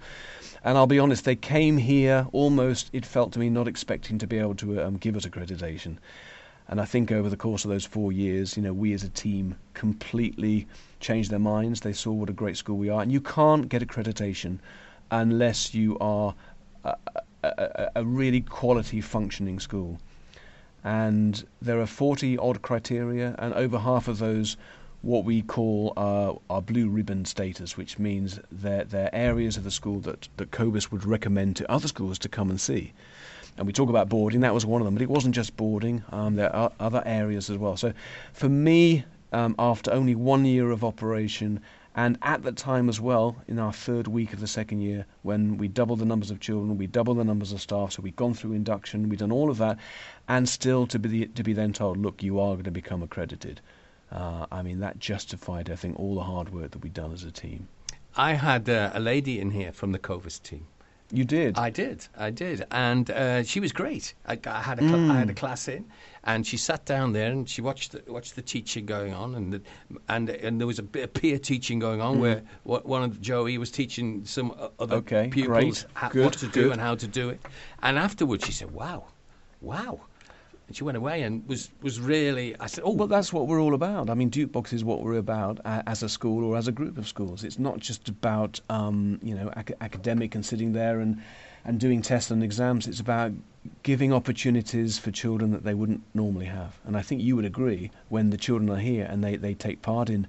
And 0.64 0.78
I'll 0.78 0.88
be 0.88 1.00
honest, 1.00 1.24
they 1.24 1.36
came 1.36 1.78
here 1.78 2.28
almost, 2.32 2.90
it 2.94 3.06
felt 3.06 3.32
to 3.34 3.40
me, 3.40 3.50
not 3.50 3.68
expecting 3.68 4.18
to 4.18 4.28
be 4.28 4.40
able 4.40 4.56
to 4.56 4.84
um, 4.84 4.98
give 4.98 5.16
us 5.16 5.26
accreditation. 5.26 5.98
And 6.68 6.82
I 6.82 6.86
think 6.86 7.12
over 7.12 7.30
the 7.30 7.38
course 7.38 7.64
of 7.64 7.70
those 7.70 7.86
four 7.86 8.12
years, 8.12 8.58
you 8.58 8.64
know, 8.64 8.74
we 8.74 8.92
as 8.94 9.04
a 9.04 9.10
team 9.10 9.56
completely 9.74 10.68
changed 11.00 11.32
their 11.32 11.40
minds. 11.40 11.82
They 11.82 11.94
saw 11.94 12.12
what 12.12 12.30
a 12.30 12.34
great 12.34 12.58
school 12.58 12.78
we 12.78 12.90
are. 12.90 13.02
And 13.02 13.12
you 13.12 13.22
can't 13.22 13.70
get 13.70 13.82
accreditation 13.82 14.60
unless 15.12 15.74
you 15.74 15.98
are 16.00 16.36
a, 16.84 16.96
a, 17.44 17.92
a 17.98 18.04
really 18.04 18.42
quality 18.42 19.00
functioning 19.00 19.60
school 19.60 20.00
and 20.88 21.46
there 21.62 21.82
are 21.82 21.86
40 21.86 22.38
odd 22.38 22.62
criteria, 22.62 23.36
and 23.40 23.54
over 23.56 23.78
half 23.78 24.08
of 24.08 24.20
those 24.20 24.56
what 25.02 25.26
we 25.26 25.42
call 25.42 25.92
uh, 25.98 26.34
our 26.50 26.62
blue 26.62 26.88
ribbon 26.88 27.26
status, 27.26 27.76
which 27.76 28.00
means 28.00 28.40
they're, 28.54 28.86
they're 28.86 29.14
areas 29.14 29.58
of 29.58 29.66
the 29.66 29.72
school 29.72 30.00
that, 30.00 30.30
that 30.38 30.52
COBISS 30.52 30.90
would 30.90 31.04
recommend 31.04 31.58
to 31.58 31.70
other 31.70 31.90
schools 31.90 32.18
to 32.20 32.30
come 32.30 32.50
and 32.50 32.60
see. 32.62 32.94
And 33.58 33.68
we 33.68 33.74
talk 33.74 33.90
about 33.90 34.08
boarding, 34.08 34.40
that 34.42 34.54
was 34.54 34.66
one 34.66 34.80
of 34.80 34.86
them, 34.86 34.94
but 34.96 35.02
it 35.02 35.10
wasn't 35.10 35.36
just 35.36 35.58
boarding, 35.58 36.06
um, 36.14 36.38
there 36.38 36.56
are 36.56 36.72
other 36.80 37.04
areas 37.06 37.50
as 37.50 37.58
well. 37.58 37.76
So 37.76 37.92
for 38.32 38.48
me, 38.48 39.04
um, 39.34 39.56
after 39.60 39.92
only 39.92 40.16
one 40.16 40.46
year 40.46 40.72
of 40.72 40.86
operation 40.86 41.60
and 41.98 42.16
at 42.22 42.44
that 42.44 42.56
time 42.56 42.90
as 42.90 43.02
well, 43.02 43.36
in 43.48 43.58
our 43.58 43.74
third 43.74 44.08
week 44.08 44.32
of 44.32 44.40
the 44.40 44.46
second 44.46 44.82
year, 44.82 45.08
when 45.24 45.58
we 45.58 45.68
doubled 45.68 45.98
the 45.98 46.06
numbers 46.06 46.30
of 46.30 46.40
children, 46.40 46.78
we 46.78 46.86
doubled 46.86 47.18
the 47.18 47.24
numbers 47.24 47.52
of 47.52 47.60
staff, 47.60 47.94
so 47.94 48.04
we'd 48.04 48.16
gone 48.16 48.36
through 48.36 48.54
induction, 48.54 49.10
we'd 49.10 49.18
done 49.18 49.32
all 49.32 49.50
of 49.50 49.58
that, 49.58 49.80
and 50.28 50.48
still 50.48 50.86
to 50.86 51.00
be 51.00 51.26
to 51.26 51.42
be 51.42 51.54
then 51.54 51.74
told, 51.74 51.98
look, 51.98 52.22
you 52.22 52.40
are 52.40 52.54
going 52.54 52.66
to 52.66 52.72
become 52.72 53.02
accredited. 53.02 53.62
Uh, 54.12 54.46
I 54.52 54.62
mean, 54.62 54.80
that 54.82 55.00
justified, 55.00 55.72
I 55.72 55.76
think, 55.76 56.00
all 56.00 56.14
the 56.14 56.22
hard 56.22 56.54
work 56.54 56.70
that 56.72 56.84
we'd 56.84 56.94
done 56.94 57.14
as 57.14 57.24
a 57.24 57.32
team. 57.32 57.68
I 58.16 58.34
had 58.34 58.70
uh, 58.70 58.92
a 58.94 59.00
lady 59.00 59.40
in 59.40 59.50
here 59.50 59.72
from 59.72 59.92
the 59.92 60.00
COBISS 60.00 60.40
team. 60.44 60.68
You 61.12 61.24
did. 61.24 61.58
I 61.58 61.70
did. 61.70 62.06
I 62.18 62.32
did, 62.32 62.66
and 62.70 63.10
uh, 63.10 63.44
she 63.44 63.62
was 63.62 63.72
great. 63.72 64.14
I, 64.26 64.38
I 64.46 64.62
had 64.62 64.80
a 64.80 64.82
cl- 64.82 64.98
mm. 64.98 65.12
I 65.12 65.20
had 65.20 65.30
a 65.30 65.34
mm. 65.34 65.38
class 65.38 65.70
in, 65.70 65.86
and 66.26 66.46
she 66.46 66.58
sat 66.58 66.84
down 66.86 67.14
there 67.14 67.32
and 67.32 67.48
she 67.48 67.62
watched 67.62 67.94
the, 67.94 68.04
watched 68.12 68.36
the 68.36 68.42
teaching 68.42 68.86
going 68.86 69.14
on, 69.14 69.36
and 69.36 69.54
the, 69.54 69.62
and 70.10 70.30
and 70.30 70.60
there 70.60 70.68
was 70.68 70.80
a 70.80 70.84
bit 70.84 71.06
of 71.06 71.14
peer 71.14 71.40
teaching 71.40 71.80
going 71.80 72.02
on 72.02 72.18
mm. 72.18 72.20
where 72.20 72.42
one 72.64 73.04
of 73.04 73.22
Joey 73.22 73.58
was 73.58 73.72
teaching 73.72 74.26
some 74.26 74.54
other 74.80 74.98
okay, 74.98 75.30
pupils 75.30 75.86
ha- 75.94 76.12
what 76.14 76.34
to 76.34 76.48
do 76.48 76.74
and 76.74 76.82
how 76.82 76.96
to 76.96 77.08
do 77.08 77.30
it, 77.30 77.40
and 77.84 77.98
afterwards 77.98 78.46
she 78.46 78.52
said, 78.52 78.72
"Wow, 78.72 79.06
wow." 79.62 80.02
And 80.68 80.76
she 80.76 80.84
went 80.84 80.98
away 80.98 81.22
and 81.22 81.48
was, 81.48 81.70
was 81.82 82.00
really. 82.00 82.56
I 82.60 82.68
said, 82.68 82.84
"Oh, 82.86 82.92
well, 82.92 83.08
that's 83.08 83.32
what 83.32 83.48
we're 83.48 83.62
all 83.62 83.74
about. 83.74 84.10
I 84.10 84.16
mean, 84.16 84.30
Dukebox 84.30 84.74
is 84.74 84.84
what 84.84 85.02
we're 85.02 85.18
about 85.18 85.60
as 85.66 86.04
a 86.04 86.10
school 86.10 86.44
or 86.44 86.58
as 86.58 86.68
a 86.68 86.74
group 86.74 86.98
of 86.98 87.08
schools. 87.08 87.44
It's 87.46 87.58
not 87.58 87.80
just 87.80 88.10
about 88.10 88.60
um, 88.70 89.20
you 89.24 89.34
know 89.34 89.52
ac- 89.56 89.76
academic 89.80 90.36
and 90.36 90.46
sitting 90.46 90.74
there 90.74 91.00
and 91.00 91.22
and 91.64 91.80
doing 91.80 92.02
tests 92.02 92.32
and 92.32 92.44
exams. 92.44 92.88
It's 92.88 93.00
about 93.00 93.32
giving 93.84 94.14
opportunities 94.14 94.98
for 94.98 95.12
children 95.12 95.52
that 95.52 95.64
they 95.64 95.74
wouldn't 95.74 96.02
normally 96.14 96.46
have. 96.46 96.80
And 96.86 96.96
I 96.96 97.02
think 97.02 97.22
you 97.22 97.36
would 97.36 97.46
agree 97.46 97.92
when 98.10 98.30
the 98.30 98.38
children 98.38 98.70
are 98.70 98.80
here 98.80 99.06
and 99.10 99.24
they, 99.24 99.36
they 99.36 99.54
take 99.54 99.82
part 99.82 100.10
in 100.10 100.28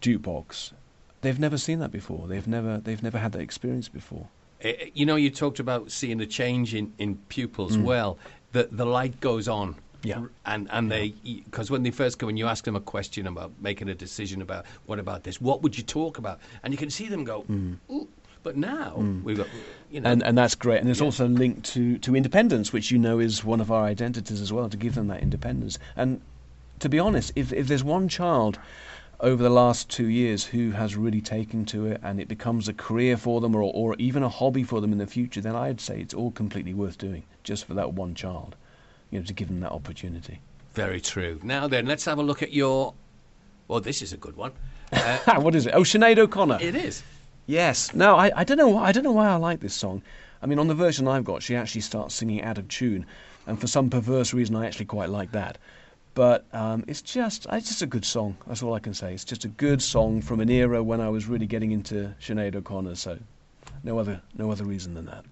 Dukebox, 0.00 0.72
they've 1.20 1.38
never 1.38 1.58
seen 1.58 1.78
that 1.78 1.92
before. 1.92 2.26
They've 2.26 2.46
never 2.46 2.78
they've 2.78 3.02
never 3.02 3.18
had 3.18 3.32
that 3.32 3.40
experience 3.40 3.88
before. 3.88 4.28
Eh, 4.60 4.74
eh, 4.78 4.90
you 4.94 5.06
know, 5.06 5.16
you 5.16 5.30
talked 5.30 5.60
about 5.60 5.90
seeing 5.90 6.20
a 6.20 6.26
change 6.26 6.74
in, 6.74 6.92
in 6.98 7.16
pupils. 7.28 7.76
Mm. 7.76 7.84
Well, 7.84 8.18
the 8.52 8.68
the 8.70 8.86
light 8.86 9.20
goes 9.20 9.48
on. 9.48 9.76
Yeah. 10.02 10.24
And 10.44 10.68
and 10.70 10.90
yeah. 10.90 10.96
they 10.96 11.08
because 11.44 11.70
when 11.70 11.82
they 11.82 11.90
first 11.90 12.18
come 12.18 12.28
and 12.28 12.38
you 12.38 12.48
ask 12.48 12.64
them 12.64 12.76
a 12.76 12.80
question 12.80 13.26
about 13.26 13.52
making 13.60 13.88
a 13.88 13.94
decision 13.94 14.42
about 14.42 14.66
what 14.86 14.98
about 14.98 15.22
this, 15.22 15.40
what 15.40 15.62
would 15.62 15.76
you 15.76 15.84
talk 15.84 16.18
about, 16.18 16.40
and 16.62 16.72
you 16.72 16.78
can 16.78 16.90
see 16.90 17.08
them 17.08 17.24
go, 17.24 17.42
mm. 17.42 17.78
But 18.42 18.56
now 18.56 18.96
mm. 18.98 19.22
we've 19.22 19.36
got, 19.36 19.46
you 19.90 20.00
know, 20.00 20.10
and 20.10 20.22
and 20.22 20.36
that's 20.36 20.54
great. 20.54 20.80
And 20.80 20.90
it's 20.90 20.98
yeah. 20.98 21.06
also 21.06 21.28
linked 21.28 21.64
to 21.74 21.98
to 21.98 22.16
independence, 22.16 22.72
which 22.72 22.90
you 22.90 22.98
know 22.98 23.18
is 23.18 23.44
one 23.44 23.60
of 23.60 23.70
our 23.70 23.84
identities 23.84 24.40
as 24.40 24.52
well, 24.52 24.68
to 24.68 24.76
give 24.76 24.94
them 24.94 25.08
that 25.08 25.22
independence. 25.22 25.78
And 25.96 26.20
to 26.80 26.88
be 26.88 26.98
honest, 26.98 27.32
if 27.36 27.52
if 27.52 27.68
there's 27.68 27.84
one 27.84 28.08
child 28.08 28.58
over 29.22 29.40
the 29.40 29.50
last 29.50 29.88
two 29.88 30.08
years 30.08 30.44
who 30.44 30.72
has 30.72 30.96
really 30.96 31.20
taken 31.20 31.64
to 31.64 31.86
it 31.86 32.00
and 32.02 32.20
it 32.20 32.26
becomes 32.26 32.68
a 32.68 32.74
career 32.74 33.16
for 33.16 33.40
them 33.40 33.54
or, 33.54 33.62
or 33.62 33.94
even 33.98 34.24
a 34.24 34.28
hobby 34.28 34.64
for 34.64 34.80
them 34.80 34.90
in 34.90 34.98
the 34.98 35.06
future, 35.06 35.40
then 35.40 35.54
I'd 35.54 35.80
say 35.80 36.00
it's 36.00 36.12
all 36.12 36.32
completely 36.32 36.74
worth 36.74 36.98
doing 36.98 37.22
just 37.44 37.64
for 37.64 37.74
that 37.74 37.92
one 37.92 38.16
child, 38.16 38.56
you 39.10 39.20
know, 39.20 39.24
to 39.24 39.32
give 39.32 39.46
them 39.46 39.60
that 39.60 39.70
opportunity. 39.70 40.40
Very 40.74 41.00
true. 41.00 41.38
Now 41.42 41.68
then, 41.68 41.86
let's 41.86 42.04
have 42.06 42.18
a 42.18 42.22
look 42.22 42.42
at 42.42 42.52
your. 42.52 42.94
Well, 43.68 43.80
this 43.80 44.02
is 44.02 44.12
a 44.12 44.16
good 44.16 44.36
one. 44.36 44.52
Uh, 44.92 45.40
what 45.40 45.54
is 45.54 45.64
it? 45.64 45.72
Oh, 45.74 45.80
Sinead 45.80 46.18
O'Connor. 46.18 46.58
It 46.60 46.74
is. 46.74 47.02
Yes. 47.46 47.94
No, 47.94 48.14
I, 48.14 48.30
I 48.36 48.44
don't 48.44 48.58
know. 48.58 48.76
I 48.76 48.92
don't 48.92 49.04
know 49.04 49.12
why 49.12 49.28
I 49.28 49.36
like 49.36 49.60
this 49.60 49.72
song. 49.72 50.02
I 50.42 50.46
mean, 50.46 50.58
on 50.58 50.68
the 50.68 50.74
version 50.74 51.08
I've 51.08 51.24
got, 51.24 51.42
she 51.42 51.56
actually 51.56 51.80
starts 51.80 52.14
singing 52.14 52.42
out 52.42 52.58
of 52.58 52.68
tune, 52.68 53.06
and 53.46 53.58
for 53.58 53.66
some 53.66 53.88
perverse 53.88 54.34
reason, 54.34 54.54
I 54.54 54.66
actually 54.66 54.84
quite 54.84 55.08
like 55.08 55.32
that. 55.32 55.56
But 56.14 56.44
um, 56.52 56.84
it's 56.86 57.00
just 57.00 57.46
it's 57.50 57.68
just 57.68 57.82
a 57.82 57.86
good 57.86 58.04
song. 58.04 58.36
That's 58.46 58.62
all 58.62 58.74
I 58.74 58.80
can 58.80 58.92
say. 58.92 59.14
It's 59.14 59.24
just 59.24 59.44
a 59.44 59.48
good 59.48 59.80
song 59.80 60.20
from 60.20 60.40
an 60.40 60.50
era 60.50 60.82
when 60.82 61.00
I 61.00 61.08
was 61.08 61.26
really 61.26 61.46
getting 61.46 61.72
into 61.72 62.14
Sinead 62.20 62.54
O'Connor. 62.54 62.96
So, 62.96 63.18
no 63.82 63.98
other 63.98 64.20
no 64.36 64.50
other 64.50 64.64
reason 64.64 64.94
than 64.94 65.06
that. 65.06 65.24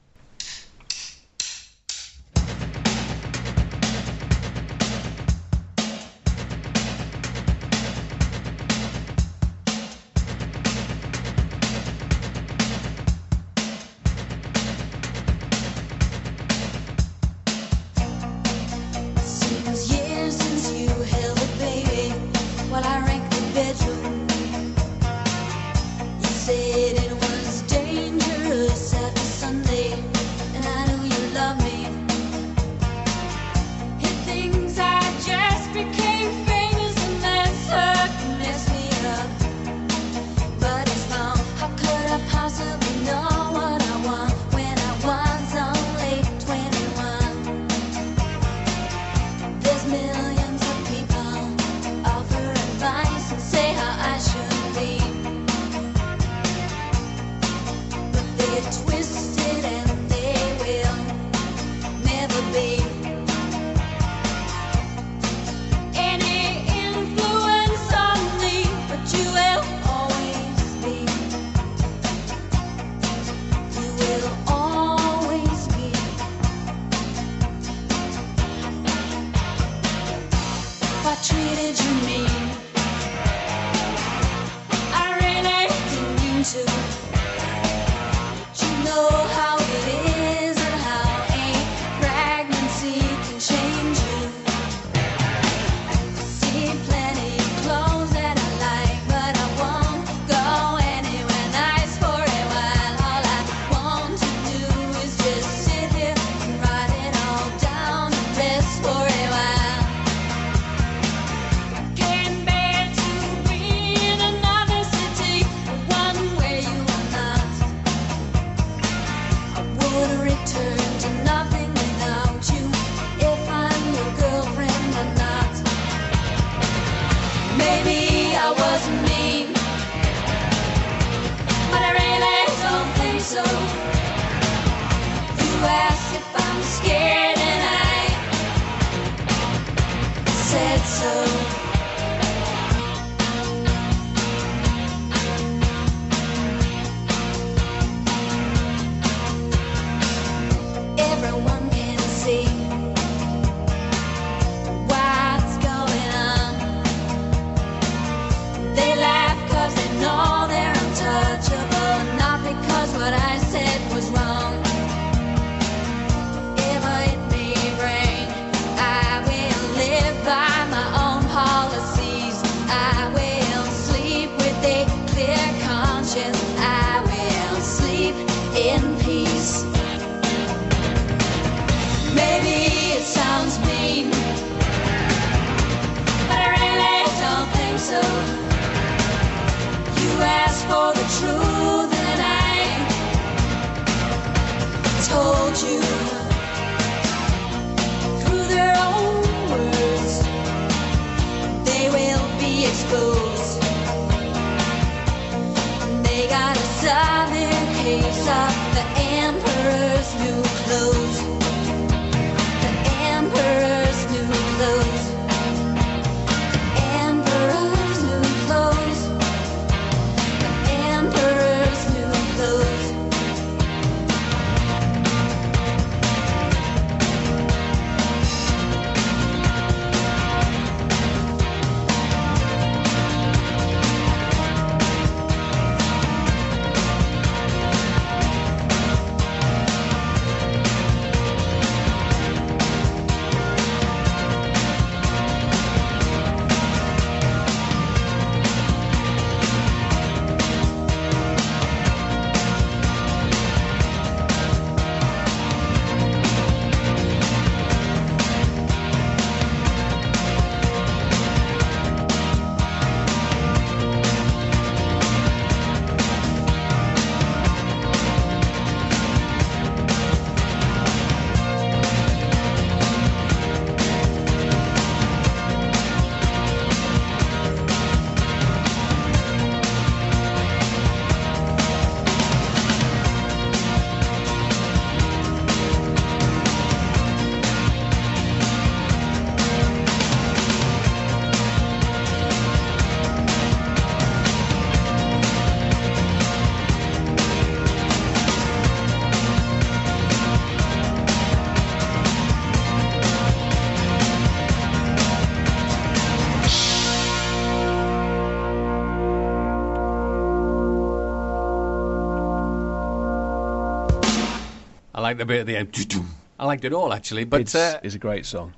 The 315.21 315.27
bit 315.27 315.41
at 315.41 315.47
the 315.47 315.57
end. 315.57 316.05
I 316.39 316.47
liked 316.47 316.65
it 316.65 316.73
all 316.73 316.93
actually, 316.93 317.25
but 317.25 317.43
it's, 317.43 317.55
uh, 317.55 317.79
it's 317.83 317.95
a 317.95 317.99
great 317.99 318.27
song. 318.27 318.55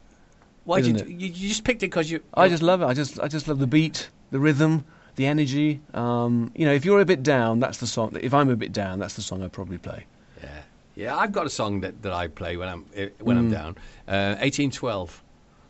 why 0.65 0.81
did 0.81 1.01
you, 1.01 1.07
you, 1.07 1.27
you 1.29 1.49
just 1.49 1.65
picked 1.65 1.83
it 1.83 1.87
because 1.91 2.11
you? 2.11 2.21
I 2.35 2.49
just 2.49 2.63
love 2.63 2.81
it. 2.83 2.87
I 2.87 2.95
just 2.95 3.21
I 3.21 3.29
just 3.29 3.49
love 3.49 3.59
the 3.59 3.67
beat, 3.67 4.09
the 4.31 4.39
rhythm, 4.39 4.85
the 5.17 5.27
energy. 5.27 5.81
Um, 5.93 6.53
you 6.55 6.65
know, 6.65 6.73
if 6.73 6.85
you're 6.85 7.01
a 7.01 7.05
bit 7.05 7.23
down, 7.23 7.61
that's 7.61 7.79
the 7.79 7.87
song. 7.87 8.17
If 8.21 8.33
I'm 8.33 8.49
a 8.49 8.57
bit 8.57 8.73
down, 8.73 8.99
that's 9.01 9.15
the 9.15 9.23
song 9.23 9.43
I 9.43 9.49
probably 9.49 9.79
play. 9.79 10.07
Yeah, 10.41 10.49
yeah. 10.95 11.17
I've 11.17 11.33
got 11.33 11.47
a 11.47 11.51
song 11.51 11.81
that, 11.81 12.01
that 12.03 12.13
I 12.13 12.29
play 12.29 12.57
when 12.57 12.69
I'm 12.69 12.87
eh, 12.95 13.09
when 13.21 13.37
I'm 13.37 13.49
Mm. 13.49 13.53
down. 13.53 13.71
Uh, 14.09 14.37
1812. 14.41 15.23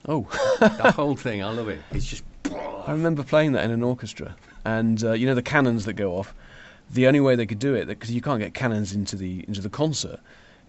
Oh, 0.09 0.27
The 0.61 0.93
whole 0.93 1.17
thing. 1.17 1.43
I 1.43 1.51
love 1.51 1.69
it. 1.69 1.81
It's 1.93 2.07
just. 2.07 2.25
I 2.87 2.91
remember 2.93 3.23
playing 3.23 3.53
that 3.53 3.65
in 3.65 3.71
an 3.71 3.83
orchestra, 3.83 4.35
and 4.65 5.03
uh, 5.03 5.13
you 5.13 5.27
know 5.27 5.35
the 5.35 5.43
cannons 5.43 5.85
that 5.87 5.95
go 5.95 6.19
off. 6.19 6.35
The 6.91 7.07
only 7.07 7.21
way 7.21 7.37
they 7.37 7.47
could 7.47 7.61
do 7.61 7.75
it, 7.75 7.87
because 7.87 8.11
you 8.11 8.21
can't 8.21 8.41
get 8.41 8.53
cannons 8.53 8.93
into 8.93 9.17
the 9.17 9.45
into 9.49 9.63
the 9.63 9.71
concert, 9.71 10.21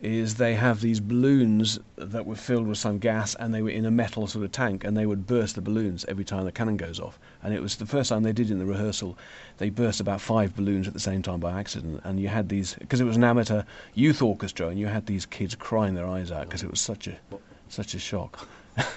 is 0.04 0.36
they 0.36 0.54
have 0.54 0.82
these 0.82 0.99
balloons 0.99 1.80
that 1.95 2.26
were 2.26 2.36
filled 2.36 2.68
with 2.68 2.78
some 2.78 2.99
gas, 2.99 3.36
and 3.36 3.54
they 3.54 3.62
were 3.62 3.70
in 3.70 3.86
a 3.86 3.91
metal 3.91 4.28
sort 4.28 4.43
of 4.43 4.51
tank, 4.51 4.84
and 4.84 4.97
they 4.97 5.06
would 5.06 5.26
burst 5.26 5.56
the 5.56 5.62
balloons 5.62 6.04
every 6.10 6.26
time 6.26 6.43
the 6.43 6.51
cannon 6.51 6.76
goes 6.78 6.99
off. 6.99 7.18
And 7.41 7.54
it 7.54 7.62
was 7.62 7.78
the 7.78 7.86
first 7.86 8.10
time 8.10 8.24
they 8.24 8.34
did 8.34 8.49
it 8.49 8.54
in 8.54 8.60
the 8.60 8.66
rehearsal. 8.66 9.18
They 9.58 9.70
burst 9.70 9.99
about 10.01 10.20
five 10.22 10.56
balloons 10.56 10.88
at 10.88 10.93
the 10.93 10.99
same 10.99 11.22
time 11.22 11.39
by 11.39 11.58
accident, 11.60 12.01
and 12.04 12.20
you 12.20 12.28
had 12.28 12.49
these 12.49 12.74
because 12.76 12.99
it 12.99 13.06
was 13.06 13.16
an 13.18 13.24
amateur 13.24 13.64
youth 13.93 14.22
orchestra, 14.22 14.68
and 14.68 14.78
you 14.78 14.88
had 14.88 15.06
these 15.06 15.26
kids 15.26 15.56
crying 15.56 15.93
their 15.95 16.08
eyes 16.08 16.32
out 16.32 16.45
because 16.47 16.64
it 16.64 16.70
was 16.70 16.82
such 16.82 17.08
a 17.08 17.18
such 17.70 17.93
a 17.95 17.99
shock. 17.99 18.47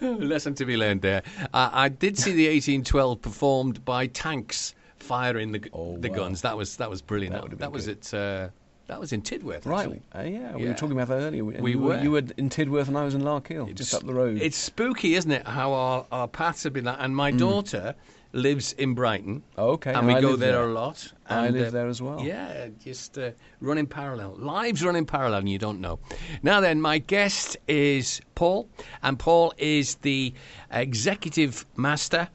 Lesson 0.00 0.54
to 0.56 0.64
be 0.64 0.76
learned 0.76 1.02
there. 1.02 1.22
Uh, 1.54 1.70
I 1.72 1.88
did 1.88 2.18
see 2.18 2.32
the 2.32 2.46
1812 2.46 3.22
performed 3.22 3.84
by 3.84 4.06
tanks 4.08 4.74
firing 4.98 5.52
the 5.52 5.62
Oh, 5.72 5.96
the 5.98 6.08
wow. 6.08 6.14
guns. 6.16 6.42
That 6.42 6.56
was 6.56 6.76
that 6.78 6.90
was 6.90 7.02
brilliant. 7.02 7.34
That 7.34 7.50
That, 7.50 7.58
that 7.60 7.72
was 7.72 7.86
good. 7.86 7.98
at 7.98 8.14
uh, 8.14 8.48
that 8.92 9.00
was 9.00 9.12
in 9.12 9.22
Tidworth. 9.22 9.64
Right. 9.64 9.80
Actually. 9.80 10.02
Uh, 10.14 10.22
yeah, 10.22 10.54
we 10.56 10.62
Yeah. 10.62 10.68
were 10.68 10.74
talking 10.74 10.92
about 10.92 11.08
that 11.08 11.22
earlier. 11.22 11.44
We 11.44 11.72
you 11.72 11.78
were. 11.78 12.00
You 12.02 12.10
were 12.10 12.22
in 12.36 12.50
Tidworth 12.50 12.88
and 12.88 12.98
I 12.98 13.04
was 13.04 13.14
in 13.14 13.22
Larkhill, 13.22 13.74
just 13.74 13.94
up 13.94 14.04
the 14.04 14.12
road. 14.14 14.40
It's 14.40 14.56
spooky, 14.58 15.14
isn't 15.14 15.30
it? 15.30 15.46
How 15.46 15.72
our, 15.72 16.06
our 16.12 16.28
paths 16.28 16.62
have 16.64 16.74
been. 16.74 16.84
Like, 16.84 16.98
and 17.00 17.16
my 17.16 17.30
daughter 17.30 17.94
lives 18.34 18.72
in 18.74 18.94
Brighton. 18.94 19.42
Oh, 19.56 19.70
okay. 19.72 19.92
and 19.94 20.06
we 20.06 20.14
I 20.14 20.20
go 20.20 20.30
live 20.30 20.40
there, 20.40 20.52
there. 20.52 20.68
a 20.68 20.72
lot. 20.72 21.10
I 21.28 21.46
and, 21.46 21.56
live 21.56 21.68
uh, 21.68 21.70
there 21.70 21.86
as 21.88 22.02
well. 22.02 22.20
Yeah, 22.22 22.68
just 22.84 23.16
uh, 23.18 23.30
running 23.60 23.86
parallel. 23.86 24.34
Lives 24.38 24.84
running 24.84 25.06
parallel, 25.06 25.40
and 25.40 25.48
you 25.48 25.58
don't 25.58 25.80
know. 25.80 25.98
Now 26.42 26.60
then, 26.60 26.80
my 26.80 26.98
guest 26.98 27.56
is 27.68 28.20
Paul, 28.34 28.68
and 29.02 29.18
Paul 29.18 29.54
is 29.56 29.96
the 29.96 30.34
executive 30.70 31.64
master 31.76 32.28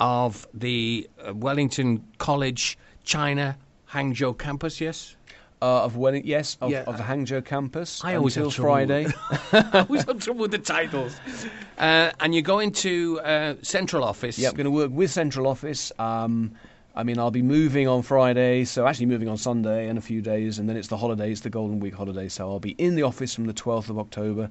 of 0.00 0.46
the 0.54 1.08
uh, 1.26 1.34
Wellington 1.34 2.04
College 2.18 2.78
China 3.04 3.56
Hangzhou 3.90 4.36
campus. 4.38 4.80
Yes, 4.80 5.16
Uh, 5.64 5.82
of 5.84 5.96
when, 5.96 6.20
yes, 6.26 6.58
of, 6.60 6.70
Yeah, 6.70 6.84
of 6.86 6.98
the 6.98 7.02
Hangzhou 7.02 7.42
campus. 7.42 8.04
I 8.04 8.16
always 8.16 8.36
until 8.36 8.50
have 8.50 8.54
trouble 8.54 8.70
Friday. 8.70 9.06
I 9.52 9.86
always 9.88 10.04
have 10.04 10.18
trouble 10.18 10.42
with 10.42 10.50
the 10.50 10.58
titles. 10.58 11.16
Uh, 11.78 12.10
and 12.20 12.34
you're 12.34 12.42
going 12.42 12.70
to 12.72 13.18
uh, 13.20 13.54
central 13.62 14.04
office. 14.04 14.38
yeah, 14.38 14.50
I'm 14.50 14.56
going 14.56 14.66
to 14.66 14.70
work 14.70 14.90
with 14.90 15.10
Central 15.10 15.46
Office. 15.46 15.90
Um, 15.98 16.52
I 16.94 17.02
mean, 17.02 17.18
I'll 17.18 17.30
be 17.30 17.40
moving 17.40 17.88
on 17.88 18.02
Friday, 18.02 18.66
so 18.66 18.86
actually 18.86 19.06
moving 19.06 19.26
on 19.26 19.38
Sunday 19.38 19.88
in 19.88 19.96
a 19.96 20.02
few 20.02 20.20
days, 20.20 20.58
and 20.58 20.68
then 20.68 20.76
it's 20.76 20.88
the 20.88 20.98
holidays, 20.98 21.40
the 21.40 21.48
Golden 21.48 21.80
Week 21.80 21.94
holiday, 21.94 22.28
so 22.28 22.50
I'll 22.50 22.60
be 22.60 22.72
in 22.72 22.94
the 22.94 23.02
office 23.02 23.34
from 23.34 23.46
the 23.46 23.54
12th 23.54 23.88
of 23.88 23.98
October. 23.98 24.50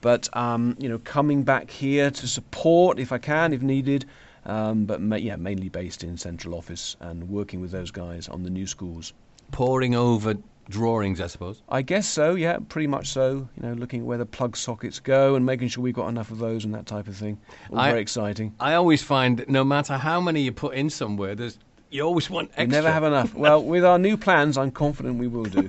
But, 0.00 0.34
um, 0.34 0.76
you 0.78 0.88
know, 0.88 0.98
coming 0.98 1.42
back 1.42 1.70
here 1.70 2.10
to 2.10 2.26
support 2.26 2.98
if 2.98 3.12
I 3.12 3.18
can, 3.18 3.52
if 3.52 3.60
needed. 3.60 4.06
Um, 4.46 4.86
but 4.86 5.02
ma- 5.02 5.16
yeah, 5.16 5.36
mainly 5.36 5.68
based 5.68 6.02
in 6.02 6.16
Central 6.16 6.54
Office 6.54 6.96
and 7.00 7.28
working 7.28 7.60
with 7.60 7.70
those 7.70 7.90
guys 7.90 8.28
on 8.28 8.44
the 8.44 8.50
new 8.50 8.66
schools. 8.66 9.12
Poring 9.52 9.94
over 9.94 10.34
drawings, 10.68 11.20
I 11.20 11.26
suppose. 11.26 11.62
I 11.68 11.82
guess 11.82 12.06
so, 12.06 12.34
yeah, 12.34 12.58
pretty 12.68 12.86
much 12.86 13.08
so. 13.08 13.48
You 13.56 13.62
know, 13.62 13.72
looking 13.74 14.00
at 14.00 14.06
where 14.06 14.18
the 14.18 14.26
plug 14.26 14.56
sockets 14.56 14.98
go 15.00 15.34
and 15.34 15.44
making 15.44 15.68
sure 15.68 15.82
we've 15.82 15.94
got 15.94 16.08
enough 16.08 16.30
of 16.30 16.38
those 16.38 16.64
and 16.64 16.74
that 16.74 16.86
type 16.86 17.08
of 17.08 17.16
thing. 17.16 17.38
All 17.70 17.78
I- 17.78 17.90
very 17.90 18.02
exciting. 18.02 18.54
I 18.60 18.74
always 18.74 19.02
find 19.02 19.38
that 19.38 19.48
no 19.48 19.64
matter 19.64 19.96
how 19.96 20.20
many 20.20 20.42
you 20.42 20.52
put 20.52 20.74
in 20.74 20.90
somewhere, 20.90 21.34
there's 21.34 21.58
you 21.90 22.02
always 22.02 22.28
want 22.28 22.48
extra. 22.50 22.64
We 22.66 22.70
never 22.72 22.90
have 22.90 23.04
enough. 23.04 23.34
Well, 23.36 23.62
with 23.62 23.84
our 23.84 24.00
new 24.00 24.16
plans, 24.16 24.58
I'm 24.58 24.72
confident 24.72 25.16
we 25.18 25.28
will 25.28 25.44
do. 25.44 25.68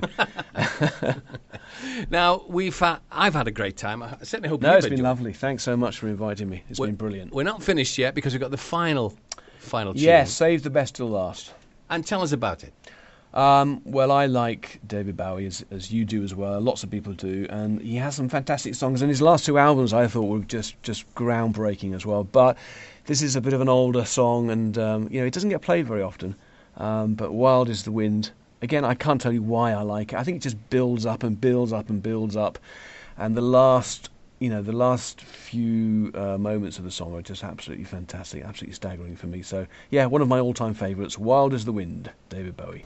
Now 2.09 2.43
we've 2.47 2.81
I've 3.11 3.33
had 3.33 3.47
a 3.47 3.51
great 3.51 3.77
time. 3.77 4.01
I 4.03 4.17
certainly 4.23 4.49
hope 4.49 4.61
no, 4.61 4.75
it's 4.75 4.87
been 4.87 5.01
lovely. 5.01 5.33
Thanks 5.33 5.63
so 5.63 5.75
much 5.77 5.97
for 5.99 6.07
inviting 6.07 6.49
me. 6.49 6.63
It's 6.69 6.79
We're- 6.79 6.89
been 6.91 6.95
brilliant. 6.97 7.33
We're 7.33 7.43
not 7.43 7.61
finished 7.63 7.97
yet 7.97 8.15
because 8.15 8.33
we've 8.33 8.41
got 8.41 8.51
the 8.51 8.57
final, 8.57 9.15
final. 9.59 9.95
Yes, 9.95 10.31
save 10.31 10.63
the 10.63 10.69
best 10.69 10.95
till 10.95 11.09
last. 11.09 11.53
and 11.89 12.05
tell 12.05 12.21
us 12.21 12.31
about 12.31 12.63
it. 12.63 12.73
Um, 13.35 13.81
well, 13.83 14.13
I 14.13 14.27
like 14.27 14.79
David 14.87 15.17
Bowie 15.17 15.45
as, 15.45 15.65
as 15.69 15.91
you 15.91 16.05
do 16.05 16.23
as 16.23 16.33
well. 16.33 16.59
Lots 16.61 16.83
of 16.83 16.89
people 16.89 17.11
do, 17.11 17.45
and 17.49 17.81
he 17.81 17.97
has 17.97 18.15
some 18.15 18.29
fantastic 18.29 18.75
songs. 18.75 19.01
And 19.01 19.09
his 19.09 19.21
last 19.21 19.45
two 19.45 19.57
albums, 19.57 19.91
I 19.91 20.07
thought, 20.07 20.23
were 20.23 20.39
just 20.39 20.81
just 20.83 21.13
groundbreaking 21.15 21.93
as 21.93 22.05
well. 22.05 22.23
But 22.23 22.57
this 23.07 23.21
is 23.21 23.35
a 23.35 23.41
bit 23.41 23.51
of 23.51 23.59
an 23.59 23.67
older 23.67 24.05
song, 24.05 24.49
and 24.49 24.77
um, 24.77 25.09
you 25.11 25.19
know, 25.19 25.27
it 25.27 25.33
doesn't 25.33 25.49
get 25.49 25.61
played 25.61 25.85
very 25.85 26.01
often. 26.01 26.35
Um, 26.77 27.15
but 27.15 27.33
Wild 27.33 27.67
is 27.67 27.83
the 27.83 27.91
Wind. 27.91 28.31
Again, 28.61 28.85
I 28.85 28.95
can't 28.95 29.19
tell 29.19 29.33
you 29.33 29.43
why 29.43 29.73
I 29.73 29.81
like 29.81 30.13
it. 30.13 30.19
I 30.19 30.23
think 30.23 30.37
it 30.37 30.43
just 30.43 30.69
builds 30.69 31.05
up 31.05 31.23
and 31.23 31.39
builds 31.39 31.73
up 31.73 31.89
and 31.89 32.01
builds 32.01 32.37
up, 32.37 32.57
and 33.17 33.35
the 33.35 33.41
last 33.41 34.09
you 34.45 34.51
know, 34.51 34.61
the 34.61 34.71
last 34.71 35.21
few 35.21 36.11
uh, 36.13 36.37
moments 36.37 36.77
of 36.77 36.83
the 36.83 36.91
song 36.91 37.15
are 37.15 37.21
just 37.23 37.43
absolutely 37.43 37.83
fantastic, 37.83 38.43
absolutely 38.43 38.75
staggering 38.75 39.15
for 39.15 39.25
me. 39.25 39.41
So, 39.41 39.65
yeah, 39.89 40.05
one 40.05 40.21
of 40.21 40.27
my 40.27 40.39
all 40.39 40.53
time 40.53 40.75
favourites, 40.75 41.17
Wild 41.17 41.51
as 41.55 41.65
the 41.65 41.71
Wind, 41.71 42.11
David 42.29 42.55
Bowie. 42.55 42.85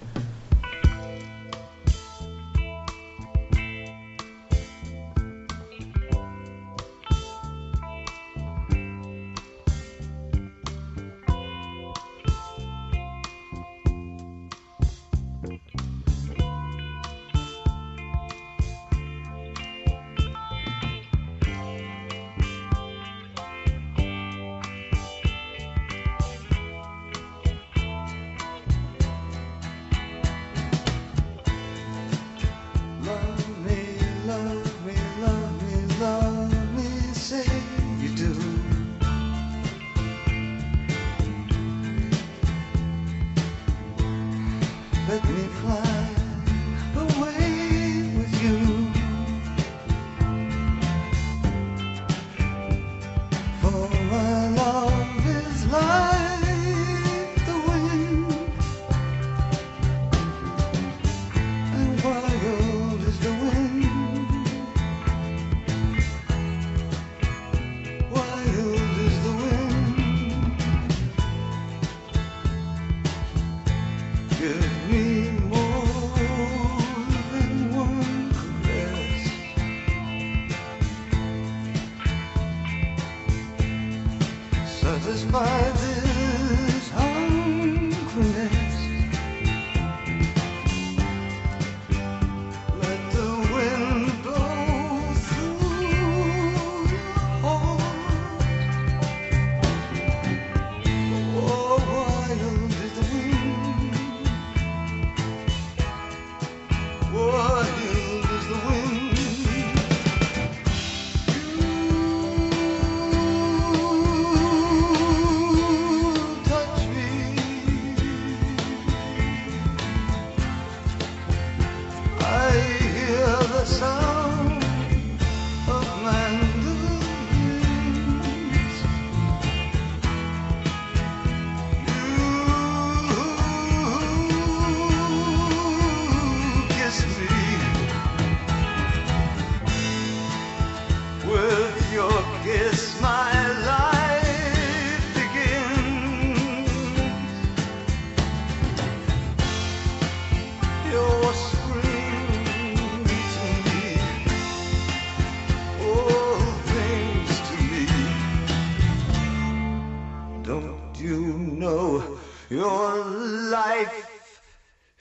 your 162.60 163.06
life 163.52 164.42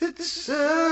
itself. 0.00 0.87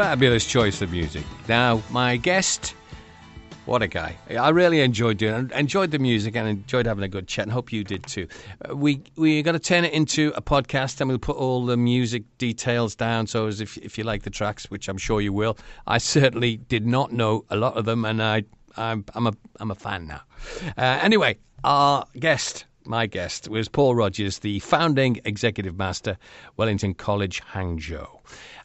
Fabulous 0.00 0.46
choice 0.46 0.80
of 0.80 0.90
music. 0.90 1.26
Now, 1.46 1.82
my 1.90 2.16
guest, 2.16 2.74
what 3.66 3.82
a 3.82 3.86
guy. 3.86 4.16
I 4.30 4.48
really 4.48 4.80
enjoyed 4.80 5.18
doing. 5.18 5.50
Enjoyed 5.54 5.90
the 5.90 5.98
music 5.98 6.34
and 6.36 6.48
enjoyed 6.48 6.86
having 6.86 7.04
a 7.04 7.08
good 7.08 7.28
chat 7.28 7.42
and 7.42 7.52
hope 7.52 7.70
you 7.70 7.84
did 7.84 8.06
too. 8.06 8.26
Uh, 8.66 8.74
we, 8.74 9.02
we're 9.16 9.42
going 9.42 9.52
to 9.52 9.60
turn 9.60 9.84
it 9.84 9.92
into 9.92 10.32
a 10.34 10.40
podcast 10.40 11.02
and 11.02 11.10
we'll 11.10 11.18
put 11.18 11.36
all 11.36 11.66
the 11.66 11.76
music 11.76 12.22
details 12.38 12.94
down 12.94 13.26
so 13.26 13.46
as 13.46 13.60
if, 13.60 13.76
if 13.76 13.98
you 13.98 14.04
like 14.04 14.22
the 14.22 14.30
tracks, 14.30 14.70
which 14.70 14.88
I'm 14.88 14.96
sure 14.96 15.20
you 15.20 15.34
will. 15.34 15.58
I 15.86 15.98
certainly 15.98 16.56
did 16.56 16.86
not 16.86 17.12
know 17.12 17.44
a 17.50 17.56
lot 17.56 17.76
of 17.76 17.84
them 17.84 18.06
and 18.06 18.22
I, 18.22 18.44
I'm, 18.78 19.04
I'm, 19.14 19.26
a, 19.26 19.32
I'm 19.58 19.70
a 19.70 19.74
fan 19.74 20.06
now. 20.06 20.22
Uh, 20.78 20.98
anyway, 21.02 21.36
our 21.62 22.06
guest 22.18 22.64
my 22.86 23.06
guest 23.06 23.48
was 23.48 23.68
Paul 23.68 23.94
Rogers, 23.94 24.38
the 24.38 24.58
founding 24.60 25.20
executive 25.24 25.76
master, 25.76 26.16
Wellington 26.56 26.94
College, 26.94 27.42
Hangzhou. 27.52 28.08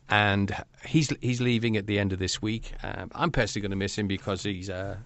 And 0.10 0.56
he's 0.86 1.10
he's 1.22 1.42
leaving 1.42 1.78
at 1.78 1.88
the 1.88 1.98
end 1.98 2.14
of 2.14 2.20
this 2.20 2.42
week. 2.42 2.74
Um, 2.84 3.12
I'm 3.16 3.32
personally 3.32 3.62
going 3.62 3.72
to 3.72 3.78
miss 3.78 3.98
him 3.98 4.08
because 4.08 4.44
he's 4.44 4.70
uh, 4.70 4.98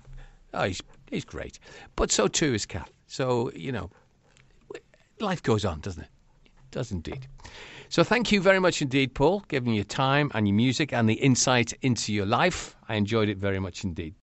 oh, 0.54 0.64
he's 0.64 0.82
he's 1.10 1.26
great, 1.26 1.60
but 1.96 2.12
so 2.12 2.28
too 2.28 2.54
is 2.54 2.66
Kath. 2.66 2.92
So 3.08 3.52
you 3.56 3.72
know, 3.72 3.90
life 5.20 5.42
goes 5.42 5.64
on, 5.64 5.80
doesn't 5.80 6.04
it? 6.04 6.10
It 6.46 6.72
does 6.72 6.92
indeed. 6.92 7.28
So 7.88 8.04
thank 8.04 8.32
you 8.32 8.42
very 8.42 8.60
much 8.60 8.82
indeed, 8.82 9.14
Paul, 9.16 9.44
giving 9.48 9.74
your 9.74 9.86
time 9.86 10.32
and 10.34 10.48
your 10.48 10.56
music 10.56 10.94
and 10.94 11.10
the 11.10 11.16
insight 11.16 11.74
into 11.82 12.14
your 12.14 12.26
life. 12.26 12.76
I 12.88 12.96
enjoyed 12.96 13.30
it 13.30 13.38
very 13.38 13.60
much 13.60 13.84
indeed. 13.84 14.14